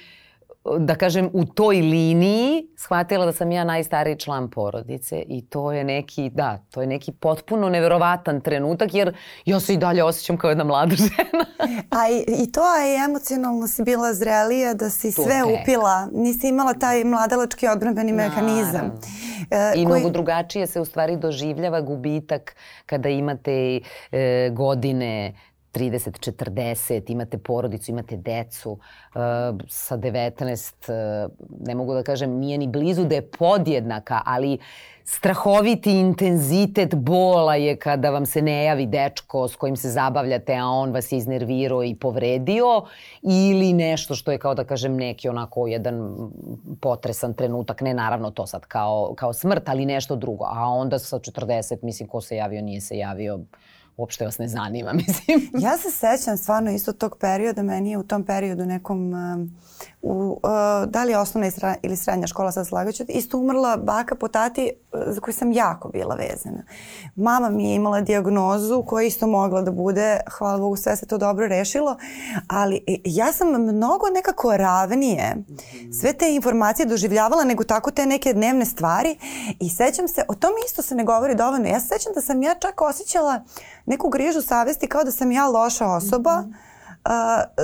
da 0.80 0.96
kažem, 0.96 1.30
u 1.34 1.46
toj 1.46 1.76
liniji 1.76 2.68
shvatila 2.78 3.26
da 3.26 3.34
sam 3.34 3.52
ja 3.52 3.64
najstariji 3.64 4.16
član 4.16 4.50
porodice 4.50 5.24
i 5.28 5.42
to 5.42 5.72
je 5.72 5.84
neki, 5.84 6.30
da, 6.30 6.58
to 6.72 6.82
je 6.82 6.88
neki 6.88 7.12
potpuno 7.12 7.70
neverovatan 7.70 8.42
trenutak 8.42 8.94
jer 8.94 9.16
ja 9.46 9.60
se 9.60 9.74
i 9.74 9.78
dalje 9.78 10.04
osjećam 10.04 10.38
kao 10.38 10.50
jedna 10.50 10.64
mlada 10.64 10.96
žena. 11.08 11.46
a 11.90 12.10
i, 12.10 12.44
i 12.44 12.52
to, 12.52 12.62
a 12.62 12.88
i 12.88 13.10
emocionalno 13.10 13.68
si 13.68 13.84
bila 13.84 14.14
zrelija 14.14 14.74
da 14.74 14.90
si 14.90 15.16
to 15.16 15.24
sve 15.24 15.42
tek. 15.48 15.62
upila, 15.62 16.08
nisi 16.12 16.48
imala 16.48 16.74
taj 16.74 17.04
mladalački 17.04 17.68
odbranbeni 17.68 18.14
mehanizam. 18.14 18.92
E, 19.52 19.74
I 19.76 19.86
koji... 19.86 20.00
mnogo 20.00 20.10
drugačije 20.10 20.68
se 20.68 20.82
u 20.82 20.86
stvari 20.86 21.18
doživljava 21.18 21.82
gubitak 21.82 22.56
kada 22.86 23.10
imate 23.10 23.80
e, 24.12 24.50
godine 24.54 25.34
30, 25.74 26.32
40, 26.32 27.12
imate 27.12 27.38
porodicu, 27.38 27.92
imate 27.92 28.18
decu, 28.18 28.72
uh, 28.72 28.80
sa 29.68 29.98
19, 29.98 31.26
uh, 31.26 31.32
ne 31.68 31.76
mogu 31.76 31.94
da 31.94 32.04
kažem, 32.04 32.32
nije 32.32 32.58
ni 32.58 32.68
blizu 32.68 33.06
da 33.06 33.16
je 33.16 33.28
podjednaka, 33.28 34.22
ali 34.26 34.58
strahoviti 35.10 35.92
intenzitet 35.92 36.96
bola 36.96 37.56
je 37.56 37.76
kada 37.76 38.10
vam 38.10 38.26
se 38.26 38.42
ne 38.42 38.64
javi 38.64 38.86
dečko 38.86 39.48
s 39.48 39.56
kojim 39.56 39.76
se 39.76 39.90
zabavljate, 39.90 40.56
a 40.56 40.66
on 40.66 40.92
vas 40.92 41.12
je 41.12 41.18
iznervirao 41.18 41.84
i 41.84 41.96
povredio, 41.96 42.84
ili 43.22 43.74
nešto 43.74 44.16
što 44.16 44.32
je 44.32 44.38
kao 44.38 44.56
da 44.56 44.64
kažem 44.64 44.96
neki 44.96 45.30
onako 45.30 45.68
jedan 45.68 46.16
potresan 46.82 47.34
trenutak, 47.34 47.82
ne 47.82 47.94
naravno 47.94 48.32
to 48.32 48.46
sad 48.46 48.66
kao, 48.66 49.14
kao 49.16 49.34
smrt, 49.34 49.70
ali 49.70 49.86
nešto 49.86 50.16
drugo. 50.16 50.46
A 50.46 50.68
onda 50.68 51.00
sa 51.00 51.20
40, 51.20 51.78
mislim, 51.82 52.10
ko 52.10 52.22
se 52.22 52.36
javio, 52.36 52.62
nije 52.62 52.82
se 52.82 52.98
javio, 52.98 53.40
uopšte 54.00 54.26
vas 54.26 54.38
ne 54.38 54.48
zanima, 54.48 54.94
mislim. 55.08 55.50
ja 55.54 55.78
se 55.78 55.92
sećam 55.92 56.38
stvarno 56.38 56.72
isto 56.72 56.94
tog 56.94 57.18
perioda, 57.20 57.64
meni 57.64 57.92
je 57.92 57.98
u 57.98 58.04
tom 58.04 58.24
periodu 58.24 58.66
nekom 58.66 59.14
u, 60.02 60.40
uh, 60.44 60.90
da 60.90 61.04
li 61.04 61.12
je 61.12 61.18
osnovna 61.18 61.76
ili 61.82 61.96
srednja 61.96 62.28
škola, 62.28 62.52
sad 62.52 62.68
slagaću, 62.68 63.04
isto 63.08 63.38
umrla 63.38 63.78
baka 63.78 64.16
po 64.16 64.28
tati 64.28 64.72
uh, 64.94 65.00
za 65.08 65.22
koju 65.22 65.34
sam 65.34 65.52
jako 65.52 65.90
bila 65.90 66.16
vezana. 66.16 66.64
Mama 67.16 67.50
mi 67.50 67.70
je 67.70 67.76
imala 67.76 68.02
diagnozu 68.02 68.84
koja 68.84 69.08
isto 69.08 69.28
mogla 69.28 69.62
da 69.62 69.72
bude, 69.72 70.20
hvala 70.30 70.58
Bogu, 70.58 70.76
sve 70.76 70.96
se 70.96 71.06
to 71.06 71.18
dobro 71.18 71.48
rešilo, 71.48 71.98
ali 72.48 72.76
e, 72.88 72.96
ja 73.06 73.32
sam 73.32 73.48
mnogo 73.48 74.06
nekako 74.14 74.58
ravnije 74.58 75.36
sve 76.02 76.14
te 76.14 76.36
informacije 76.36 76.86
doživljavala 76.86 77.44
nego 77.44 77.64
tako 77.64 77.92
te 77.92 78.06
neke 78.06 78.34
dnevne 78.34 78.66
stvari 78.66 79.18
i 79.60 79.70
sećam 79.70 80.08
se, 80.08 80.24
o 80.28 80.36
tom 80.36 80.52
isto 80.66 80.82
se 80.82 80.96
ne 80.96 81.04
govori 81.04 81.36
dovoljno, 81.36 81.68
ja 81.68 81.80
se 81.80 81.88
sećam 81.88 82.14
da 82.16 82.22
sam 82.22 82.44
ja 82.44 82.56
čak 82.60 82.82
osjećala 82.82 83.44
neku 83.86 84.10
grižu 84.10 84.42
savesti 84.42 84.88
kao 84.88 85.04
da 85.04 85.12
sam 85.12 85.32
ja 85.32 85.48
loša 85.48 85.88
osoba, 85.88 86.42
mm 86.42 86.52
-hmm 86.52 86.69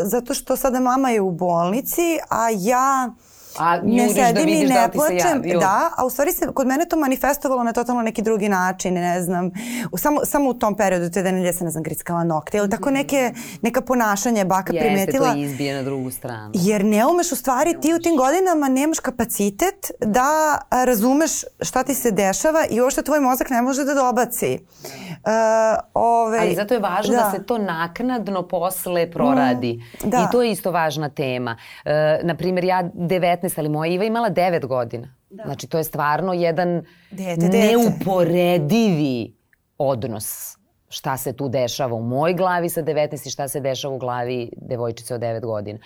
zato 0.03 0.33
što 0.33 0.55
sada 0.55 0.79
mama 0.79 1.09
je 1.09 1.21
u 1.21 1.31
bolnici, 1.31 2.19
a 2.29 2.47
ja 2.57 3.13
A 3.57 3.77
ne 3.83 4.09
sedim 4.09 4.45
da 4.45 4.51
i 4.51 4.65
ne 4.65 4.75
da 4.75 4.89
plačem, 4.93 5.59
da, 5.59 5.91
a 5.97 6.05
u 6.05 6.09
stvari 6.09 6.31
se 6.31 6.47
kod 6.53 6.67
mene 6.67 6.85
to 6.85 6.97
manifestovalo 6.97 7.63
na 7.63 7.73
totalno 7.73 8.01
neki 8.01 8.21
drugi 8.21 8.49
način, 8.49 8.93
ne 8.93 9.21
znam, 9.21 9.51
u, 9.91 9.97
samo, 9.97 10.25
samo 10.25 10.49
u 10.49 10.53
tom 10.53 10.75
periodu 10.75 11.11
te 11.11 11.23
nedelje 11.23 11.53
se, 11.53 11.63
ne 11.63 11.71
znam, 11.71 11.83
grickala 11.83 12.23
nokte 12.23 12.57
ili 12.57 12.69
tako 12.69 12.91
neke, 12.91 13.33
neka 13.61 13.81
ponašanje 13.81 14.45
baka 14.45 14.73
Jeste, 14.73 14.87
primetila. 14.87 15.27
Jeste, 15.27 15.39
to 15.39 15.45
izbije 15.45 15.75
na 15.75 15.83
drugu 15.83 16.11
stranu. 16.11 16.51
Jer 16.53 16.85
ne 16.85 17.05
umeš 17.05 17.31
u 17.31 17.35
stvari, 17.35 17.75
ti 17.81 17.93
u 17.93 17.99
tim 17.99 18.17
godinama 18.17 18.69
nemaš 18.69 18.99
kapacitet 18.99 19.91
da 19.99 20.61
razumeš 20.69 21.31
šta 21.61 21.83
ti 21.83 21.93
se 21.93 22.11
dešava 22.11 22.65
i 22.69 22.81
uopšte 22.81 23.01
tvoj 23.01 23.19
mozak 23.19 23.49
ne 23.49 23.61
može 23.61 23.83
da 23.83 23.93
dobaci. 23.93 24.59
Uh, 25.25 25.79
ove, 25.93 26.39
Ali 26.39 26.55
zato 26.55 26.73
je 26.73 26.79
važno 26.79 27.13
da. 27.13 27.21
da 27.21 27.31
se 27.31 27.45
to 27.45 27.57
naknadno 27.57 28.47
posle 28.47 29.11
proradi. 29.11 29.73
Mm, 29.73 30.09
da. 30.09 30.17
I 30.17 30.31
to 30.31 30.41
je 30.41 30.51
isto 30.51 30.71
važna 30.71 31.09
tema. 31.09 31.57
Uh, 31.85 31.91
naprimjer, 32.23 32.65
ja 32.65 32.83
19 32.83 33.35
15, 33.35 33.59
ali 33.59 33.69
moja 33.69 33.91
Iva 33.91 34.03
imala 34.03 34.29
9 34.29 34.65
godina. 34.65 35.07
Da. 35.29 35.43
Znači, 35.45 35.67
to 35.67 35.77
je 35.77 35.83
stvarno 35.83 36.33
jedan 36.33 36.85
dete, 37.11 37.35
dete. 37.35 37.57
neuporedivi 37.57 39.35
odnos 39.77 40.57
šta 40.89 41.17
se 41.17 41.33
tu 41.33 41.49
dešava 41.49 41.95
u 41.95 42.01
mojoj 42.01 42.33
glavi 42.33 42.69
sa 42.69 42.83
19 42.83 43.27
i 43.27 43.29
šta 43.29 43.47
se 43.47 43.59
dešava 43.59 43.95
u 43.95 43.97
glavi 43.97 44.49
devojčice 44.57 45.15
od 45.15 45.21
9 45.21 45.45
godina. 45.45 45.79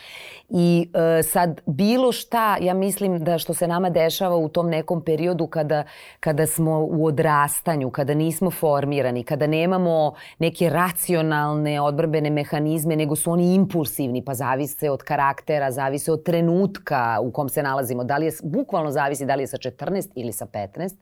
I 0.50 0.90
e, 1.20 1.24
sad 1.24 1.62
bilo 1.66 2.12
šta, 2.12 2.58
ja 2.62 2.74
mislim 2.74 3.24
da 3.24 3.38
što 3.38 3.54
se 3.54 3.68
nama 3.68 3.90
dešava 3.90 4.36
u 4.36 4.50
tom 4.50 4.70
nekom 4.70 5.04
periodu 5.04 5.48
kada, 5.48 5.84
kada 6.20 6.48
smo 6.48 6.88
u 6.92 7.06
odrastanju, 7.06 7.90
kada 7.90 8.14
nismo 8.14 8.52
formirani, 8.52 9.24
kada 9.24 9.48
nemamo 9.48 10.14
neke 10.40 10.70
racionalne 10.70 11.82
odbrbene 11.82 12.30
mehanizme, 12.30 12.96
nego 12.96 13.16
su 13.16 13.32
oni 13.32 13.54
impulsivni, 13.56 14.26
pa 14.26 14.34
zavise 14.34 14.90
od 14.90 15.04
karaktera, 15.04 15.72
zavise 15.72 16.12
od 16.12 16.24
trenutka 16.24 17.20
u 17.22 17.32
kom 17.32 17.50
se 17.50 17.64
nalazimo. 17.64 18.04
Da 18.04 18.18
li 18.18 18.26
je, 18.26 18.32
bukvalno 18.44 18.92
zavisi 18.92 19.26
da 19.26 19.36
li 19.36 19.44
je 19.44 19.48
sa 19.48 19.58
14 19.58 20.10
ili 20.16 20.32
sa 20.32 20.46
15, 20.46 20.96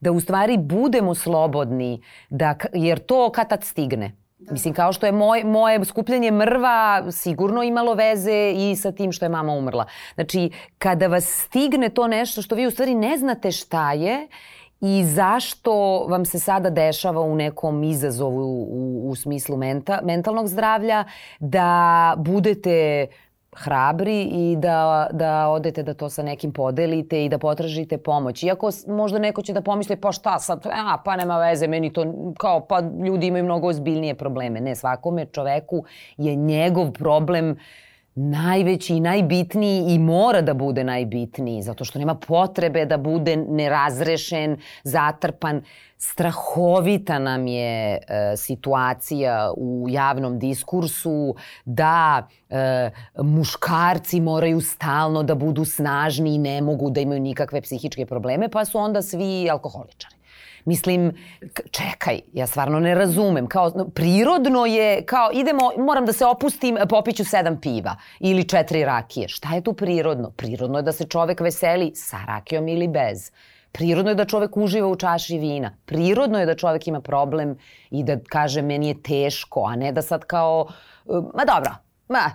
da 0.00 0.12
u 0.12 0.20
stvari 0.20 0.58
budemo 0.58 1.14
slobodni, 1.14 2.02
da, 2.30 2.54
jer 2.72 2.98
to 2.98 3.30
kad 3.30 3.48
tad 3.48 3.64
stigne. 3.64 4.16
Da. 4.38 4.52
Mislim, 4.52 4.74
kao 4.74 4.92
što 4.92 5.06
je 5.06 5.12
moj, 5.12 5.44
moje 5.44 5.84
skupljanje 5.84 6.30
mrva 6.30 7.12
sigurno 7.12 7.62
imalo 7.62 7.94
veze 7.94 8.52
i 8.56 8.76
sa 8.76 8.92
tim 8.92 9.12
što 9.12 9.24
je 9.24 9.28
mama 9.28 9.52
umrla. 9.52 9.86
Znači, 10.14 10.50
kada 10.78 11.06
vas 11.06 11.24
stigne 11.24 11.88
to 11.88 12.06
nešto 12.06 12.42
što 12.42 12.54
vi 12.54 12.66
u 12.66 12.70
stvari 12.70 12.94
ne 12.94 13.18
znate 13.18 13.52
šta 13.52 13.92
je 13.92 14.28
i 14.80 15.04
zašto 15.04 16.06
vam 16.08 16.24
se 16.24 16.38
sada 16.38 16.70
dešava 16.70 17.20
u 17.20 17.34
nekom 17.34 17.82
izazovu 17.82 18.66
u, 18.70 19.10
u 19.10 19.14
smislu 19.16 19.56
menta, 19.56 20.00
mentalnog 20.04 20.48
zdravlja, 20.48 21.04
da 21.40 22.14
budete 22.18 23.06
hrabri 23.56 24.22
i 24.22 24.56
da, 24.56 25.08
da 25.12 25.48
odete 25.48 25.82
da 25.82 25.94
to 25.94 26.10
sa 26.10 26.22
nekim 26.22 26.52
podelite 26.52 27.24
i 27.24 27.28
da 27.28 27.38
potražite 27.38 27.98
pomoć. 27.98 28.42
Iako 28.42 28.70
možda 28.86 29.18
neko 29.18 29.42
će 29.42 29.52
da 29.52 29.62
pomisli 29.62 29.96
pa 29.96 30.12
šta 30.12 30.38
sad, 30.38 30.66
a, 30.66 30.98
pa 31.04 31.16
nema 31.16 31.38
veze, 31.38 31.66
meni 31.66 31.92
to 31.92 32.04
kao 32.38 32.66
pa 32.66 32.80
ljudi 32.80 33.26
imaju 33.26 33.44
mnogo 33.44 33.68
ozbiljnije 33.68 34.14
probleme. 34.14 34.60
Ne, 34.60 34.74
svakome 34.74 35.26
čoveku 35.26 35.84
je 36.16 36.34
njegov 36.34 36.92
problem 36.92 37.56
najveći 38.20 38.94
i 38.94 39.00
najbitniji 39.00 39.94
i 39.94 39.98
mora 39.98 40.42
da 40.42 40.54
bude 40.54 40.84
najbitniji 40.84 41.62
zato 41.62 41.84
što 41.84 41.98
nema 41.98 42.14
potrebe 42.14 42.86
da 42.86 42.96
bude 42.96 43.36
nerazrešen, 43.36 44.56
zatrpan 44.84 45.62
strahovita 45.96 47.18
nam 47.18 47.46
je 47.46 47.94
e, 47.94 48.00
situacija 48.36 49.52
u 49.56 49.86
javnom 49.88 50.38
diskursu 50.38 51.34
da 51.64 52.28
e, 52.50 52.90
muškarci 53.22 54.20
moraju 54.20 54.60
stalno 54.60 55.22
da 55.22 55.34
budu 55.34 55.64
snažni 55.64 56.34
i 56.34 56.38
ne 56.38 56.60
mogu 56.62 56.90
da 56.90 57.00
imaju 57.00 57.20
nikakve 57.20 57.60
psihičke 57.60 58.06
probleme, 58.06 58.48
pa 58.48 58.64
su 58.64 58.78
onda 58.78 59.02
svi 59.02 59.50
alkoholičari. 59.50 60.19
Mislim, 60.70 61.12
čekaj, 61.70 62.20
ja 62.32 62.46
stvarno 62.46 62.80
ne 62.80 62.94
razumem. 62.94 63.46
Kao, 63.46 63.70
prirodno 63.94 64.66
je, 64.66 65.04
kao 65.04 65.30
idemo, 65.32 65.70
moram 65.78 66.06
da 66.06 66.12
se 66.12 66.26
opustim, 66.26 66.78
popiću 66.88 67.24
sedam 67.24 67.60
piva 67.60 67.96
ili 68.20 68.44
četiri 68.48 68.84
rakije. 68.84 69.28
Šta 69.28 69.54
je 69.54 69.64
tu 69.64 69.72
prirodno? 69.72 70.30
Prirodno 70.30 70.78
je 70.78 70.82
da 70.82 70.92
se 70.92 71.04
čovek 71.04 71.40
veseli 71.40 71.90
sa 71.94 72.18
rakijom 72.26 72.68
ili 72.68 72.88
bez. 72.88 73.30
Prirodno 73.72 74.10
je 74.10 74.14
da 74.14 74.24
čovek 74.24 74.56
uživa 74.56 74.88
u 74.88 74.96
čaši 74.96 75.38
vina. 75.38 75.72
Prirodno 75.86 76.38
je 76.38 76.46
da 76.46 76.54
čovek 76.54 76.86
ima 76.86 77.00
problem 77.00 77.58
i 77.90 78.04
da 78.04 78.20
kaže 78.28 78.62
meni 78.62 78.88
je 78.88 79.02
teško, 79.02 79.64
a 79.66 79.76
ne 79.76 79.92
da 79.92 80.02
sad 80.02 80.24
kao, 80.24 80.68
ma 81.08 81.44
dobro, 81.44 81.74
ma, 82.08 82.30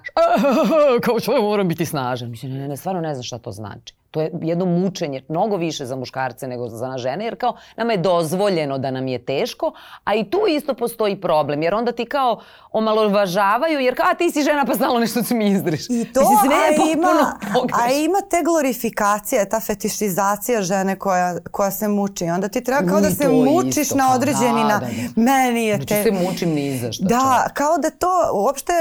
kao 1.05 1.19
što 1.19 1.41
moram 1.41 1.67
biti 1.67 1.86
snažan. 1.86 2.29
Mislim, 2.29 2.53
ne, 2.53 2.67
ne, 2.67 2.77
stvarno 2.77 3.01
ne 3.01 3.13
znam 3.13 3.23
šta 3.23 3.38
to 3.38 3.51
znači. 3.51 3.95
To 4.16 4.22
je 4.22 4.32
jedno 4.41 4.66
mučenje, 4.66 5.22
mnogo 5.30 5.57
više 5.57 5.86
za 5.86 5.95
muškarce 5.95 6.47
nego 6.47 6.70
za 6.70 6.97
žene, 6.97 7.26
jer 7.26 7.36
kao 7.38 7.57
nama 7.78 7.91
je 7.91 7.97
dozvoljeno 7.97 8.78
da 8.78 8.91
nam 8.91 9.07
je 9.07 9.26
teško, 9.26 9.74
a 10.03 10.16
i 10.16 10.30
tu 10.30 10.39
isto 10.49 10.74
postoji 10.74 11.22
problem, 11.22 11.63
jer 11.63 11.74
onda 11.74 11.91
ti 11.91 12.05
kao 12.05 12.41
omalovažavaju, 12.72 13.80
jer 13.80 13.95
kao, 13.95 14.05
a 14.11 14.13
ti 14.13 14.32
si 14.32 14.41
žena 14.41 14.66
pa 14.66 14.76
stalno 14.76 14.99
nešto 14.99 15.24
cmizdriš. 15.24 15.89
I 15.89 16.13
to, 16.13 16.20
Mislim, 16.20 16.51
a, 16.51 16.91
ima, 16.93 17.39
a 17.74 17.91
ima 17.91 18.18
te 18.30 18.43
glorifikacije, 18.43 19.49
ta 19.49 19.59
fetišizacija 19.59 20.61
žene 20.61 20.99
koja, 20.99 21.38
koja 21.51 21.72
se 21.72 21.88
muči. 21.88 22.26
Onda 22.26 22.47
ti 22.47 22.63
treba 22.63 22.89
kao 22.89 23.01
da 23.01 23.11
se 23.11 23.28
mučiš 23.30 23.78
isto, 23.78 23.95
na 23.95 24.13
određeni 24.16 24.61
da, 24.61 24.68
na... 24.68 24.80
Da, 24.80 24.86
da. 24.86 25.22
Meni 25.22 25.66
je 25.66 25.76
znači 25.76 25.88
te... 25.88 26.03
se 26.03 26.11
mučim 26.11 26.49
ni 26.49 26.78
za 26.78 26.91
što. 26.91 27.03
Da, 27.03 27.16
čovjek. 27.16 27.53
kao 27.53 27.78
da 27.78 27.89
to 27.89 28.30
uopšte, 28.34 28.74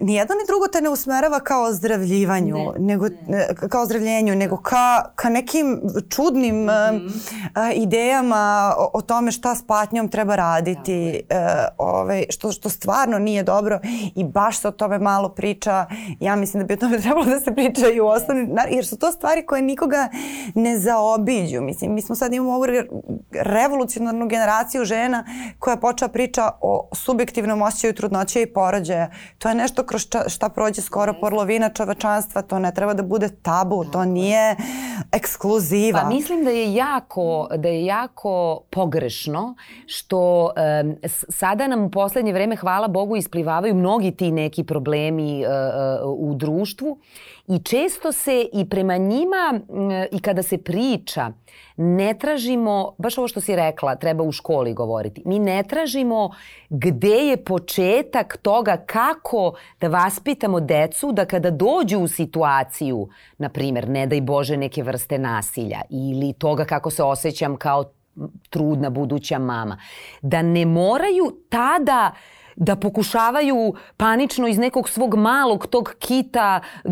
nijedno 0.00 0.34
ni 0.34 0.46
drugo 0.46 0.68
te 0.72 0.80
ne 0.80 0.88
usmerava 0.88 1.40
kao 1.40 1.64
ozdravljivanju, 1.64 2.56
ne, 2.56 2.72
nego, 2.78 3.08
ne. 3.26 3.48
kao 3.68 3.82
ozdravljenju, 3.82 4.34
nego 4.34 4.57
ka, 4.62 5.12
ka 5.14 5.28
nekim 5.28 5.80
čudnim 6.08 6.64
mm 6.64 6.68
-hmm. 6.68 7.06
uh, 7.06 7.82
idejama 7.82 8.74
o, 8.78 8.90
o 8.94 9.00
tome 9.00 9.32
šta 9.32 9.54
s 9.54 9.66
patnjom 9.66 10.08
treba 10.08 10.36
raditi, 10.36 11.20
uh, 11.30 11.38
ovaj, 11.78 12.24
što, 12.30 12.52
što 12.52 12.68
stvarno 12.68 13.18
nije 13.18 13.42
dobro 13.42 13.80
i 14.14 14.24
baš 14.24 14.58
se 14.58 14.68
o 14.68 14.70
tome 14.70 14.98
malo 14.98 15.28
priča. 15.28 15.86
Ja 16.20 16.36
mislim 16.36 16.62
da 16.62 16.66
bi 16.66 16.74
o 16.74 16.76
tome 16.76 17.00
trebalo 17.02 17.24
da 17.24 17.40
se 17.40 17.54
priča 17.54 17.88
i 17.88 18.00
u 18.00 18.06
osnovnim, 18.06 18.56
jer 18.70 18.86
su 18.86 18.98
to 18.98 19.12
stvari 19.12 19.46
koje 19.46 19.62
nikoga 19.62 20.08
ne 20.54 20.78
zaobiđu. 20.78 21.60
Mislim, 21.60 21.94
mi 21.94 22.02
smo 22.02 22.14
sad 22.14 22.32
imamo 22.32 22.54
ovu 22.54 22.64
revolucionarnu 23.32 24.28
generaciju 24.28 24.84
žena 24.84 25.24
koja 25.58 25.76
počela 25.76 26.08
priča 26.08 26.50
o 26.60 26.88
subjektivnom 26.92 27.62
osjećaju 27.62 27.94
trudnoće 27.94 28.42
i 28.42 28.52
porođaja. 28.52 29.10
To 29.38 29.48
je 29.48 29.54
nešto 29.54 29.86
kroz 29.86 30.06
šta 30.26 30.48
prođe 30.48 30.82
skoro 30.82 31.14
polovina 31.20 31.68
čovečanstva, 31.68 32.42
to 32.42 32.58
ne 32.58 32.74
treba 32.74 32.94
da 32.94 33.02
bude 33.02 33.28
tabu, 33.42 33.84
to 33.84 34.04
nije 34.04 34.47
ekskluziva. 35.12 36.00
Pa 36.00 36.08
mislim 36.08 36.44
da 36.44 36.50
je 36.50 36.74
jako, 36.74 37.48
da 37.56 37.68
je 37.68 37.84
jako 37.84 38.60
pogrešno 38.70 39.54
što 39.86 40.44
um, 40.82 40.96
sada 41.28 41.66
nam 41.66 41.84
u 41.84 41.90
poslednje 41.90 42.32
vreme, 42.32 42.56
hvala 42.56 42.88
Bogu, 42.88 43.16
isplivavaju 43.16 43.74
mnogi 43.74 44.10
ti 44.10 44.30
neki 44.30 44.64
problemi 44.64 45.44
uh, 45.44 45.50
uh, 46.04 46.30
u 46.30 46.34
društvu 46.34 46.98
i 47.48 47.58
često 47.58 48.12
se 48.12 48.46
i 48.52 48.68
prema 48.68 48.96
njima 48.96 49.60
i 50.12 50.20
kada 50.20 50.42
se 50.42 50.58
priča 50.58 51.32
ne 51.76 52.14
tražimo, 52.18 52.94
baš 52.98 53.18
ovo 53.18 53.28
što 53.28 53.40
si 53.40 53.56
rekla, 53.56 53.96
treba 53.96 54.24
u 54.24 54.32
školi 54.32 54.74
govoriti, 54.74 55.22
mi 55.24 55.38
ne 55.38 55.62
tražimo 55.62 56.30
gde 56.68 57.16
je 57.16 57.44
početak 57.44 58.36
toga 58.36 58.76
kako 58.76 59.54
da 59.80 59.88
vaspitamo 59.88 60.60
decu 60.60 61.12
da 61.12 61.24
kada 61.24 61.50
dođu 61.50 61.98
u 61.98 62.08
situaciju, 62.08 63.08
na 63.38 63.48
primjer, 63.48 63.88
ne 63.88 64.06
daj 64.06 64.20
Bože 64.20 64.56
neke 64.56 64.82
vrste 64.82 65.18
nasilja 65.18 65.80
ili 65.90 66.32
toga 66.32 66.64
kako 66.64 66.90
se 66.90 67.02
osjećam 67.02 67.56
kao 67.56 67.84
trudna 68.50 68.90
buduća 68.90 69.38
mama, 69.38 69.80
da 70.22 70.42
ne 70.42 70.66
moraju 70.66 71.36
tada 71.48 72.12
uh, 72.12 72.37
da 72.58 72.76
pokušavaju 72.76 73.74
panično 73.96 74.48
iz 74.48 74.58
nekog 74.58 74.88
svog 74.88 75.14
malog 75.14 75.66
tog 75.66 75.94
kita 75.98 76.60
e, 76.84 76.88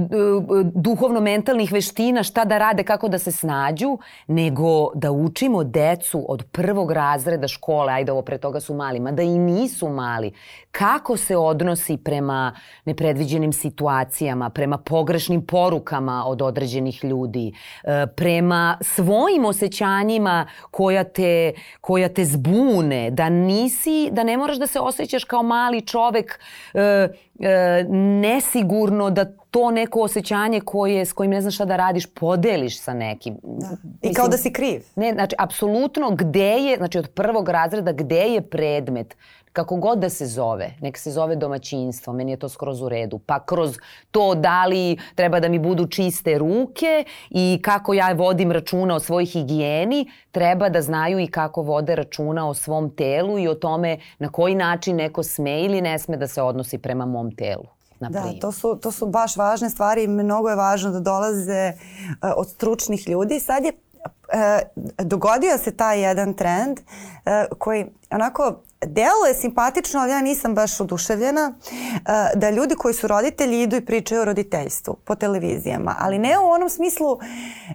duhovno-mentalnih 0.74 1.72
veština 1.72 2.22
šta 2.22 2.44
da 2.44 2.58
rade, 2.58 2.82
kako 2.82 3.08
da 3.08 3.18
se 3.18 3.32
snađu, 3.32 3.98
nego 4.26 4.90
da 4.94 5.12
učimo 5.12 5.64
decu 5.64 6.24
od 6.28 6.44
prvog 6.52 6.90
razreda 6.90 7.48
škole, 7.48 7.92
ajde 7.92 8.12
ovo 8.12 8.22
pre 8.22 8.38
toga 8.38 8.60
su 8.60 8.74
mali, 8.74 9.00
mada 9.00 9.22
i 9.22 9.38
nisu 9.38 9.88
mali, 9.88 10.32
kako 10.70 11.16
se 11.16 11.36
odnosi 11.36 11.96
prema 11.96 12.52
nepredviđenim 12.84 13.52
situacijama, 13.52 14.50
prema 14.50 14.78
pogrešnim 14.78 15.46
porukama 15.46 16.24
od 16.26 16.42
određenih 16.42 17.04
ljudi, 17.04 17.52
e, 17.84 18.06
prema 18.16 18.78
svojim 18.80 19.44
osjećanjima 19.44 20.46
koja 20.70 21.04
te, 21.04 21.52
koja 21.80 22.08
te 22.08 22.24
zbune, 22.24 23.10
da 23.10 23.28
nisi, 23.28 24.08
da 24.12 24.22
ne 24.22 24.36
moraš 24.36 24.58
da 24.58 24.66
se 24.66 24.80
osjećaš 24.80 25.24
kao 25.24 25.42
mali 25.42 25.55
čovek 25.86 26.40
e, 26.74 26.80
e, 26.80 27.84
nesigurno 28.20 29.10
da 29.10 29.24
to 29.24 29.70
neko 29.70 30.00
osjećanje 30.00 30.60
koje, 30.60 31.04
s 31.04 31.12
kojim 31.12 31.30
ne 31.30 31.40
znaš 31.40 31.54
šta 31.54 31.64
da 31.64 31.76
radiš, 31.76 32.06
podeliš 32.06 32.80
sa 32.80 32.94
nekim. 32.94 33.36
Da. 33.42 33.66
I 33.66 34.08
Mislim, 34.08 34.14
kao 34.14 34.28
da 34.28 34.36
si 34.36 34.52
kriv. 34.52 34.82
Ne, 34.96 35.12
znači, 35.12 35.36
apsolutno 35.38 36.10
gde 36.10 36.50
je, 36.50 36.76
znači 36.76 36.98
od 36.98 37.08
prvog 37.08 37.48
razreda, 37.48 37.92
gde 37.92 38.20
je 38.20 38.40
predmet 38.40 39.16
kako 39.56 39.76
god 39.76 39.98
da 39.98 40.10
se 40.10 40.26
zove, 40.26 40.74
nek 40.80 40.98
se 40.98 41.10
zove 41.10 41.36
domaćinstvo, 41.36 42.12
meni 42.12 42.30
je 42.30 42.36
to 42.36 42.48
skroz 42.48 42.82
u 42.82 42.88
redu, 42.88 43.18
pa 43.18 43.44
kroz 43.44 43.78
to 44.10 44.34
da 44.34 44.66
li 44.66 44.98
treba 45.14 45.40
da 45.40 45.48
mi 45.48 45.58
budu 45.58 45.86
čiste 45.86 46.38
ruke 46.38 47.04
i 47.30 47.60
kako 47.64 47.94
ja 47.94 48.12
vodim 48.12 48.52
računa 48.52 48.94
o 48.94 49.00
svojoj 49.00 49.24
higijeni, 49.24 50.10
treba 50.30 50.68
da 50.68 50.82
znaju 50.82 51.18
i 51.18 51.26
kako 51.26 51.62
vode 51.62 51.96
računa 51.96 52.48
o 52.48 52.54
svom 52.54 52.90
telu 52.96 53.38
i 53.38 53.48
o 53.48 53.54
tome 53.54 53.98
na 54.18 54.28
koji 54.28 54.54
način 54.54 54.96
neko 54.96 55.22
sme 55.22 55.60
ili 55.62 55.80
ne 55.80 55.98
sme 55.98 56.16
da 56.16 56.28
se 56.28 56.42
odnosi 56.42 56.78
prema 56.78 57.06
mom 57.06 57.36
telu. 57.36 57.64
Da, 58.00 58.22
to 58.40 58.52
su, 58.52 58.78
to 58.82 58.92
su 58.92 59.06
baš 59.06 59.36
važne 59.36 59.70
stvari 59.70 60.04
i 60.04 60.08
mnogo 60.08 60.48
je 60.48 60.56
važno 60.56 60.90
da 60.90 61.00
dolaze 61.00 61.72
uh, 61.72 62.30
od 62.36 62.50
stručnih 62.50 63.08
ljudi. 63.08 63.40
Sad 63.40 63.64
je 63.64 63.72
uh, 63.72 65.06
dogodio 65.06 65.58
se 65.58 65.76
taj 65.76 66.00
jedan 66.00 66.34
trend 66.34 66.78
uh, 66.80 67.58
koji 67.58 67.86
onako 68.10 68.62
Delo 68.84 69.26
je 69.28 69.34
simpatično, 69.34 70.00
ali 70.00 70.10
ja 70.10 70.20
nisam 70.20 70.54
baš 70.54 70.80
oduševljena 70.80 71.52
uh, 71.58 72.00
da 72.34 72.50
ljudi 72.50 72.74
koji 72.74 72.94
su 72.94 73.06
roditelji 73.06 73.62
idu 73.62 73.76
i 73.76 73.84
pričaju 73.84 74.20
o 74.20 74.24
roditeljstvu 74.24 74.96
po 75.04 75.14
televizijama, 75.14 75.96
ali 75.98 76.18
ne 76.18 76.38
u 76.38 76.50
onom 76.50 76.68
smislu, 76.68 77.18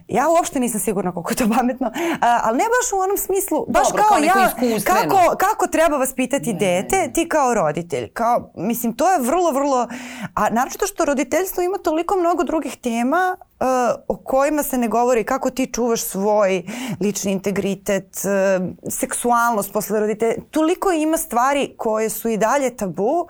ja 0.08 0.28
uopšte 0.28 0.60
nisam 0.60 0.80
sigurna 0.80 1.12
koliko 1.12 1.30
je 1.30 1.36
to 1.36 1.48
pametno, 1.56 1.86
uh, 1.86 1.94
ali 2.20 2.58
ne 2.58 2.64
baš 2.64 2.92
u 2.92 2.96
onom 2.96 3.16
smislu, 3.16 3.66
baš 3.68 3.88
Dobro, 3.88 4.02
kao, 4.02 4.18
kao 4.18 4.24
ja, 4.24 4.50
kako, 4.84 5.36
kako 5.36 5.66
treba 5.66 5.96
vaspitati 5.96 6.52
ne, 6.52 6.58
dete, 6.58 6.96
ne, 6.96 7.06
ne. 7.06 7.12
ti 7.12 7.28
kao 7.28 7.54
roditelj. 7.54 8.08
Kao, 8.12 8.52
mislim, 8.54 8.92
to 8.92 9.12
je 9.12 9.18
vrlo, 9.18 9.50
vrlo, 9.50 9.88
a 10.34 10.50
naročito 10.50 10.86
što 10.86 11.04
roditeljstvo 11.04 11.62
ima 11.62 11.78
toliko 11.78 12.16
mnogo 12.16 12.44
drugih 12.44 12.76
tema 12.76 13.36
o 14.08 14.16
kojima 14.16 14.62
se 14.62 14.78
ne 14.78 14.88
govori 14.88 15.24
kako 15.24 15.50
ti 15.50 15.66
čuvaš 15.72 16.02
svoj 16.02 16.62
lični 17.00 17.32
integritet, 17.32 18.20
uh, 18.24 18.66
seksualnost 18.90 19.72
posle 19.72 20.00
roditelja. 20.00 20.34
Toliko 20.50 20.92
ima 20.92 21.16
stvari 21.16 21.74
koje 21.76 22.10
su 22.10 22.28
i 22.28 22.36
dalje 22.36 22.76
tabu, 22.76 23.26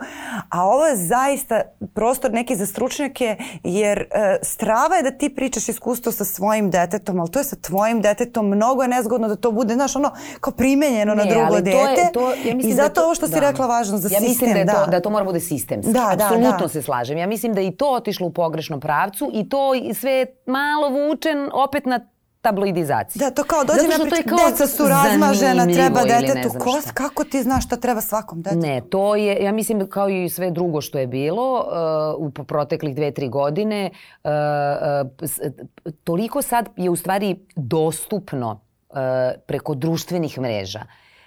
a 0.49 0.65
ovo 0.65 0.85
je 0.85 0.95
zaista 0.95 1.61
prostor 1.93 2.31
neki 2.31 2.55
za 2.55 2.65
stručnjake, 2.65 3.37
jer 3.63 3.99
uh, 3.99 4.05
strava 4.41 4.95
je 4.95 5.03
da 5.03 5.11
ti 5.11 5.35
pričaš 5.35 5.69
iskustvo 5.69 6.11
sa 6.11 6.25
svojim 6.25 6.71
detetom, 6.71 7.19
ali 7.19 7.31
to 7.31 7.39
je 7.39 7.45
sa 7.45 7.55
tvojim 7.55 8.01
detetom, 8.01 8.47
mnogo 8.47 8.81
je 8.81 8.87
nezgodno 8.87 9.27
da 9.27 9.35
to 9.35 9.51
bude, 9.51 9.73
znaš, 9.73 9.95
ono, 9.95 10.11
kao 10.39 10.53
primenjeno 10.53 11.15
ne, 11.15 11.25
na 11.25 11.31
drugo 11.31 11.61
dete. 11.61 12.09
To 12.13 12.29
je, 12.29 12.43
to, 12.43 12.49
ja 12.49 12.55
I 12.59 12.73
zato 12.73 12.89
da 12.89 12.93
to, 12.93 13.03
ovo 13.05 13.15
što 13.15 13.27
si 13.27 13.33
da. 13.33 13.39
rekla 13.39 13.65
važno 13.65 13.97
za 13.97 14.07
ja 14.11 14.19
sistem. 14.19 14.23
Ja 14.23 14.29
mislim 14.29 14.65
da, 14.65 14.71
je 14.71 14.85
to, 14.85 14.91
da 14.91 14.99
to 15.01 15.09
mora 15.09 15.25
bude 15.25 15.39
sistemski. 15.39 15.93
Da, 15.93 16.13
da, 16.17 16.25
Apsolutno 16.25 16.57
da. 16.61 16.67
se 16.67 16.81
slažem. 16.81 17.17
Ja 17.17 17.27
mislim 17.27 17.53
da 17.53 17.61
i 17.61 17.71
to 17.71 17.91
otišlo 17.91 18.27
u 18.27 18.31
pogrešnom 18.31 18.79
pravcu 18.79 19.29
i 19.33 19.49
to 19.49 19.71
sve 19.93 20.22
malo 20.45 20.89
vučen 20.89 21.49
opet 21.53 21.85
na 21.85 21.99
tabloidizaciji. 22.43 23.19
Da, 23.19 23.31
to 23.31 23.43
kao 23.43 23.63
dođe 23.63 23.87
na 23.87 24.05
priču, 24.11 24.35
deca 24.45 24.67
su 24.67 24.87
razmažena, 24.87 25.65
treba 25.65 26.03
detetu. 26.03 26.49
Ko, 26.59 26.81
kako 26.93 27.23
ti 27.23 27.43
znaš 27.43 27.65
šta 27.65 27.77
treba 27.77 28.01
svakom 28.01 28.41
detetu? 28.41 28.61
Ne, 28.61 28.81
to 28.89 29.15
je, 29.15 29.43
ja 29.43 29.51
mislim 29.51 29.89
kao 29.89 30.09
i 30.09 30.29
sve 30.29 30.51
drugo 30.51 30.81
što 30.81 30.99
je 30.99 31.07
bilo 31.07 31.65
uh, 32.17 32.27
u 32.27 32.31
proteklih 32.31 32.95
dve, 32.95 33.11
tri 33.11 33.29
godine, 33.29 33.89
uh, 34.23 34.29
uh, 35.03 35.51
toliko 36.03 36.41
sad 36.41 36.69
je 36.75 36.89
u 36.89 36.95
stvari 36.95 37.35
dostupno 37.55 38.51
uh, 38.89 38.97
preko 39.47 39.75
društvenih 39.75 40.39
mreža 40.39 40.83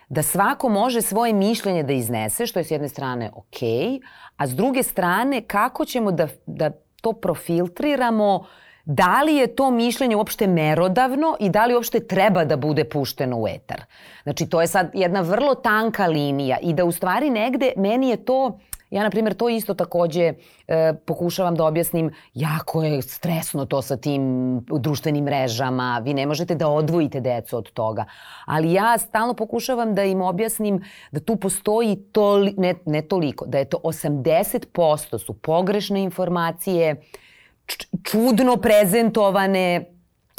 da 0.09 0.23
svako 0.23 0.69
može 0.69 1.03
svoje 1.03 1.33
mišljenje 1.33 1.83
da 1.83 1.93
iznese, 1.93 2.47
što 2.47 2.59
je 2.59 2.65
s 2.65 2.71
jedne 2.71 2.89
strane 2.89 3.31
ok, 3.35 3.59
a 4.37 4.47
s 4.47 4.51
druge 4.55 4.83
strane 4.83 5.43
kako 5.43 5.85
ćemo 5.85 6.13
da, 6.13 6.29
da 6.47 6.71
to 7.01 7.13
profiltriramo 7.13 8.35
uh, 8.35 8.47
da 8.87 9.23
li 9.23 9.35
je 9.35 9.47
to 9.47 9.71
mišljenje 9.71 10.17
uopšte 10.17 10.47
merodavno 10.47 11.37
i 11.41 11.51
da 11.51 11.67
li 11.67 11.75
uopšte 11.75 12.01
treba 12.01 12.45
da 12.45 12.57
bude 12.57 12.85
pušteno 12.85 13.37
u 13.39 13.49
etar. 13.49 13.85
Znači, 14.23 14.47
to 14.47 14.61
je 14.61 14.67
sad 14.67 14.91
jedna 14.95 15.21
vrlo 15.21 15.55
tanka 15.55 16.07
linija 16.07 16.59
i 16.63 16.75
da 16.75 16.85
u 16.85 16.93
stvari 16.93 17.31
negde 17.31 17.73
meni 17.77 18.09
je 18.09 18.25
to 18.25 18.59
Ja, 18.91 19.03
na 19.03 19.11
primjer, 19.11 19.35
to 19.35 19.49
isto 19.49 19.75
takođe 19.75 20.23
e, 20.23 20.95
pokušavam 21.07 21.55
da 21.55 21.65
objasnim, 21.65 22.11
jako 22.35 22.83
je 22.83 23.03
stresno 23.03 23.65
to 23.67 23.83
sa 23.83 23.97
tim 23.97 24.23
društvenim 24.61 25.25
mrežama, 25.25 26.01
vi 26.05 26.15
ne 26.15 26.27
možete 26.27 26.55
da 26.55 26.69
odvojite 26.69 27.21
decu 27.21 27.57
od 27.57 27.73
toga. 27.73 28.05
Ali 28.45 28.73
ja 28.73 28.99
stalno 28.99 29.35
pokušavam 29.35 29.95
da 29.95 30.05
im 30.05 30.23
objasnim 30.23 30.85
da 31.11 31.21
tu 31.21 31.37
postoji, 31.37 31.97
toli, 32.13 32.55
ne, 32.57 32.75
ne 32.87 33.03
toliko, 33.03 33.47
da 33.47 33.59
je 33.59 33.65
to 33.65 33.81
80% 33.85 35.19
su 35.19 35.33
pogrešne 35.33 36.03
informacije, 36.03 36.97
čudno 38.03 38.57
prezentovane 38.57 39.97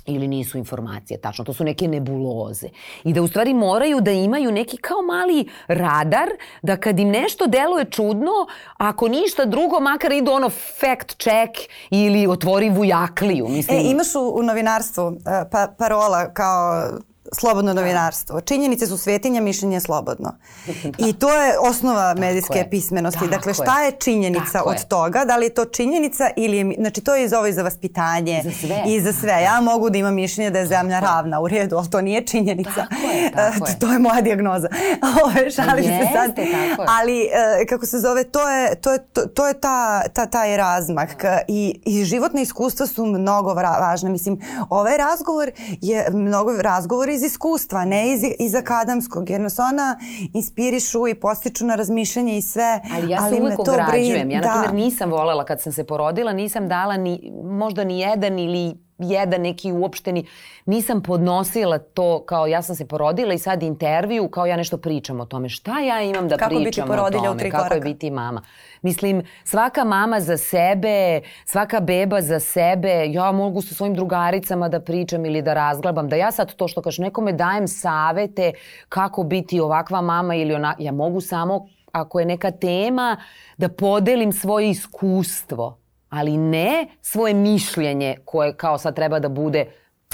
ili 0.08 0.28
nisu 0.28 0.58
informacije, 0.58 1.22
tačno, 1.22 1.46
to 1.46 1.54
su 1.54 1.64
neke 1.64 1.88
nebuloze. 1.88 2.68
I 3.04 3.14
da 3.14 3.22
u 3.22 3.28
stvari 3.28 3.54
moraju 3.54 4.02
da 4.02 4.12
imaju 4.12 4.52
neki 4.52 4.78
kao 4.78 5.02
mali 5.02 5.50
radar, 5.68 6.30
da 6.62 6.78
kad 6.78 7.00
im 7.00 7.10
nešto 7.10 7.48
deluje 7.48 7.86
čudno, 7.86 8.32
ako 8.78 9.08
ništa 9.08 9.46
drugo, 9.46 9.80
makar 9.80 10.12
idu 10.12 10.32
ono 10.32 10.50
fact 10.50 11.08
check 11.18 11.72
ili 11.90 12.28
otvori 12.28 12.70
vujakliju. 12.70 13.48
Mislim. 13.48 13.78
E, 13.78 13.82
imaš 13.84 14.16
u, 14.16 14.40
u 14.40 14.44
novinarstvu 14.44 15.08
uh, 15.08 15.16
pa, 15.52 15.68
parola 15.78 16.34
kao 16.34 16.90
slobodno 17.34 17.74
novinarstvo. 17.74 18.42
Činjenice 18.42 18.88
su 18.88 18.98
svetinja, 18.98 19.42
mišljenje 19.42 19.76
je 19.76 19.82
slobodno. 19.82 20.38
I 21.08 21.14
to 21.14 21.36
je 21.36 21.60
osnova 21.60 22.16
medijske 22.18 22.58
je. 22.58 22.70
pismenosti. 22.70 23.20
Tako 23.20 23.32
dakle, 23.32 23.54
šta 23.54 23.82
je 23.84 23.92
činjenica 23.92 24.52
Tako 24.54 24.70
od 24.70 24.76
je. 24.76 24.88
toga? 24.88 25.26
Da 25.26 25.38
li 25.38 25.46
je 25.46 25.54
to 25.54 25.66
činjenica 25.66 26.30
ili 26.36 26.58
je, 26.58 26.76
znači 26.80 27.02
to 27.02 27.16
je 27.16 27.26
iz 27.26 27.34
ovo 27.34 27.48
i 27.48 27.54
za 27.54 27.64
vaspitanje 27.64 28.42
za 28.44 28.52
sve. 28.52 28.84
i 28.88 29.02
za 29.02 29.14
sve. 29.14 29.42
Ja 29.44 29.62
mogu 29.62 29.90
da 29.90 29.98
imam 29.98 30.16
mišljenje 30.16 30.50
da 30.50 30.60
je 30.60 30.66
zemlja 30.68 31.00
tako 31.00 31.14
ravna 31.14 31.42
u 31.42 31.48
redu, 31.48 31.78
ali 31.78 31.90
to 31.90 32.02
nije 32.02 32.26
činjenica. 32.28 32.88
Tako 32.90 33.12
je, 33.14 33.32
tako 33.32 33.68
je. 33.70 33.80
to 33.80 33.94
je 33.94 34.00
moja 34.00 34.22
dijagnoza. 34.22 34.68
Ove, 35.26 35.52
šalim 35.52 35.86
Jeste, 35.86 36.06
se 36.06 36.14
sad. 36.14 36.36
Tako 36.36 36.82
je. 36.82 36.88
Ali, 37.00 37.22
e, 37.62 37.66
kako 37.70 37.86
se 37.86 38.00
zove, 38.00 38.24
to 38.24 38.50
je, 38.50 38.76
to 38.76 38.92
je, 38.94 39.00
to, 39.14 39.22
to 39.26 39.48
je 39.48 39.54
ta, 39.54 40.08
ta, 40.14 40.26
taj 40.26 40.58
razmak. 40.58 41.24
I, 41.48 41.82
I 41.86 42.04
životne 42.04 42.42
iskustva 42.42 42.88
su 42.88 43.06
mnogo 43.06 43.54
važne. 43.54 44.10
Mislim, 44.10 44.40
ovaj 44.70 44.98
razgovor 44.98 45.52
je 45.82 46.08
mnogo 46.12 46.62
razgovor 46.62 47.10
iz 47.18 47.24
iskustva, 47.24 47.86
ne 47.86 48.14
iz, 48.14 48.22
iz 48.40 48.56
akademskog, 48.56 49.30
jer 49.30 49.42
nas 49.42 49.60
ona 49.60 50.00
inspirišu 50.34 51.08
i 51.08 51.16
postiču 51.16 51.66
na 51.66 51.76
razmišljanje 51.76 52.38
i 52.38 52.42
sve. 52.42 52.82
Ali 52.94 53.12
ja 53.12 53.18
se 53.18 53.26
ali 53.26 53.42
uvijek 53.42 53.60
ograđujem. 53.60 54.32
Ja, 54.32 54.42
na 54.42 54.52
primjer, 54.52 54.70
da. 54.70 54.72
nisam 54.72 55.12
volela 55.12 55.46
kad 55.46 55.62
sam 55.62 55.74
se 55.74 55.84
porodila, 55.84 56.34
nisam 56.34 56.68
dala 56.68 56.98
ni, 56.98 57.32
možda 57.44 57.84
ni 57.84 58.00
jedan 58.00 58.40
ili 58.40 58.87
jedan 58.98 59.42
neki 59.42 59.72
uopšteni, 59.72 60.26
nisam 60.66 61.02
podnosila 61.02 61.78
to 61.78 62.24
kao 62.26 62.48
ja 62.48 62.62
sam 62.62 62.76
se 62.76 62.88
porodila 62.88 63.34
i 63.34 63.38
sad 63.38 63.64
intervju 63.64 64.30
kao 64.30 64.46
ja 64.46 64.58
nešto 64.58 64.78
pričam 64.78 65.20
o 65.20 65.26
tome. 65.26 65.50
Šta 65.50 65.80
ja 65.80 66.02
imam 66.02 66.28
da 66.28 66.38
kako 66.38 66.56
pričam 66.56 66.92
o 66.92 67.12
tome? 67.12 67.30
U 67.30 67.38
tri 67.38 67.52
kako 67.52 67.74
je 67.74 67.82
biti 67.82 68.12
mama? 68.12 68.42
Mislim, 68.82 69.24
svaka 69.44 69.84
mama 69.84 70.20
za 70.20 70.38
sebe, 70.38 71.22
svaka 71.46 71.80
beba 71.80 72.22
za 72.22 72.40
sebe, 72.40 73.06
ja 73.12 73.32
mogu 73.32 73.62
sa 73.62 73.76
svojim 73.76 73.96
drugaricama 73.96 74.70
da 74.70 74.80
pričam 74.80 75.26
ili 75.26 75.42
da 75.42 75.54
razglabam, 75.54 76.10
da 76.10 76.16
ja 76.16 76.32
sad 76.32 76.56
to 76.56 76.68
što 76.68 76.82
kažem, 76.82 77.04
nekome 77.04 77.32
dajem 77.32 77.68
savete 77.68 78.52
kako 78.90 79.24
biti 79.24 79.60
ovakva 79.60 80.02
mama 80.02 80.36
ili 80.36 80.54
ona, 80.54 80.76
ja 80.80 80.92
mogu 80.92 81.22
samo 81.22 81.68
ako 81.92 82.20
je 82.20 82.26
neka 82.26 82.52
tema 82.52 83.18
da 83.58 83.70
podelim 83.70 84.32
svoje 84.32 84.70
iskustvo 84.70 85.78
ali 86.10 86.38
ne 86.38 86.88
svoje 87.02 87.34
mišljenje 87.34 88.18
koje 88.26 88.58
kao 88.58 88.78
sad 88.78 88.96
treba 88.96 89.20
da 89.20 89.30
bude, 89.30 89.66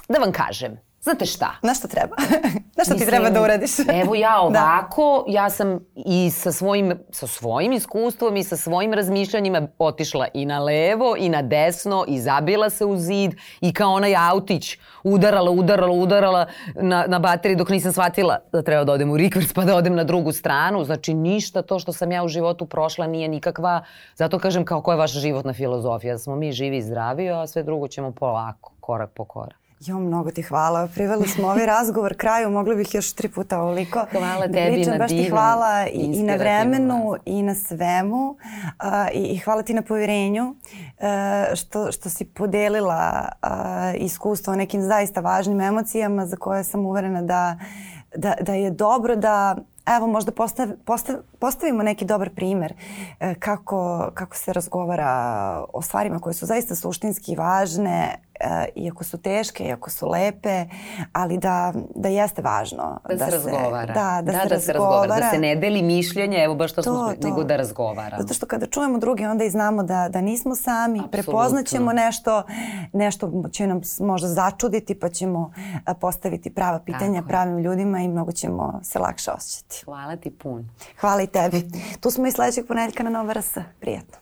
da 0.09 0.19
vam 0.19 0.31
kažem, 0.31 0.79
Znate 1.03 1.25
šta? 1.25 1.51
Na 1.61 1.73
šta 1.73 1.87
treba? 1.87 2.15
Na 2.77 2.83
šta 2.83 2.95
ti 2.95 3.05
treba 3.05 3.29
da 3.29 3.41
uradiš? 3.41 3.71
evo 4.03 4.15
ja 4.15 4.29
da. 4.29 4.41
ovako, 4.41 5.23
da. 5.27 5.33
ja 5.33 5.49
sam 5.49 5.79
i 5.95 6.29
sa 6.31 6.51
svojim, 6.51 6.93
sa 7.11 7.27
svojim 7.27 7.71
iskustvom 7.71 8.37
i 8.37 8.43
sa 8.43 8.57
svojim 8.57 8.93
razmišljanjima 8.93 9.67
otišla 9.79 10.27
i 10.33 10.45
na 10.45 10.59
levo 10.59 11.15
i 11.17 11.29
na 11.29 11.41
desno 11.41 12.05
i 12.07 12.19
zabila 12.19 12.69
se 12.69 12.85
u 12.85 12.97
zid 12.97 13.31
i 13.61 13.73
kao 13.73 13.93
onaj 13.93 14.15
autić 14.15 14.77
udarala, 15.03 15.51
udarala, 15.51 15.93
udarala 15.93 16.45
na, 16.75 17.05
na 17.07 17.19
bateriji 17.19 17.55
dok 17.55 17.69
nisam 17.69 17.91
shvatila 17.91 18.39
da 18.51 18.61
treba 18.61 18.83
da 18.83 18.93
odem 18.93 19.11
u 19.11 19.17
rikvers 19.17 19.53
pa 19.53 19.65
da 19.65 19.75
odem 19.75 19.95
na 19.95 20.03
drugu 20.03 20.31
stranu. 20.31 20.83
Znači 20.83 21.13
ništa 21.13 21.61
to 21.61 21.79
što 21.79 21.93
sam 21.93 22.11
ja 22.11 22.23
u 22.23 22.27
životu 22.27 22.65
prošla 22.65 23.07
nije 23.07 23.27
nikakva, 23.27 23.83
zato 24.15 24.39
kažem 24.39 24.65
kao 24.65 24.81
koja 24.81 24.93
je 24.93 24.99
vaša 24.99 25.19
životna 25.19 25.53
filozofija. 25.53 26.13
Da 26.13 26.19
smo 26.19 26.35
mi 26.35 26.51
živi 26.51 26.77
i 26.77 26.81
zdravi, 26.81 27.29
a 27.29 27.47
sve 27.47 27.63
drugo 27.63 27.87
ćemo 27.87 28.11
polako, 28.11 28.71
korak 28.79 29.09
po 29.13 29.25
korak. 29.25 29.62
Jo, 29.85 29.99
mnogo 29.99 30.31
ti 30.31 30.41
hvala. 30.41 30.87
Priveli 30.87 31.27
smo 31.27 31.47
ovaj 31.47 31.65
razgovor 31.75 32.17
kraju, 32.17 32.49
mogli 32.49 32.75
bih 32.75 32.95
još 32.95 33.13
tri 33.13 33.29
puta 33.29 33.61
ovoliko. 33.61 34.05
Hvala 34.11 34.47
da 34.47 34.53
tebi 34.53 34.73
pričam, 34.73 34.91
na 34.91 34.97
baš 34.97 35.11
ti 35.11 35.29
hvala 35.29 35.87
i, 35.87 35.99
i 35.99 36.23
na 36.23 36.35
vremenu 36.35 37.15
i 37.25 37.41
na 37.41 37.55
svemu 37.55 38.29
uh, 38.29 38.35
i, 39.13 39.19
i 39.19 39.37
hvala 39.37 39.63
ti 39.63 39.73
na 39.73 39.81
povjerenju 39.81 40.43
uh, 40.45 41.05
što, 41.55 41.91
što 41.91 42.09
si 42.09 42.25
podelila 42.25 43.29
uh, 43.43 43.49
iskustvo 43.95 44.53
o 44.53 44.55
nekim 44.55 44.81
zaista 44.81 45.21
važnim 45.21 45.61
emocijama 45.61 46.25
za 46.25 46.35
koje 46.35 46.63
sam 46.63 46.85
uverena 46.85 47.21
da, 47.21 47.59
da, 48.15 48.33
da 48.41 48.53
je 48.53 48.71
dobro 48.71 49.15
da 49.15 49.55
evo 49.85 50.07
možda 50.07 50.31
postav, 50.31 50.67
postav, 50.85 51.15
postavimo 51.39 51.83
neki 51.83 52.05
dobar 52.05 52.29
primer 52.29 52.73
e, 53.19 53.35
kako, 53.35 54.11
kako 54.13 54.35
se 54.35 54.53
razgovara 54.53 55.65
o 55.73 55.81
stvarima 55.81 56.19
koje 56.19 56.33
su 56.33 56.45
zaista 56.45 56.75
suštinski 56.75 57.35
važne, 57.35 58.15
e, 58.15 58.22
iako 58.75 59.03
su 59.03 59.17
teške, 59.17 59.63
iako 59.63 59.89
su 59.89 60.09
lepe, 60.09 60.65
ali 61.13 61.37
da, 61.37 61.73
da 61.95 62.09
jeste 62.09 62.41
važno. 62.41 62.99
Da, 63.09 63.15
da 63.15 63.25
se 63.25 63.31
razgovara. 63.31 63.93
Da, 63.93 64.21
da, 64.21 64.31
da, 64.31 64.39
se, 64.43 64.49
da 64.49 64.59
se 64.59 64.73
razgovara. 64.73 65.15
Da 65.15 65.29
se 65.31 65.37
ne 65.37 65.55
deli 65.55 65.81
mišljenje, 65.81 66.43
evo 66.43 66.55
baš 66.55 66.71
to, 66.71 66.81
to 66.81 66.93
smo, 66.93 67.13
to. 67.21 67.27
nego 67.27 67.43
da 67.43 67.55
razgovara. 67.55 68.17
Zato 68.19 68.33
što 68.33 68.45
kada 68.45 68.65
čujemo 68.65 68.97
druge, 68.97 69.27
onda 69.27 69.43
i 69.43 69.49
znamo 69.49 69.83
da, 69.83 70.09
da 70.09 70.21
nismo 70.21 70.55
sami, 70.55 70.99
Absolutno. 70.99 71.11
prepoznaćemo 71.11 71.93
nešto, 71.93 72.43
nešto 72.93 73.31
će 73.51 73.67
nam 73.67 73.81
možda 73.99 74.27
začuditi, 74.27 74.99
pa 74.99 75.09
ćemo 75.09 75.51
postaviti 75.99 76.53
prava 76.53 76.79
pitanja 76.79 77.19
Tako. 77.19 77.27
pravim 77.27 77.57
ljudima 77.57 77.99
i 77.99 78.07
mnogo 78.07 78.31
ćemo 78.31 78.79
se 78.83 78.99
lakše 78.99 79.31
osjećati. 79.31 79.81
Hvala 79.85 80.15
ti 80.15 80.31
pun. 80.31 80.69
Hvala 80.99 81.21
i 81.21 81.27
tebi. 81.27 81.67
Tu 81.99 82.11
smo 82.11 82.27
i 82.27 82.31
sledećeg 82.31 82.67
ponedeljka 82.67 83.03
na 83.03 83.09
Nova 83.09 83.33
RS. 83.33 83.57
Prijetno. 83.79 84.17